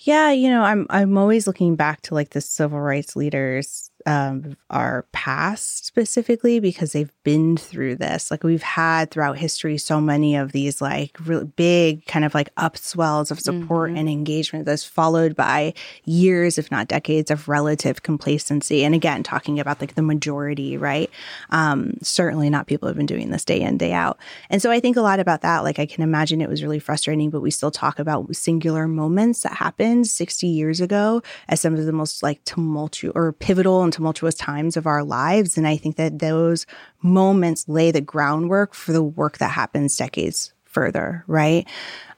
Yeah, 0.00 0.32
you 0.32 0.50
know, 0.50 0.62
I'm 0.62 0.86
I'm 0.90 1.16
always 1.16 1.46
looking 1.46 1.76
back 1.76 2.02
to 2.02 2.14
like 2.14 2.30
the 2.30 2.40
civil 2.40 2.80
rights 2.80 3.14
leaders 3.14 3.90
um, 4.06 4.56
our 4.70 5.04
past 5.10 5.84
specifically 5.84 6.60
because 6.60 6.92
they've 6.92 7.12
been 7.24 7.56
through 7.56 7.96
this. 7.96 8.30
Like 8.30 8.44
we've 8.44 8.62
had 8.62 9.10
throughout 9.10 9.36
history 9.36 9.78
so 9.78 10.00
many 10.00 10.36
of 10.36 10.52
these 10.52 10.80
like 10.80 11.16
really 11.24 11.44
big 11.44 12.06
kind 12.06 12.24
of 12.24 12.32
like 12.32 12.54
upswells 12.54 13.32
of 13.32 13.40
support 13.40 13.90
mm-hmm. 13.90 13.98
and 13.98 14.08
engagement 14.08 14.64
that's 14.64 14.84
followed 14.84 15.34
by 15.34 15.74
years, 16.04 16.56
if 16.56 16.70
not 16.70 16.86
decades, 16.86 17.30
of 17.32 17.48
relative 17.48 18.04
complacency. 18.04 18.84
And 18.84 18.94
again, 18.94 19.24
talking 19.24 19.58
about 19.58 19.80
like 19.80 19.96
the 19.96 20.02
majority, 20.02 20.76
right? 20.76 21.10
Um, 21.50 21.94
certainly 22.00 22.48
not 22.48 22.68
people 22.68 22.86
have 22.86 22.96
been 22.96 23.06
doing 23.06 23.30
this 23.30 23.44
day 23.44 23.60
in, 23.60 23.76
day 23.76 23.92
out. 23.92 24.18
And 24.50 24.62
so 24.62 24.70
I 24.70 24.78
think 24.78 24.96
a 24.96 25.02
lot 25.02 25.18
about 25.18 25.42
that. 25.42 25.64
Like 25.64 25.80
I 25.80 25.86
can 25.86 26.04
imagine 26.04 26.40
it 26.40 26.48
was 26.48 26.62
really 26.62 26.78
frustrating, 26.78 27.30
but 27.30 27.40
we 27.40 27.50
still 27.50 27.72
talk 27.72 27.98
about 27.98 28.34
singular 28.36 28.86
moments 28.86 29.42
that 29.42 29.54
happened 29.54 30.06
60 30.06 30.46
years 30.46 30.80
ago 30.80 31.22
as 31.48 31.60
some 31.60 31.74
of 31.74 31.84
the 31.84 31.92
most 31.92 32.22
like 32.22 32.44
tumultuous 32.44 33.12
or 33.16 33.32
pivotal 33.32 33.82
and 33.82 33.95
tumultuous 33.96 34.34
times 34.34 34.76
of 34.76 34.86
our 34.86 35.02
lives. 35.02 35.56
And 35.56 35.66
I 35.66 35.76
think 35.76 35.96
that 35.96 36.18
those 36.18 36.66
moments 37.02 37.68
lay 37.68 37.90
the 37.90 38.00
groundwork 38.00 38.74
for 38.74 38.92
the 38.92 39.02
work 39.02 39.38
that 39.38 39.50
happens 39.50 39.96
decades 39.96 40.52
further, 40.64 41.24
right? 41.26 41.66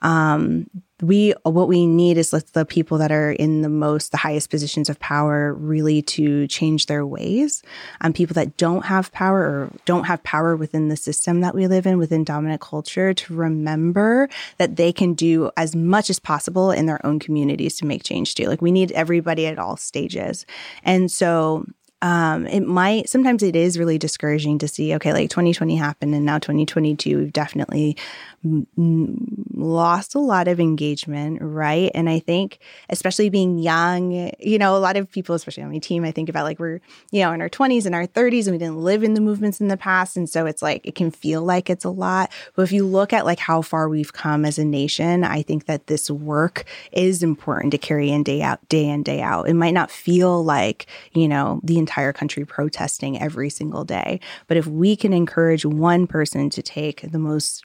Um, 0.02 0.68
we 1.00 1.32
what 1.44 1.68
we 1.68 1.86
need 1.86 2.18
is 2.18 2.32
let's 2.32 2.50
the 2.50 2.64
people 2.64 2.98
that 2.98 3.12
are 3.12 3.30
in 3.30 3.62
the 3.62 3.68
most 3.68 4.10
the 4.10 4.16
highest 4.16 4.50
positions 4.50 4.88
of 4.88 4.98
power 4.98 5.54
really 5.54 6.02
to 6.02 6.46
change 6.48 6.86
their 6.86 7.06
ways. 7.06 7.62
And 8.00 8.14
people 8.14 8.34
that 8.34 8.56
don't 8.56 8.84
have 8.84 9.12
power 9.12 9.40
or 9.40 9.70
don't 9.84 10.04
have 10.04 10.22
power 10.24 10.56
within 10.56 10.88
the 10.88 10.96
system 10.96 11.40
that 11.40 11.54
we 11.54 11.66
live 11.66 11.86
in 11.86 11.98
within 11.98 12.24
dominant 12.24 12.60
culture 12.60 13.14
to 13.14 13.34
remember 13.34 14.28
that 14.56 14.76
they 14.76 14.92
can 14.92 15.14
do 15.14 15.50
as 15.56 15.76
much 15.76 16.10
as 16.10 16.18
possible 16.18 16.70
in 16.72 16.86
their 16.86 17.04
own 17.06 17.20
communities 17.20 17.76
to 17.76 17.86
make 17.86 18.02
change 18.02 18.34
too. 18.34 18.46
Like 18.46 18.62
we 18.62 18.72
need 18.72 18.90
everybody 18.92 19.46
at 19.46 19.58
all 19.58 19.76
stages. 19.76 20.46
And 20.82 21.10
so 21.10 21.64
um, 22.00 22.46
it 22.46 22.60
might 22.60 23.08
sometimes 23.08 23.42
it 23.42 23.56
is 23.56 23.78
really 23.78 23.98
discouraging 23.98 24.58
to 24.58 24.68
see 24.68 24.94
okay 24.94 25.12
like 25.12 25.30
2020 25.30 25.74
happened 25.74 26.14
and 26.14 26.24
now 26.24 26.38
2022 26.38 27.18
we've 27.18 27.32
definitely 27.32 27.96
lost 28.44 30.14
a 30.14 30.20
lot 30.20 30.46
of 30.46 30.60
engagement, 30.60 31.38
right? 31.40 31.90
And 31.94 32.08
I 32.08 32.20
think, 32.20 32.60
especially 32.88 33.28
being 33.30 33.58
young, 33.58 34.32
you 34.38 34.58
know, 34.58 34.76
a 34.76 34.78
lot 34.78 34.96
of 34.96 35.10
people, 35.10 35.34
especially 35.34 35.64
on 35.64 35.72
my 35.72 35.78
team, 35.78 36.04
I 36.04 36.12
think 36.12 36.28
about 36.28 36.44
like 36.44 36.60
we're, 36.60 36.80
you 37.10 37.20
know, 37.20 37.32
in 37.32 37.40
our 37.40 37.48
20s 37.48 37.84
and 37.84 37.94
our 37.94 38.06
30s 38.06 38.46
and 38.46 38.52
we 38.52 38.58
didn't 38.58 38.78
live 38.82 39.02
in 39.02 39.14
the 39.14 39.20
movements 39.20 39.60
in 39.60 39.68
the 39.68 39.76
past. 39.76 40.16
And 40.16 40.30
so 40.30 40.46
it's 40.46 40.62
like, 40.62 40.86
it 40.86 40.94
can 40.94 41.10
feel 41.10 41.42
like 41.42 41.68
it's 41.68 41.84
a 41.84 41.90
lot. 41.90 42.30
But 42.54 42.62
if 42.62 42.72
you 42.72 42.86
look 42.86 43.12
at 43.12 43.24
like 43.24 43.40
how 43.40 43.60
far 43.60 43.88
we've 43.88 44.12
come 44.12 44.44
as 44.44 44.58
a 44.58 44.64
nation, 44.64 45.24
I 45.24 45.42
think 45.42 45.66
that 45.66 45.88
this 45.88 46.08
work 46.10 46.64
is 46.92 47.22
important 47.22 47.72
to 47.72 47.78
carry 47.78 48.10
in 48.10 48.22
day 48.22 48.42
out, 48.42 48.66
day 48.68 48.88
in, 48.88 49.02
day 49.02 49.20
out. 49.20 49.48
It 49.48 49.54
might 49.54 49.74
not 49.74 49.90
feel 49.90 50.44
like, 50.44 50.86
you 51.12 51.26
know, 51.26 51.60
the 51.64 51.78
entire 51.78 52.12
country 52.12 52.44
protesting 52.44 53.20
every 53.20 53.50
single 53.50 53.84
day. 53.84 54.20
But 54.46 54.56
if 54.56 54.66
we 54.66 54.94
can 54.94 55.12
encourage 55.12 55.64
one 55.64 56.06
person 56.06 56.50
to 56.50 56.62
take 56.62 57.10
the 57.10 57.18
most 57.18 57.64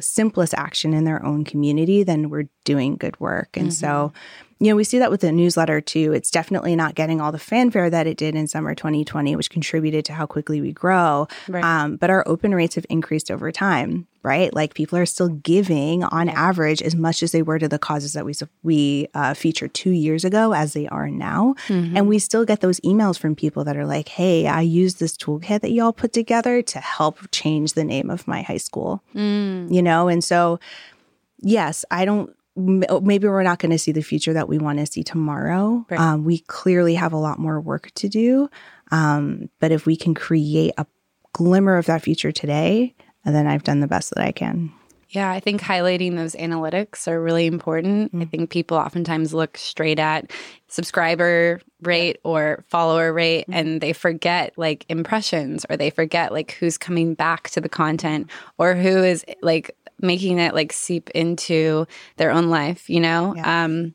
simplest 0.00 0.54
action 0.54 0.94
in 0.94 1.04
their 1.04 1.24
own 1.24 1.44
community, 1.44 2.02
then 2.02 2.30
we're 2.30 2.48
doing 2.64 2.96
good 2.96 3.18
work. 3.20 3.56
And 3.56 3.68
mm-hmm. 3.68 3.72
so, 3.72 4.12
you 4.62 4.68
know, 4.68 4.76
we 4.76 4.84
see 4.84 5.00
that 5.00 5.10
with 5.10 5.22
the 5.22 5.32
newsletter 5.32 5.80
too. 5.80 6.12
It's 6.12 6.30
definitely 6.30 6.76
not 6.76 6.94
getting 6.94 7.20
all 7.20 7.32
the 7.32 7.38
fanfare 7.38 7.90
that 7.90 8.06
it 8.06 8.16
did 8.16 8.36
in 8.36 8.46
summer 8.46 8.76
2020, 8.76 9.34
which 9.34 9.50
contributed 9.50 10.04
to 10.04 10.12
how 10.12 10.24
quickly 10.24 10.60
we 10.60 10.70
grow. 10.70 11.26
Right. 11.48 11.64
Um, 11.64 11.96
but 11.96 12.10
our 12.10 12.22
open 12.28 12.54
rates 12.54 12.76
have 12.76 12.86
increased 12.88 13.28
over 13.28 13.50
time, 13.50 14.06
right? 14.22 14.54
Like 14.54 14.74
people 14.74 15.00
are 15.00 15.06
still 15.06 15.30
giving 15.30 16.04
on 16.04 16.28
average 16.28 16.80
as 16.80 16.94
much 16.94 17.24
as 17.24 17.32
they 17.32 17.42
were 17.42 17.58
to 17.58 17.66
the 17.66 17.80
causes 17.80 18.12
that 18.12 18.24
we 18.24 18.34
we 18.62 19.08
uh, 19.14 19.34
featured 19.34 19.74
two 19.74 19.90
years 19.90 20.24
ago 20.24 20.54
as 20.54 20.74
they 20.74 20.86
are 20.86 21.10
now, 21.10 21.56
mm-hmm. 21.66 21.96
and 21.96 22.06
we 22.06 22.20
still 22.20 22.44
get 22.44 22.60
those 22.60 22.78
emails 22.80 23.18
from 23.18 23.34
people 23.34 23.64
that 23.64 23.76
are 23.76 23.86
like, 23.86 24.10
"Hey, 24.10 24.46
I 24.46 24.60
used 24.60 25.00
this 25.00 25.16
toolkit 25.16 25.62
that 25.62 25.72
y'all 25.72 25.92
put 25.92 26.12
together 26.12 26.62
to 26.62 26.78
help 26.78 27.18
change 27.32 27.72
the 27.72 27.82
name 27.82 28.10
of 28.10 28.28
my 28.28 28.42
high 28.42 28.58
school," 28.58 29.02
mm. 29.12 29.74
you 29.74 29.82
know, 29.82 30.06
and 30.06 30.22
so 30.22 30.60
yes, 31.40 31.84
I 31.90 32.04
don't 32.04 32.32
maybe 32.56 33.28
we're 33.28 33.42
not 33.42 33.58
going 33.58 33.70
to 33.72 33.78
see 33.78 33.92
the 33.92 34.02
future 34.02 34.32
that 34.32 34.48
we 34.48 34.58
want 34.58 34.78
to 34.78 34.86
see 34.86 35.02
tomorrow. 35.02 35.86
Right. 35.88 36.00
Um, 36.00 36.24
we 36.24 36.38
clearly 36.40 36.94
have 36.94 37.12
a 37.12 37.18
lot 37.18 37.38
more 37.38 37.60
work 37.60 37.90
to 37.94 38.08
do. 38.08 38.48
Um, 38.90 39.48
but 39.58 39.72
if 39.72 39.86
we 39.86 39.96
can 39.96 40.14
create 40.14 40.74
a 40.76 40.86
glimmer 41.32 41.76
of 41.76 41.86
that 41.86 42.02
future 42.02 42.32
today, 42.32 42.94
then 43.24 43.46
I've 43.46 43.62
done 43.62 43.80
the 43.80 43.86
best 43.86 44.10
that 44.14 44.22
I 44.22 44.32
can. 44.32 44.72
Yeah, 45.12 45.30
I 45.30 45.40
think 45.40 45.60
highlighting 45.60 46.16
those 46.16 46.34
analytics 46.34 47.06
are 47.06 47.22
really 47.22 47.46
important. 47.46 48.08
Mm-hmm. 48.08 48.22
I 48.22 48.24
think 48.24 48.50
people 48.50 48.78
oftentimes 48.78 49.34
look 49.34 49.58
straight 49.58 49.98
at 49.98 50.30
subscriber 50.68 51.60
rate 51.82 52.18
or 52.24 52.64
follower 52.68 53.12
rate 53.12 53.42
mm-hmm. 53.42 53.52
and 53.52 53.80
they 53.82 53.92
forget 53.92 54.54
like 54.56 54.86
impressions 54.88 55.66
or 55.68 55.76
they 55.76 55.90
forget 55.90 56.32
like 56.32 56.52
who's 56.52 56.78
coming 56.78 57.12
back 57.12 57.50
to 57.50 57.60
the 57.60 57.68
content 57.68 58.30
or 58.56 58.74
who 58.74 59.04
is 59.04 59.22
like 59.42 59.76
making 60.02 60.38
it 60.38 60.54
like 60.54 60.72
seep 60.72 61.08
into 61.10 61.86
their 62.16 62.30
own 62.30 62.50
life, 62.50 62.90
you 62.90 63.00
know? 63.00 63.34
Yeah. 63.34 63.64
Um, 63.64 63.94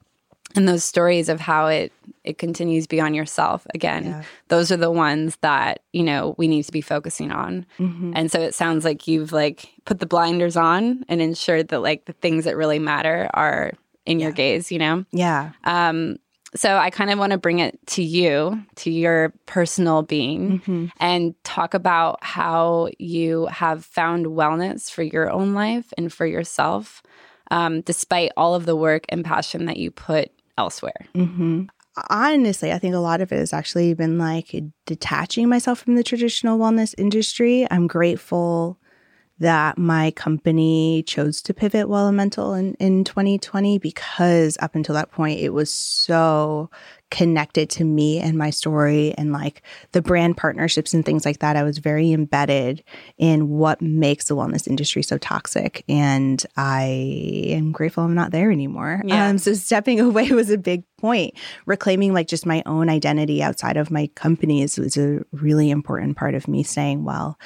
and 0.55 0.67
those 0.67 0.83
stories 0.83 1.29
of 1.29 1.39
how 1.39 1.67
it 1.67 1.91
it 2.23 2.37
continues 2.37 2.87
beyond 2.87 3.15
yourself 3.15 3.67
again 3.73 4.05
yeah. 4.05 4.23
those 4.47 4.71
are 4.71 4.77
the 4.77 4.91
ones 4.91 5.37
that 5.41 5.81
you 5.93 6.03
know 6.03 6.35
we 6.37 6.47
need 6.47 6.63
to 6.63 6.71
be 6.71 6.81
focusing 6.81 7.31
on 7.31 7.65
mm-hmm. 7.77 8.13
and 8.15 8.31
so 8.31 8.39
it 8.39 8.53
sounds 8.53 8.85
like 8.85 9.07
you've 9.07 9.31
like 9.31 9.69
put 9.85 9.99
the 9.99 10.05
blinders 10.05 10.57
on 10.57 11.03
and 11.07 11.21
ensured 11.21 11.67
that 11.67 11.79
like 11.79 12.05
the 12.05 12.13
things 12.13 12.45
that 12.45 12.57
really 12.57 12.79
matter 12.79 13.29
are 13.33 13.73
in 14.05 14.19
yeah. 14.19 14.27
your 14.27 14.33
gaze 14.33 14.71
you 14.71 14.79
know 14.79 15.05
yeah 15.11 15.51
um 15.65 16.17
so 16.57 16.77
I 16.77 16.89
kind 16.89 17.09
of 17.11 17.19
want 17.19 17.31
to 17.31 17.37
bring 17.37 17.59
it 17.59 17.79
to 17.87 18.03
you, 18.03 18.61
to 18.77 18.91
your 18.91 19.31
personal 19.45 20.01
being, 20.01 20.59
mm-hmm. 20.59 20.85
and 20.99 21.35
talk 21.43 21.73
about 21.73 22.23
how 22.23 22.89
you 22.97 23.45
have 23.47 23.85
found 23.85 24.25
wellness 24.25 24.89
for 24.89 25.03
your 25.03 25.29
own 25.29 25.53
life 25.53 25.93
and 25.97 26.11
for 26.11 26.25
yourself, 26.25 27.03
um, 27.51 27.81
despite 27.81 28.31
all 28.35 28.55
of 28.55 28.65
the 28.65 28.75
work 28.75 29.05
and 29.09 29.23
passion 29.23 29.65
that 29.65 29.77
you 29.77 29.91
put 29.91 30.31
elsewhere. 30.57 31.05
Mm-hmm. 31.15 31.65
Honestly, 32.09 32.71
I 32.71 32.79
think 32.79 32.93
a 32.93 32.99
lot 32.99 33.21
of 33.21 33.31
it 33.31 33.37
has 33.37 33.53
actually 33.53 33.93
been 33.93 34.17
like 34.17 34.55
detaching 34.85 35.49
myself 35.49 35.79
from 35.79 35.95
the 35.95 36.03
traditional 36.03 36.59
wellness 36.59 36.93
industry. 36.97 37.67
I'm 37.69 37.87
grateful 37.87 38.79
that 39.39 39.77
my 39.77 40.11
company 40.11 41.03
chose 41.03 41.41
to 41.43 41.53
pivot 41.53 41.87
Wellemental 41.87 42.57
in, 42.57 42.73
in 42.75 43.03
2020 43.03 43.77
because 43.77 44.57
up 44.61 44.75
until 44.75 44.95
that 44.95 45.11
point, 45.11 45.39
it 45.39 45.53
was 45.53 45.71
so 45.71 46.69
connected 47.09 47.69
to 47.69 47.85
me 47.85 48.19
and 48.19 48.37
my 48.37 48.49
story 48.49 49.13
and 49.17 49.31
like 49.31 49.61
the 49.93 50.01
brand 50.01 50.35
partnerships 50.35 50.93
and 50.93 51.05
things 51.05 51.25
like 51.25 51.39
that. 51.39 51.55
I 51.55 51.63
was 51.63 51.77
very 51.77 52.11
embedded 52.11 52.83
in 53.17 53.49
what 53.49 53.81
makes 53.81 54.25
the 54.25 54.35
wellness 54.35 54.67
industry 54.67 55.03
so 55.03 55.17
toxic. 55.17 55.85
And 55.87 56.43
I 56.57 56.83
am 57.49 57.71
grateful 57.71 58.03
I'm 58.03 58.15
not 58.15 58.31
there 58.31 58.51
anymore. 58.51 59.01
Yeah. 59.05 59.27
Um, 59.27 59.37
so 59.37 59.53
stepping 59.53 59.99
away 60.01 60.29
was 60.31 60.49
a 60.49 60.57
big 60.57 60.83
point. 60.97 61.35
Reclaiming 61.65 62.13
like 62.13 62.27
just 62.27 62.45
my 62.45 62.63
own 62.65 62.89
identity 62.89 63.41
outside 63.41 63.77
of 63.77 63.91
my 63.91 64.07
company 64.15 64.61
is, 64.61 64.77
was 64.77 64.97
a 64.97 65.23
really 65.31 65.69
important 65.69 66.17
part 66.17 66.35
of 66.35 66.47
me 66.47 66.63
saying, 66.63 67.03
well. 67.03 67.37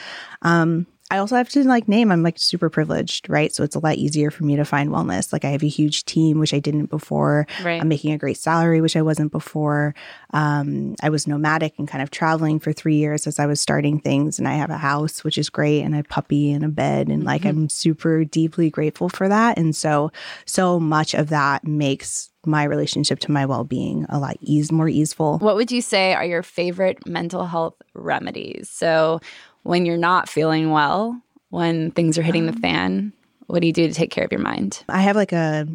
Um, 0.41 0.87
I 1.11 1.17
also 1.17 1.35
have 1.35 1.49
to 1.49 1.63
like 1.65 1.89
name 1.89 2.09
I'm 2.09 2.23
like 2.23 2.39
super 2.39 2.69
privileged, 2.69 3.29
right? 3.29 3.53
So 3.53 3.63
it's 3.63 3.75
a 3.75 3.79
lot 3.79 3.95
easier 3.95 4.31
for 4.31 4.45
me 4.45 4.55
to 4.55 4.63
find 4.63 4.89
wellness. 4.89 5.33
Like 5.33 5.43
I 5.43 5.49
have 5.49 5.61
a 5.61 5.67
huge 5.67 6.05
team, 6.05 6.39
which 6.39 6.53
I 6.53 6.59
didn't 6.59 6.85
before. 6.85 7.45
Right. 7.61 7.81
I'm 7.81 7.89
making 7.89 8.13
a 8.13 8.17
great 8.17 8.37
salary, 8.37 8.79
which 8.79 8.95
I 8.95 9.01
wasn't 9.01 9.33
before. 9.33 9.93
Um, 10.31 10.95
I 11.03 11.09
was 11.09 11.27
nomadic 11.27 11.77
and 11.77 11.87
kind 11.87 12.01
of 12.01 12.11
traveling 12.11 12.59
for 12.61 12.71
three 12.71 12.95
years 12.95 13.27
as 13.27 13.39
I 13.39 13.45
was 13.45 13.59
starting 13.59 13.99
things, 13.99 14.39
and 14.39 14.47
I 14.47 14.53
have 14.53 14.69
a 14.69 14.77
house, 14.77 15.23
which 15.23 15.37
is 15.37 15.49
great, 15.49 15.81
and 15.81 15.95
a 15.95 16.03
puppy 16.03 16.53
and 16.53 16.63
a 16.63 16.69
bed, 16.69 17.09
and 17.09 17.25
like 17.25 17.41
mm-hmm. 17.41 17.63
I'm 17.63 17.69
super 17.69 18.23
deeply 18.23 18.69
grateful 18.69 19.09
for 19.09 19.27
that. 19.27 19.57
And 19.57 19.75
so, 19.75 20.13
so 20.45 20.79
much 20.79 21.13
of 21.13 21.27
that 21.27 21.65
makes 21.65 22.29
my 22.45 22.63
relationship 22.63 23.19
to 23.19 23.31
my 23.31 23.45
well-being 23.45 24.05
a 24.09 24.17
lot 24.17 24.37
ease 24.41 24.71
more 24.71 24.89
easeful. 24.89 25.37
What 25.39 25.55
would 25.55 25.71
you 25.71 25.81
say 25.81 26.13
are 26.13 26.25
your 26.25 26.41
favorite 26.41 27.05
mental 27.05 27.45
health 27.45 27.75
remedies? 27.93 28.69
So 28.69 29.19
when 29.63 29.85
you're 29.85 29.97
not 29.97 30.29
feeling 30.29 30.71
well, 30.71 31.21
when 31.49 31.91
things 31.91 32.17
are 32.17 32.23
hitting 32.23 32.45
the 32.45 32.53
um, 32.53 32.61
fan? 32.61 33.13
What 33.47 33.61
do 33.61 33.67
you 33.67 33.73
do 33.73 33.87
to 33.87 33.93
take 33.93 34.11
care 34.11 34.23
of 34.23 34.31
your 34.31 34.41
mind? 34.41 34.83
I 34.87 35.01
have 35.01 35.15
like 35.15 35.33
a 35.33 35.67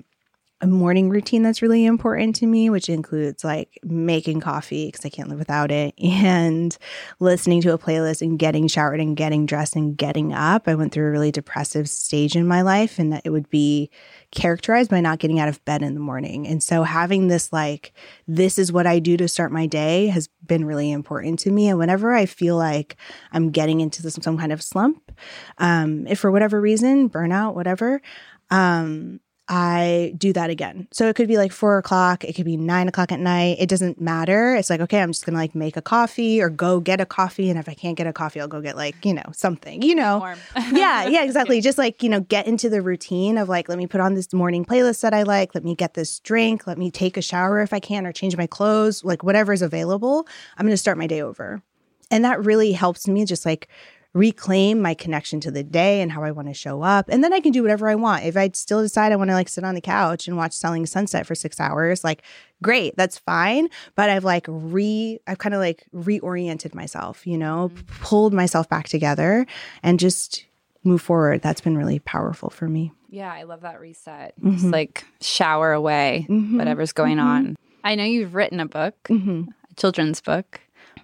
a 0.66 0.68
morning 0.68 1.08
routine 1.08 1.42
that's 1.42 1.62
really 1.62 1.84
important 1.84 2.34
to 2.34 2.46
me, 2.46 2.68
which 2.68 2.88
includes 2.88 3.44
like 3.44 3.78
making 3.84 4.40
coffee 4.40 4.86
because 4.86 5.04
I 5.04 5.08
can't 5.08 5.28
live 5.28 5.38
without 5.38 5.70
it 5.70 5.94
and 6.02 6.76
listening 7.20 7.62
to 7.62 7.72
a 7.72 7.78
playlist 7.78 8.20
and 8.20 8.36
getting 8.36 8.66
showered 8.66 8.98
and 8.98 9.16
getting 9.16 9.46
dressed 9.46 9.76
and 9.76 9.96
getting 9.96 10.32
up. 10.32 10.66
I 10.66 10.74
went 10.74 10.92
through 10.92 11.06
a 11.06 11.10
really 11.10 11.30
depressive 11.30 11.88
stage 11.88 12.34
in 12.34 12.48
my 12.48 12.62
life 12.62 12.98
and 12.98 13.12
that 13.12 13.22
it 13.24 13.30
would 13.30 13.48
be 13.48 13.90
characterized 14.32 14.90
by 14.90 15.00
not 15.00 15.20
getting 15.20 15.38
out 15.38 15.48
of 15.48 15.64
bed 15.64 15.82
in 15.82 15.94
the 15.94 16.00
morning. 16.00 16.48
And 16.48 16.60
so 16.60 16.82
having 16.82 17.28
this 17.28 17.52
like, 17.52 17.92
this 18.26 18.58
is 18.58 18.72
what 18.72 18.88
I 18.88 18.98
do 18.98 19.16
to 19.18 19.28
start 19.28 19.52
my 19.52 19.66
day 19.66 20.08
has 20.08 20.28
been 20.44 20.64
really 20.64 20.90
important 20.90 21.38
to 21.40 21.52
me. 21.52 21.68
And 21.68 21.78
whenever 21.78 22.12
I 22.12 22.26
feel 22.26 22.56
like 22.56 22.96
I'm 23.30 23.50
getting 23.50 23.80
into 23.80 24.02
this, 24.02 24.18
some 24.20 24.36
kind 24.36 24.52
of 24.52 24.62
slump, 24.62 25.12
um, 25.58 26.08
if 26.08 26.18
for 26.18 26.32
whatever 26.32 26.60
reason, 26.60 27.08
burnout, 27.08 27.54
whatever, 27.54 28.02
um, 28.50 29.20
I 29.48 30.12
do 30.18 30.32
that 30.32 30.50
again. 30.50 30.88
So 30.92 31.08
it 31.08 31.14
could 31.14 31.28
be 31.28 31.36
like 31.36 31.52
four 31.52 31.78
o'clock, 31.78 32.24
it 32.24 32.34
could 32.34 32.44
be 32.44 32.56
nine 32.56 32.88
o'clock 32.88 33.12
at 33.12 33.20
night. 33.20 33.58
It 33.60 33.68
doesn't 33.68 34.00
matter. 34.00 34.56
It's 34.56 34.68
like, 34.70 34.80
okay, 34.80 35.00
I'm 35.00 35.10
just 35.10 35.24
gonna 35.24 35.38
like 35.38 35.54
make 35.54 35.76
a 35.76 35.82
coffee 35.82 36.42
or 36.42 36.50
go 36.50 36.80
get 36.80 37.00
a 37.00 37.06
coffee. 37.06 37.48
And 37.48 37.58
if 37.58 37.68
I 37.68 37.74
can't 37.74 37.96
get 37.96 38.08
a 38.08 38.12
coffee, 38.12 38.40
I'll 38.40 38.48
go 38.48 38.60
get 38.60 38.76
like, 38.76 39.04
you 39.04 39.14
know, 39.14 39.24
something, 39.32 39.82
you 39.82 39.94
know. 39.94 40.34
yeah, 40.72 41.06
yeah, 41.06 41.22
exactly. 41.22 41.60
Just 41.60 41.78
like, 41.78 42.02
you 42.02 42.08
know, 42.08 42.20
get 42.20 42.46
into 42.46 42.68
the 42.68 42.82
routine 42.82 43.38
of 43.38 43.48
like, 43.48 43.68
let 43.68 43.78
me 43.78 43.86
put 43.86 44.00
on 44.00 44.14
this 44.14 44.32
morning 44.32 44.64
playlist 44.64 45.02
that 45.02 45.14
I 45.14 45.22
like, 45.22 45.54
let 45.54 45.64
me 45.64 45.76
get 45.76 45.94
this 45.94 46.18
drink, 46.20 46.66
let 46.66 46.78
me 46.78 46.90
take 46.90 47.16
a 47.16 47.22
shower 47.22 47.60
if 47.60 47.72
I 47.72 47.78
can, 47.78 48.04
or 48.06 48.12
change 48.12 48.36
my 48.36 48.46
clothes, 48.48 49.04
like 49.04 49.22
whatever 49.22 49.52
is 49.52 49.62
available. 49.62 50.26
I'm 50.58 50.66
gonna 50.66 50.76
start 50.76 50.98
my 50.98 51.06
day 51.06 51.22
over. 51.22 51.62
And 52.10 52.24
that 52.24 52.44
really 52.44 52.72
helps 52.72 53.08
me 53.08 53.24
just 53.24 53.44
like 53.44 53.68
reclaim 54.16 54.80
my 54.80 54.94
connection 54.94 55.40
to 55.40 55.50
the 55.50 55.62
day 55.62 56.00
and 56.00 56.10
how 56.10 56.24
I 56.24 56.30
want 56.30 56.48
to 56.48 56.54
show 56.54 56.82
up. 56.82 57.10
And 57.10 57.22
then 57.22 57.34
I 57.34 57.40
can 57.40 57.52
do 57.52 57.60
whatever 57.60 57.86
I 57.86 57.94
want. 57.94 58.24
If 58.24 58.36
I 58.36 58.50
still 58.54 58.80
decide 58.80 59.12
I 59.12 59.16
want 59.16 59.28
to 59.28 59.34
like 59.34 59.48
sit 59.48 59.62
on 59.62 59.74
the 59.74 59.80
couch 59.80 60.26
and 60.26 60.38
watch 60.38 60.52
Selling 60.52 60.86
Sunset 60.86 61.26
for 61.26 61.34
six 61.34 61.60
hours, 61.60 62.02
like 62.02 62.22
great, 62.62 62.96
that's 62.96 63.18
fine. 63.18 63.68
But 63.94 64.08
I've 64.08 64.24
like 64.24 64.46
re, 64.48 65.20
I've 65.26 65.36
kind 65.36 65.54
of 65.54 65.60
like 65.60 65.84
reoriented 65.94 66.74
myself, 66.74 67.26
you 67.26 67.36
know, 67.36 67.70
mm-hmm. 67.72 68.02
pulled 68.02 68.32
myself 68.32 68.68
back 68.70 68.88
together 68.88 69.46
and 69.82 70.00
just 70.00 70.46
move 70.82 71.02
forward. 71.02 71.42
That's 71.42 71.60
been 71.60 71.76
really 71.76 71.98
powerful 71.98 72.48
for 72.48 72.68
me. 72.68 72.92
Yeah, 73.10 73.30
I 73.30 73.42
love 73.42 73.60
that 73.60 73.80
reset. 73.80 74.34
Mm-hmm. 74.40 74.52
Just 74.52 74.66
like 74.66 75.04
shower 75.20 75.72
away 75.72 76.26
mm-hmm. 76.28 76.56
whatever's 76.56 76.92
going 76.92 77.18
mm-hmm. 77.18 77.28
on. 77.50 77.56
I 77.84 77.94
know 77.94 78.04
you've 78.04 78.34
written 78.34 78.60
a 78.60 78.66
book, 78.66 78.94
mm-hmm. 79.04 79.50
a 79.70 79.74
children's 79.74 80.22
book. 80.22 80.60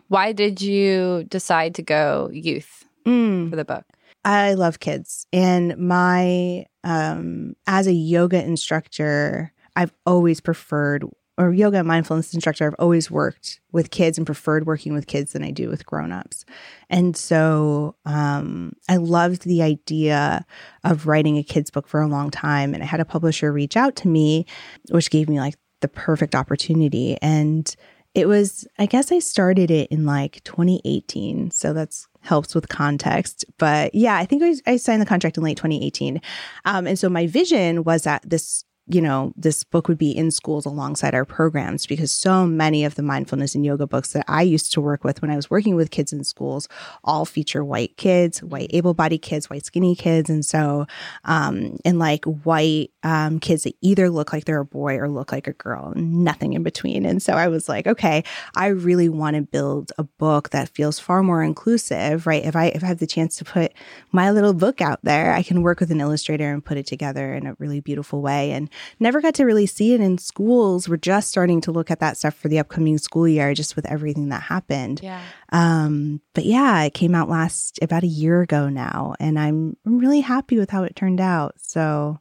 Why 0.08 0.32
did 0.32 0.62
you 0.62 1.24
decide 1.28 1.74
to 1.74 1.82
go 1.82 2.30
youth? 2.32 2.86
Mm. 3.04 3.50
for 3.50 3.56
the 3.56 3.64
book? 3.64 3.84
I 4.24 4.54
love 4.54 4.80
kids. 4.80 5.26
And 5.32 5.76
my, 5.76 6.66
um, 6.84 7.54
as 7.66 7.86
a 7.86 7.92
yoga 7.92 8.42
instructor, 8.42 9.52
I've 9.74 9.92
always 10.06 10.40
preferred 10.40 11.04
or 11.38 11.52
yoga 11.52 11.78
and 11.78 11.88
mindfulness 11.88 12.34
instructor, 12.34 12.66
I've 12.66 12.74
always 12.78 13.10
worked 13.10 13.60
with 13.72 13.90
kids 13.90 14.18
and 14.18 14.26
preferred 14.26 14.66
working 14.66 14.92
with 14.92 15.06
kids 15.06 15.32
than 15.32 15.42
I 15.42 15.50
do 15.50 15.68
with 15.68 15.86
grown-ups. 15.86 16.44
And 16.90 17.16
so 17.16 17.96
um, 18.04 18.74
I 18.88 18.96
loved 18.96 19.44
the 19.44 19.62
idea 19.62 20.44
of 20.84 21.06
writing 21.06 21.38
a 21.38 21.42
kids 21.42 21.70
book 21.70 21.88
for 21.88 22.02
a 22.02 22.06
long 22.06 22.30
time. 22.30 22.74
And 22.74 22.82
I 22.82 22.86
had 22.86 23.00
a 23.00 23.06
publisher 23.06 23.50
reach 23.50 23.76
out 23.76 23.96
to 23.96 24.08
me, 24.08 24.44
which 24.90 25.10
gave 25.10 25.28
me 25.28 25.40
like 25.40 25.54
the 25.80 25.88
perfect 25.88 26.34
opportunity. 26.34 27.16
And 27.22 27.74
it 28.14 28.26
was, 28.28 28.66
I 28.78 28.86
guess 28.86 29.10
I 29.10 29.18
started 29.18 29.70
it 29.70 29.90
in 29.90 30.04
like 30.04 30.42
2018. 30.44 31.50
So 31.50 31.72
that's 31.72 32.06
helps 32.20 32.54
with 32.54 32.68
context. 32.68 33.44
But 33.58 33.94
yeah, 33.94 34.16
I 34.16 34.24
think 34.24 34.42
I, 34.42 34.72
I 34.72 34.76
signed 34.76 35.02
the 35.02 35.06
contract 35.06 35.36
in 35.36 35.42
late 35.42 35.56
2018. 35.56 36.20
Um, 36.64 36.86
and 36.86 36.98
so 36.98 37.08
my 37.08 37.26
vision 37.26 37.84
was 37.84 38.04
that 38.04 38.22
this 38.28 38.64
you 38.88 39.00
know, 39.00 39.32
this 39.36 39.62
book 39.62 39.86
would 39.86 39.98
be 39.98 40.10
in 40.10 40.30
schools 40.32 40.66
alongside 40.66 41.14
our 41.14 41.24
programs 41.24 41.86
because 41.86 42.10
so 42.10 42.46
many 42.46 42.84
of 42.84 42.96
the 42.96 43.02
mindfulness 43.02 43.54
and 43.54 43.64
yoga 43.64 43.86
books 43.86 44.12
that 44.12 44.24
I 44.26 44.42
used 44.42 44.72
to 44.72 44.80
work 44.80 45.04
with 45.04 45.22
when 45.22 45.30
I 45.30 45.36
was 45.36 45.48
working 45.48 45.76
with 45.76 45.92
kids 45.92 46.12
in 46.12 46.24
schools 46.24 46.68
all 47.04 47.24
feature 47.24 47.64
white 47.64 47.96
kids, 47.96 48.42
white 48.42 48.70
able 48.72 48.92
bodied 48.92 49.22
kids, 49.22 49.48
white 49.48 49.64
skinny 49.64 49.94
kids. 49.94 50.28
And 50.28 50.44
so, 50.44 50.86
um, 51.24 51.78
and 51.84 52.00
like 52.00 52.24
white 52.24 52.90
um, 53.04 53.38
kids 53.38 53.62
that 53.62 53.76
either 53.82 54.10
look 54.10 54.32
like 54.32 54.46
they're 54.46 54.58
a 54.60 54.64
boy 54.64 54.96
or 54.96 55.08
look 55.08 55.30
like 55.30 55.46
a 55.46 55.52
girl, 55.52 55.92
nothing 55.94 56.54
in 56.54 56.64
between. 56.64 57.06
And 57.06 57.22
so 57.22 57.34
I 57.34 57.46
was 57.46 57.68
like, 57.68 57.86
okay, 57.86 58.24
I 58.56 58.68
really 58.68 59.08
want 59.08 59.36
to 59.36 59.42
build 59.42 59.92
a 59.96 60.04
book 60.04 60.50
that 60.50 60.68
feels 60.68 60.98
far 60.98 61.22
more 61.22 61.44
inclusive, 61.44 62.26
right? 62.26 62.44
If 62.44 62.56
I, 62.56 62.66
if 62.66 62.82
I 62.82 62.88
have 62.88 62.98
the 62.98 63.06
chance 63.06 63.36
to 63.36 63.44
put 63.44 63.72
my 64.10 64.32
little 64.32 64.54
book 64.54 64.80
out 64.80 65.00
there, 65.04 65.32
I 65.32 65.44
can 65.44 65.62
work 65.62 65.78
with 65.78 65.92
an 65.92 66.00
illustrator 66.00 66.52
and 66.52 66.64
put 66.64 66.76
it 66.76 66.86
together 66.86 67.34
in 67.34 67.46
a 67.46 67.54
really 67.60 67.80
beautiful 67.80 68.22
way. 68.22 68.50
And 68.50 68.68
never 69.00 69.20
got 69.20 69.34
to 69.34 69.44
really 69.44 69.66
see 69.66 69.94
it 69.94 70.00
in 70.00 70.18
schools. 70.18 70.88
We're 70.88 70.96
just 70.96 71.28
starting 71.28 71.60
to 71.62 71.72
look 71.72 71.90
at 71.90 72.00
that 72.00 72.16
stuff 72.16 72.34
for 72.34 72.48
the 72.48 72.58
upcoming 72.58 72.98
school 72.98 73.28
year, 73.28 73.54
just 73.54 73.76
with 73.76 73.86
everything 73.86 74.30
that 74.30 74.42
happened. 74.42 75.00
Yeah. 75.02 75.20
Um, 75.50 76.20
but 76.34 76.44
yeah, 76.44 76.82
it 76.82 76.94
came 76.94 77.14
out 77.14 77.28
last 77.28 77.78
about 77.82 78.04
a 78.04 78.08
year 78.08 78.40
ago 78.42 78.68
now, 78.68 79.14
and 79.20 79.38
I'm, 79.38 79.76
I'm 79.84 79.98
really 79.98 80.20
happy 80.20 80.58
with 80.58 80.70
how 80.70 80.84
it 80.84 80.96
turned 80.96 81.20
out. 81.20 81.54
So 81.58 82.18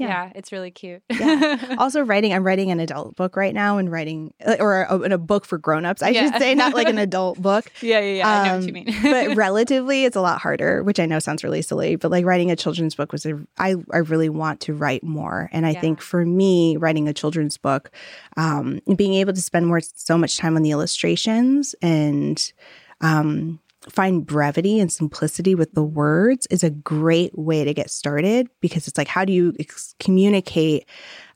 yeah. 0.00 0.24
yeah. 0.24 0.32
it's 0.34 0.52
really 0.52 0.70
cute. 0.70 1.02
yeah. 1.10 1.76
Also, 1.78 2.02
writing, 2.02 2.32
I'm 2.32 2.44
writing 2.44 2.70
an 2.70 2.80
adult 2.80 3.16
book 3.16 3.36
right 3.36 3.54
now 3.54 3.78
and 3.78 3.90
writing, 3.90 4.34
uh, 4.44 4.56
or 4.60 4.82
a, 4.82 4.98
a 5.12 5.18
book 5.18 5.44
for 5.44 5.56
grown-ups, 5.56 6.02
I 6.02 6.10
yeah. 6.10 6.24
should 6.24 6.40
say, 6.40 6.54
not 6.54 6.74
like 6.74 6.88
an 6.88 6.98
adult 7.10 7.40
book. 7.40 7.70
Yeah, 7.80 8.00
yeah, 8.00 8.14
yeah. 8.14 8.28
Um, 8.28 8.40
I 8.40 8.48
know 8.48 8.54
what 8.54 8.62
you 8.62 8.68
um, 8.68 8.74
mean. 8.74 9.02
but 9.02 9.36
relatively, 9.36 10.04
it's 10.04 10.16
a 10.16 10.20
lot 10.20 10.40
harder, 10.40 10.82
which 10.82 11.00
I 11.00 11.06
know 11.06 11.18
sounds 11.18 11.42
really 11.42 11.62
silly, 11.62 11.96
but 11.96 12.10
like 12.10 12.24
writing 12.24 12.50
a 12.50 12.56
children's 12.56 12.94
book 12.94 13.12
was, 13.12 13.24
a, 13.24 13.40
I, 13.58 13.76
I 13.92 13.98
really 13.98 14.28
want 14.28 14.60
to 14.62 14.74
write 14.74 15.02
more. 15.02 15.48
And 15.52 15.66
I 15.66 15.70
yeah. 15.70 15.80
think 15.80 16.00
for 16.00 16.24
me, 16.24 16.76
writing 16.76 17.08
a 17.08 17.14
children's 17.14 17.56
book, 17.56 17.90
um, 18.36 18.80
being 18.96 19.14
able 19.14 19.32
to 19.32 19.42
spend 19.42 19.66
more, 19.66 19.80
so 19.80 20.18
much 20.18 20.36
time 20.36 20.56
on 20.56 20.62
the 20.62 20.70
illustrations 20.70 21.74
and, 21.82 22.52
um, 23.00 23.60
find 23.88 24.26
brevity 24.26 24.78
and 24.78 24.92
simplicity 24.92 25.54
with 25.54 25.72
the 25.72 25.82
words 25.82 26.46
is 26.50 26.62
a 26.62 26.70
great 26.70 27.36
way 27.38 27.64
to 27.64 27.72
get 27.72 27.90
started 27.90 28.48
because 28.60 28.86
it's 28.86 28.98
like 28.98 29.08
how 29.08 29.24
do 29.24 29.32
you 29.32 29.54
ex- 29.58 29.94
communicate 29.98 30.86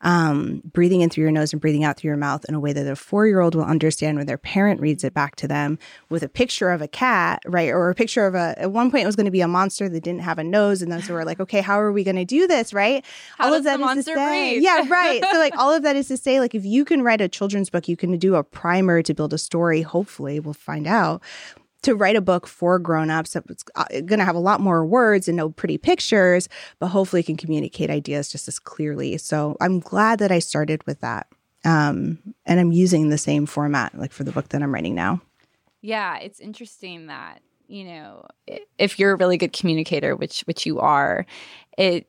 um, 0.04 0.60
breathing 0.72 1.00
in 1.00 1.08
through 1.08 1.22
your 1.22 1.32
nose 1.32 1.52
and 1.52 1.62
breathing 1.62 1.82
out 1.82 1.96
through 1.96 2.08
your 2.08 2.18
mouth 2.18 2.44
in 2.46 2.54
a 2.54 2.60
way 2.60 2.74
that 2.74 2.86
a 2.86 2.94
four 2.94 3.26
year 3.26 3.40
old 3.40 3.54
will 3.54 3.64
understand 3.64 4.18
when 4.18 4.26
their 4.26 4.36
parent 4.36 4.80
reads 4.80 5.02
it 5.02 5.14
back 5.14 5.34
to 5.36 5.48
them 5.48 5.78
with 6.10 6.22
a 6.22 6.28
picture 6.28 6.70
of 6.70 6.82
a 6.82 6.88
cat, 6.88 7.42
right? 7.46 7.70
Or 7.70 7.88
a 7.88 7.94
picture 7.94 8.26
of 8.26 8.34
a, 8.34 8.54
at 8.58 8.70
one 8.70 8.90
point, 8.90 9.04
it 9.04 9.06
was 9.06 9.16
going 9.16 9.24
to 9.24 9.30
be 9.30 9.40
a 9.40 9.48
monster 9.48 9.88
that 9.88 10.04
didn't 10.04 10.20
have 10.20 10.38
a 10.38 10.44
nose. 10.44 10.82
And 10.82 10.92
then 10.92 11.02
so 11.02 11.14
we're 11.14 11.24
like, 11.24 11.40
okay, 11.40 11.62
how 11.62 11.80
are 11.80 11.90
we 11.90 12.04
going 12.04 12.16
to 12.16 12.26
do 12.26 12.46
this, 12.46 12.74
right? 12.74 13.02
How 13.38 13.46
all 13.46 13.54
of 13.54 13.64
that 13.64 13.80
is 13.80 14.04
to 14.04 14.14
say, 14.14 14.50
breathe? 14.52 14.62
yeah, 14.62 14.84
right. 14.88 15.24
so, 15.32 15.38
like, 15.38 15.56
all 15.56 15.72
of 15.72 15.82
that 15.84 15.96
is 15.96 16.08
to 16.08 16.18
say, 16.18 16.38
like, 16.38 16.54
if 16.54 16.66
you 16.66 16.84
can 16.84 17.02
write 17.02 17.22
a 17.22 17.28
children's 17.28 17.70
book, 17.70 17.88
you 17.88 17.96
can 17.96 18.18
do 18.18 18.34
a 18.34 18.44
primer 18.44 19.02
to 19.02 19.14
build 19.14 19.32
a 19.32 19.38
story. 19.38 19.80
Hopefully, 19.80 20.38
we'll 20.38 20.52
find 20.52 20.86
out 20.86 21.22
to 21.84 21.94
write 21.94 22.16
a 22.16 22.20
book 22.20 22.46
for 22.46 22.78
grown-ups 22.78 23.32
that's 23.32 23.64
uh, 23.74 23.84
going 23.90 24.18
to 24.18 24.24
have 24.24 24.34
a 24.34 24.40
lot 24.40 24.60
more 24.60 24.84
words 24.84 25.28
and 25.28 25.36
no 25.36 25.50
pretty 25.50 25.78
pictures 25.78 26.48
but 26.78 26.88
hopefully 26.88 27.22
can 27.22 27.36
communicate 27.36 27.90
ideas 27.90 28.30
just 28.30 28.48
as 28.48 28.58
clearly. 28.58 29.16
So 29.18 29.56
i'm 29.60 29.80
glad 29.80 30.18
that 30.18 30.32
i 30.32 30.38
started 30.38 30.84
with 30.86 31.00
that 31.00 31.26
um, 31.64 32.18
and 32.46 32.60
i'm 32.60 32.72
using 32.72 33.08
the 33.08 33.18
same 33.18 33.46
format 33.46 33.96
like 33.98 34.12
for 34.12 34.24
the 34.24 34.32
book 34.32 34.48
that 34.48 34.62
i'm 34.62 34.74
writing 34.74 34.94
now. 34.94 35.20
Yeah 35.82 36.18
it's 36.18 36.40
interesting 36.40 37.06
that 37.06 37.40
you 37.68 37.84
know 37.84 38.26
if 38.78 38.98
you're 38.98 39.12
a 39.12 39.16
really 39.16 39.36
good 39.36 39.52
communicator 39.52 40.16
which 40.16 40.40
which 40.42 40.66
you 40.66 40.80
are 40.80 41.26
it 41.78 42.06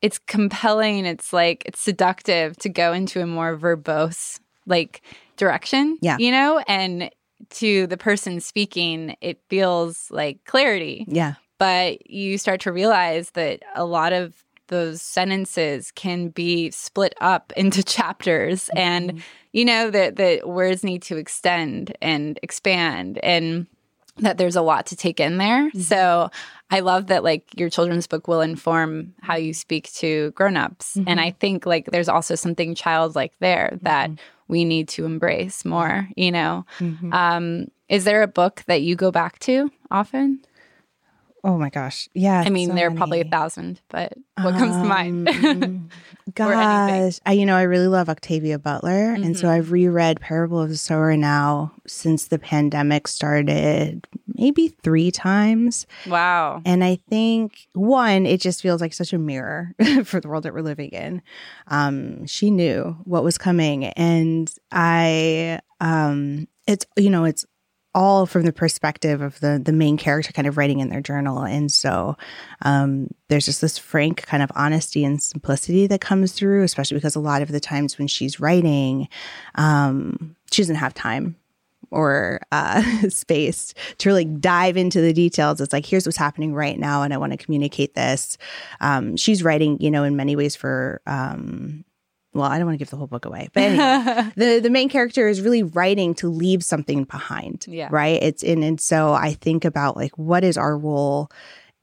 it's 0.00 0.18
compelling 0.18 1.06
it's 1.06 1.32
like 1.32 1.62
it's 1.66 1.80
seductive 1.80 2.56
to 2.58 2.68
go 2.68 2.92
into 2.92 3.20
a 3.20 3.26
more 3.26 3.56
verbose 3.56 4.40
like 4.66 5.02
direction 5.36 5.98
yeah. 6.00 6.16
you 6.18 6.30
know? 6.30 6.62
And 6.68 7.10
to 7.54 7.86
the 7.86 7.96
person 7.96 8.40
speaking, 8.40 9.16
it 9.20 9.40
feels 9.48 10.10
like 10.10 10.44
clarity. 10.44 11.04
Yeah. 11.08 11.34
But 11.58 12.10
you 12.10 12.38
start 12.38 12.60
to 12.62 12.72
realize 12.72 13.30
that 13.30 13.62
a 13.74 13.84
lot 13.84 14.12
of 14.12 14.44
those 14.68 15.02
sentences 15.02 15.92
can 15.92 16.28
be 16.28 16.70
split 16.70 17.14
up 17.20 17.52
into 17.56 17.82
chapters 17.82 18.64
mm-hmm. 18.64 18.78
and 18.78 19.22
you 19.52 19.66
know 19.66 19.90
that 19.90 20.16
that 20.16 20.48
words 20.48 20.82
need 20.82 21.02
to 21.02 21.18
extend 21.18 21.94
and 22.00 22.38
expand 22.42 23.18
and 23.22 23.66
that 24.18 24.38
there's 24.38 24.56
a 24.56 24.62
lot 24.62 24.86
to 24.86 24.96
take 24.96 25.20
in 25.20 25.38
there. 25.38 25.68
Mm-hmm. 25.68 25.80
So 25.80 26.30
I 26.70 26.80
love 26.80 27.06
that 27.06 27.24
like 27.24 27.48
your 27.58 27.70
children's 27.70 28.06
book 28.06 28.28
will 28.28 28.42
inform 28.42 29.14
how 29.20 29.36
you 29.36 29.54
speak 29.54 29.90
to 29.94 30.30
grown-ups. 30.32 30.96
Mm-hmm. 30.96 31.08
And 31.08 31.20
I 31.20 31.30
think 31.30 31.64
like 31.64 31.86
there's 31.86 32.08
also 32.08 32.34
something 32.34 32.74
childlike 32.74 33.32
there 33.40 33.78
that 33.82 34.10
mm-hmm 34.10 34.22
we 34.52 34.66
need 34.66 34.86
to 34.86 35.06
embrace 35.06 35.64
more, 35.64 36.06
you 36.14 36.30
know. 36.30 36.66
Mm-hmm. 36.78 37.10
Um, 37.10 37.68
is 37.88 38.04
there 38.04 38.22
a 38.22 38.28
book 38.28 38.62
that 38.66 38.82
you 38.82 38.94
go 38.94 39.10
back 39.10 39.38
to 39.40 39.70
often? 39.90 40.44
Oh 41.44 41.58
my 41.58 41.70
gosh. 41.70 42.08
Yeah. 42.14 42.44
I 42.46 42.50
mean, 42.50 42.68
so 42.68 42.74
there 42.74 42.88
many. 42.88 42.96
are 42.96 42.98
probably 42.98 43.20
a 43.20 43.24
thousand, 43.24 43.80
but 43.88 44.12
what 44.40 44.54
comes 44.54 44.76
um, 44.76 44.82
to 44.82 44.88
mind? 44.88 45.28
Um, 45.28 45.88
gosh. 46.34 47.18
I, 47.26 47.32
you 47.32 47.46
know, 47.46 47.56
I 47.56 47.62
really 47.62 47.88
love 47.88 48.08
Octavia 48.08 48.60
Butler. 48.60 49.14
Mm-hmm. 49.14 49.24
And 49.24 49.36
so 49.36 49.46
mm-hmm. 49.46 49.56
I've 49.56 49.72
reread 49.72 50.20
Parable 50.20 50.60
of 50.60 50.68
the 50.68 50.76
Sower 50.76 51.16
now 51.16 51.72
since 51.84 52.28
the 52.28 52.38
pandemic 52.38 53.08
started, 53.08 54.06
maybe 54.34 54.68
three 54.68 55.10
times. 55.10 55.88
Wow. 56.06 56.62
And 56.64 56.84
I 56.84 57.00
think, 57.10 57.66
one, 57.72 58.24
it 58.24 58.40
just 58.40 58.62
feels 58.62 58.80
like 58.80 58.92
such 58.92 59.12
a 59.12 59.18
mirror 59.18 59.74
for 60.04 60.20
the 60.20 60.28
world 60.28 60.44
that 60.44 60.54
we're 60.54 60.62
living 60.62 60.90
in. 60.90 61.22
Um, 61.66 62.24
she 62.26 62.52
knew 62.52 62.96
what 63.02 63.24
was 63.24 63.36
coming. 63.36 63.86
And 63.86 64.52
I, 64.70 65.58
um, 65.80 66.46
it's, 66.68 66.86
you 66.96 67.10
know, 67.10 67.24
it's 67.24 67.44
all 67.94 68.26
from 68.26 68.44
the 68.44 68.52
perspective 68.52 69.20
of 69.20 69.38
the 69.40 69.60
the 69.62 69.72
main 69.72 69.96
character 69.96 70.32
kind 70.32 70.48
of 70.48 70.56
writing 70.56 70.80
in 70.80 70.88
their 70.88 71.00
journal 71.00 71.42
and 71.42 71.70
so 71.70 72.16
um, 72.62 73.08
there's 73.28 73.44
just 73.44 73.60
this 73.60 73.78
frank 73.78 74.24
kind 74.26 74.42
of 74.42 74.50
honesty 74.54 75.04
and 75.04 75.22
simplicity 75.22 75.86
that 75.86 76.00
comes 76.00 76.32
through 76.32 76.62
especially 76.62 76.96
because 76.96 77.16
a 77.16 77.20
lot 77.20 77.42
of 77.42 77.52
the 77.52 77.60
times 77.60 77.98
when 77.98 78.08
she's 78.08 78.40
writing 78.40 79.08
um, 79.56 80.34
she 80.50 80.62
doesn't 80.62 80.76
have 80.76 80.94
time 80.94 81.36
or 81.92 82.40
uh, 82.50 82.82
space 83.08 83.74
to 83.98 84.08
really 84.08 84.24
dive 84.24 84.76
into 84.76 85.00
the 85.00 85.12
details. 85.12 85.60
It's 85.60 85.72
like, 85.72 85.86
here's 85.86 86.06
what's 86.06 86.16
happening 86.16 86.54
right 86.54 86.78
now, 86.78 87.02
and 87.02 87.14
I 87.14 87.18
want 87.18 87.32
to 87.32 87.38
communicate 87.38 87.94
this. 87.94 88.38
Um, 88.80 89.16
she's 89.16 89.44
writing, 89.44 89.78
you 89.80 89.90
know, 89.90 90.02
in 90.02 90.16
many 90.16 90.34
ways 90.34 90.56
for 90.56 91.00
um, 91.06 91.84
well, 92.34 92.50
I 92.50 92.58
don't 92.58 92.66
want 92.66 92.74
to 92.74 92.78
give 92.78 92.90
the 92.90 92.96
whole 92.96 93.06
book 93.06 93.24
away, 93.24 93.48
but 93.52 93.62
anyway, 93.62 94.32
the 94.36 94.60
the 94.60 94.70
main 94.70 94.88
character 94.88 95.28
is 95.28 95.40
really 95.40 95.62
writing 95.62 96.14
to 96.16 96.28
leave 96.28 96.64
something 96.64 97.04
behind. 97.04 97.66
Yeah. 97.68 97.88
Right. 97.90 98.22
It's 98.22 98.42
in, 98.42 98.62
and 98.62 98.80
so 98.80 99.12
I 99.12 99.34
think 99.34 99.64
about 99.64 99.96
like 99.96 100.16
what 100.16 100.44
is 100.44 100.56
our 100.56 100.76
role 100.76 101.30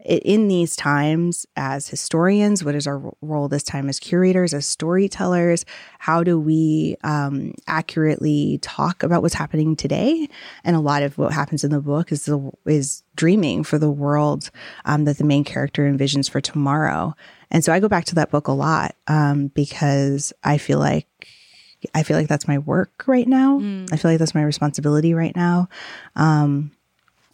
in 0.06 0.48
these 0.48 0.78
times 0.78 1.46
as 1.58 1.90
historians 1.90 2.64
what 2.64 2.74
is 2.74 2.88
our 2.88 3.14
role 3.22 3.50
this 3.50 3.64
time 3.64 3.90
as 3.90 4.00
curators 4.00 4.54
as 4.54 4.66
storytellers 4.66 5.66
how 5.98 6.24
do 6.24 6.40
we 6.40 6.96
um, 7.04 7.54
accurately 7.68 8.60
talk 8.62 9.04
about 9.04 9.22
what's 9.22 9.34
happening 9.34 9.76
today 9.76 10.30
and 10.64 10.78
a 10.78 10.80
lot 10.80 11.04
of 11.04 11.18
what 11.18 11.34
happens 11.34 11.66
in 11.66 11.72
the 11.72 11.82
book 11.82 12.14
is 12.14 12.24
the, 12.24 12.52
is 12.66 13.04
dreaming 13.20 13.64
for 13.64 13.78
the 13.78 13.92
world 13.92 14.50
um, 14.86 15.04
that 15.06 15.18
the 15.18 15.24
main 15.24 15.44
character 15.44 15.84
envisions 15.84 16.30
for 16.30 16.40
tomorrow 16.40 17.14
and 17.52 17.64
so 17.64 17.74
I 17.74 17.80
go 17.80 17.88
back 17.88 18.06
to 18.06 18.16
that 18.16 18.32
book 18.32 18.48
a 18.48 18.52
lot 18.52 18.96
um, 19.08 19.48
because 19.48 20.34
I 20.44 20.58
feel 20.58 20.80
like 20.80 21.08
I 21.96 22.04
feel 22.04 22.18
like 22.18 22.28
that's 22.28 22.48
my 22.48 22.58
work 22.58 23.06
right 23.08 23.28
now. 23.28 23.60
Mm. 23.60 23.92
I 23.92 23.96
feel 23.96 24.12
like 24.12 24.20
that's 24.20 24.36
my 24.36 24.44
responsibility 24.44 25.14
right 25.14 25.36
now. 25.36 25.70
Um, 26.16 26.72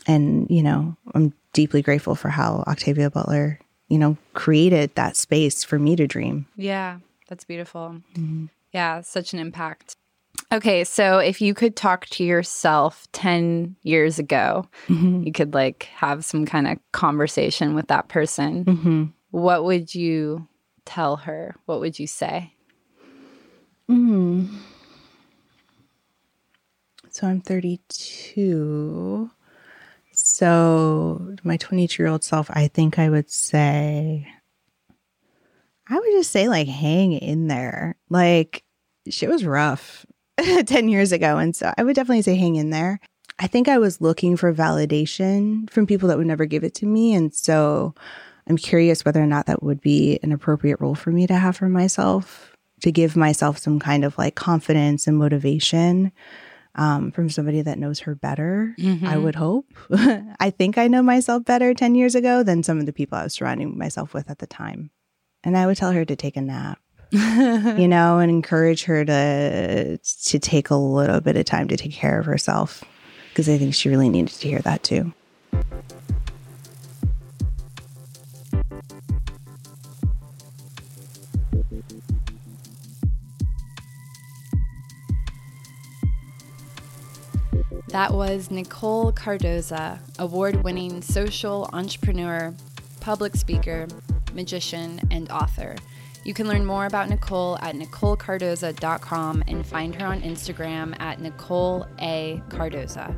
and 0.08 0.48
you 0.50 0.64
know, 0.64 0.96
I'm 1.14 1.34
deeply 1.54 1.82
grateful 1.82 2.16
for 2.16 2.30
how 2.30 2.64
Octavia 2.68 3.10
Butler, 3.10 3.60
you 3.90 3.98
know, 3.98 4.18
created 4.34 4.94
that 4.96 5.18
space 5.18 5.64
for 5.64 5.80
me 5.80 5.96
to 5.96 6.08
dream. 6.08 6.46
Yeah, 6.56 7.00
that's 7.28 7.44
beautiful. 7.44 8.02
Mm-hmm. 8.14 8.46
Yeah, 8.72 9.02
such 9.02 9.34
an 9.34 9.40
impact. 9.40 9.96
Okay, 10.52 10.84
so 10.84 11.18
if 11.18 11.42
you 11.42 11.54
could 11.54 11.76
talk 11.76 12.06
to 12.08 12.24
yourself 12.24 13.08
10 13.14 13.76
years 13.82 14.20
ago, 14.20 14.68
mm-hmm. 14.88 15.24
you 15.24 15.32
could 15.32 15.54
like 15.54 15.90
have 15.96 16.24
some 16.24 16.46
kind 16.46 16.68
of 16.68 16.78
conversation 16.92 17.76
with 17.76 17.88
that 17.88 18.08
person. 18.08 18.66
Mm-hmm 18.66 19.04
what 19.36 19.66
would 19.66 19.94
you 19.94 20.48
tell 20.86 21.18
her? 21.18 21.58
What 21.66 21.82
would 21.82 22.00
you 22.00 22.08
say? 22.08 22.54
Mm. 23.90 24.48
So 27.10 27.28
I'm 27.28 27.42
32. 27.42 29.30
So 30.14 31.36
my 31.44 31.58
22 31.58 32.02
year 32.02 32.10
old 32.10 32.24
self, 32.24 32.50
I 32.50 32.70
think 32.70 32.98
I 32.98 33.10
would 33.10 33.30
say, 33.30 34.26
I 35.90 35.96
would 36.00 36.12
just 36.14 36.32
say, 36.32 36.48
like, 36.48 36.70
hang 36.70 37.12
in 37.12 37.48
there. 37.48 37.98
Like, 38.10 38.64
shit 39.10 39.30
was 39.30 39.44
rough 39.44 40.06
10 40.66 40.90
years 40.90 41.12
ago. 41.12 41.38
And 41.38 41.56
so 41.56 41.74
I 41.78 41.84
would 41.84 41.96
definitely 41.96 42.22
say, 42.22 42.36
hang 42.36 42.56
in 42.56 42.70
there. 42.70 43.00
I 43.40 43.48
think 43.48 43.68
I 43.68 43.78
was 43.78 44.02
looking 44.02 44.38
for 44.38 44.54
validation 44.54 45.70
from 45.70 45.88
people 45.88 46.08
that 46.10 46.18
would 46.18 46.28
never 46.28 46.46
give 46.46 46.64
it 46.64 46.74
to 46.76 46.86
me. 46.86 47.14
And 47.14 47.34
so 47.34 47.94
I'm 48.48 48.58
curious 48.58 49.04
whether 49.04 49.22
or 49.22 49.28
not 49.28 49.48
that 49.48 49.64
would 49.64 49.82
be 49.82 50.20
an 50.24 50.32
appropriate 50.32 50.80
role 50.80 50.96
for 50.96 51.12
me 51.12 51.28
to 51.28 51.36
have 51.36 51.58
for 51.58 51.68
myself, 51.68 52.56
to 52.82 52.92
give 52.92 53.16
myself 53.16 53.58
some 53.58 53.80
kind 53.80 54.06
of 54.06 54.18
like 54.18 54.36
confidence 54.36 55.08
and 55.08 55.18
motivation 55.18 56.12
um, 56.76 57.12
from 57.12 57.30
somebody 57.30 57.62
that 57.62 57.80
knows 57.80 58.02
her 58.02 58.16
better. 58.16 58.76
Mm-hmm. 58.80 59.06
I 59.06 59.18
would 59.18 59.36
hope. 59.36 59.68
I 60.40 60.50
think 60.50 60.78
I 60.78 60.88
know 60.88 61.02
myself 61.02 61.46
better 61.46 61.74
10 61.74 61.96
years 61.96 62.16
ago 62.16 62.44
than 62.44 62.64
some 62.64 62.80
of 62.80 62.86
the 62.86 62.94
people 62.94 63.18
I 63.18 63.24
was 63.24 63.34
surrounding 63.34 63.78
myself 63.78 64.14
with 64.14 64.30
at 64.30 64.40
the 64.40 64.48
time. 64.48 64.92
And 65.44 65.58
I 65.58 65.68
would 65.68 65.78
tell 65.78 65.92
her 65.92 66.06
to 66.06 66.16
take 66.16 66.38
a 66.38 66.42
nap. 66.42 66.80
you 67.80 67.88
know, 67.88 68.20
and 68.20 68.30
encourage 68.30 68.84
her 68.84 69.06
to 69.06 69.98
to 69.98 70.40
take 70.40 70.70
a 70.70 70.76
little 70.76 71.22
bit 71.22 71.38
of 71.38 71.46
time 71.46 71.70
to 71.70 71.78
take 71.78 71.94
care 71.94 72.20
of 72.20 72.26
herself 72.26 72.84
because 73.30 73.48
I 73.48 73.58
think 73.58 73.74
she 73.74 73.88
really 73.88 74.10
needed 74.10 74.34
to 74.34 74.48
hear 74.50 74.60
that 74.60 74.84
too. 74.84 75.14
That 87.90 88.14
was 88.14 88.52
Nicole 88.52 89.14
Cardoza, 89.14 90.00
award 90.20 90.66
winning 90.66 91.02
social 91.02 91.70
entrepreneur, 91.72 92.54
public 93.00 93.38
speaker, 93.38 93.88
magician, 94.34 95.00
and 95.12 95.32
author. 95.32 95.78
You 96.26 96.34
can 96.34 96.48
learn 96.48 96.66
more 96.66 96.88
about 96.88 97.08
Nicole 97.08 97.60
at 97.62 97.76
NicoleCardoza.com 97.76 99.44
and 99.48 99.64
find 99.64 99.94
her 99.94 100.08
on 100.08 100.22
Instagram 100.24 101.00
at 101.00 101.22
Nicole 101.22 101.86
A. 102.02 102.42
Cardoza. 102.50 103.16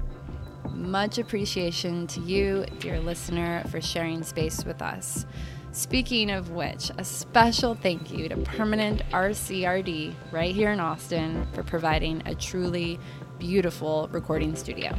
Much 0.71 1.17
appreciation 1.17 2.05
to 2.07 2.19
you, 2.19 2.65
dear 2.79 2.99
listener, 2.99 3.63
for 3.69 3.79
sharing 3.79 4.23
space 4.23 4.65
with 4.65 4.81
us. 4.81 5.25
Speaking 5.71 6.29
of 6.29 6.51
which, 6.51 6.91
a 6.97 7.05
special 7.05 7.75
thank 7.75 8.11
you 8.11 8.27
to 8.27 8.35
Permanent 8.35 9.01
RCRD 9.11 10.13
right 10.33 10.53
here 10.53 10.73
in 10.73 10.81
Austin 10.81 11.47
for 11.53 11.63
providing 11.63 12.21
a 12.25 12.35
truly 12.35 12.99
beautiful 13.39 14.09
recording 14.11 14.53
studio. 14.53 14.93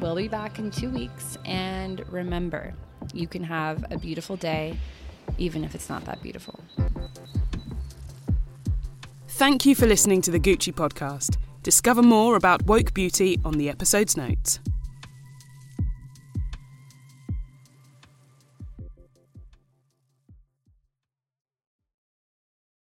We'll 0.00 0.16
be 0.16 0.28
back 0.28 0.58
in 0.58 0.70
two 0.70 0.88
weeks, 0.88 1.36
and 1.44 2.02
remember, 2.10 2.72
you 3.12 3.28
can 3.28 3.44
have 3.44 3.84
a 3.90 3.98
beautiful 3.98 4.36
day, 4.36 4.78
even 5.38 5.64
if 5.64 5.74
it's 5.74 5.88
not 5.88 6.04
that 6.04 6.22
beautiful. 6.22 6.60
Thank 9.28 9.66
you 9.66 9.74
for 9.74 9.86
listening 9.86 10.22
to 10.22 10.30
the 10.30 10.38
Gucci 10.38 10.72
podcast. 10.72 11.38
Discover 11.62 12.02
more 12.02 12.36
about 12.36 12.62
woke 12.66 12.94
beauty 12.94 13.40
on 13.44 13.54
the 13.54 13.68
episode's 13.68 14.16
notes. 14.16 14.60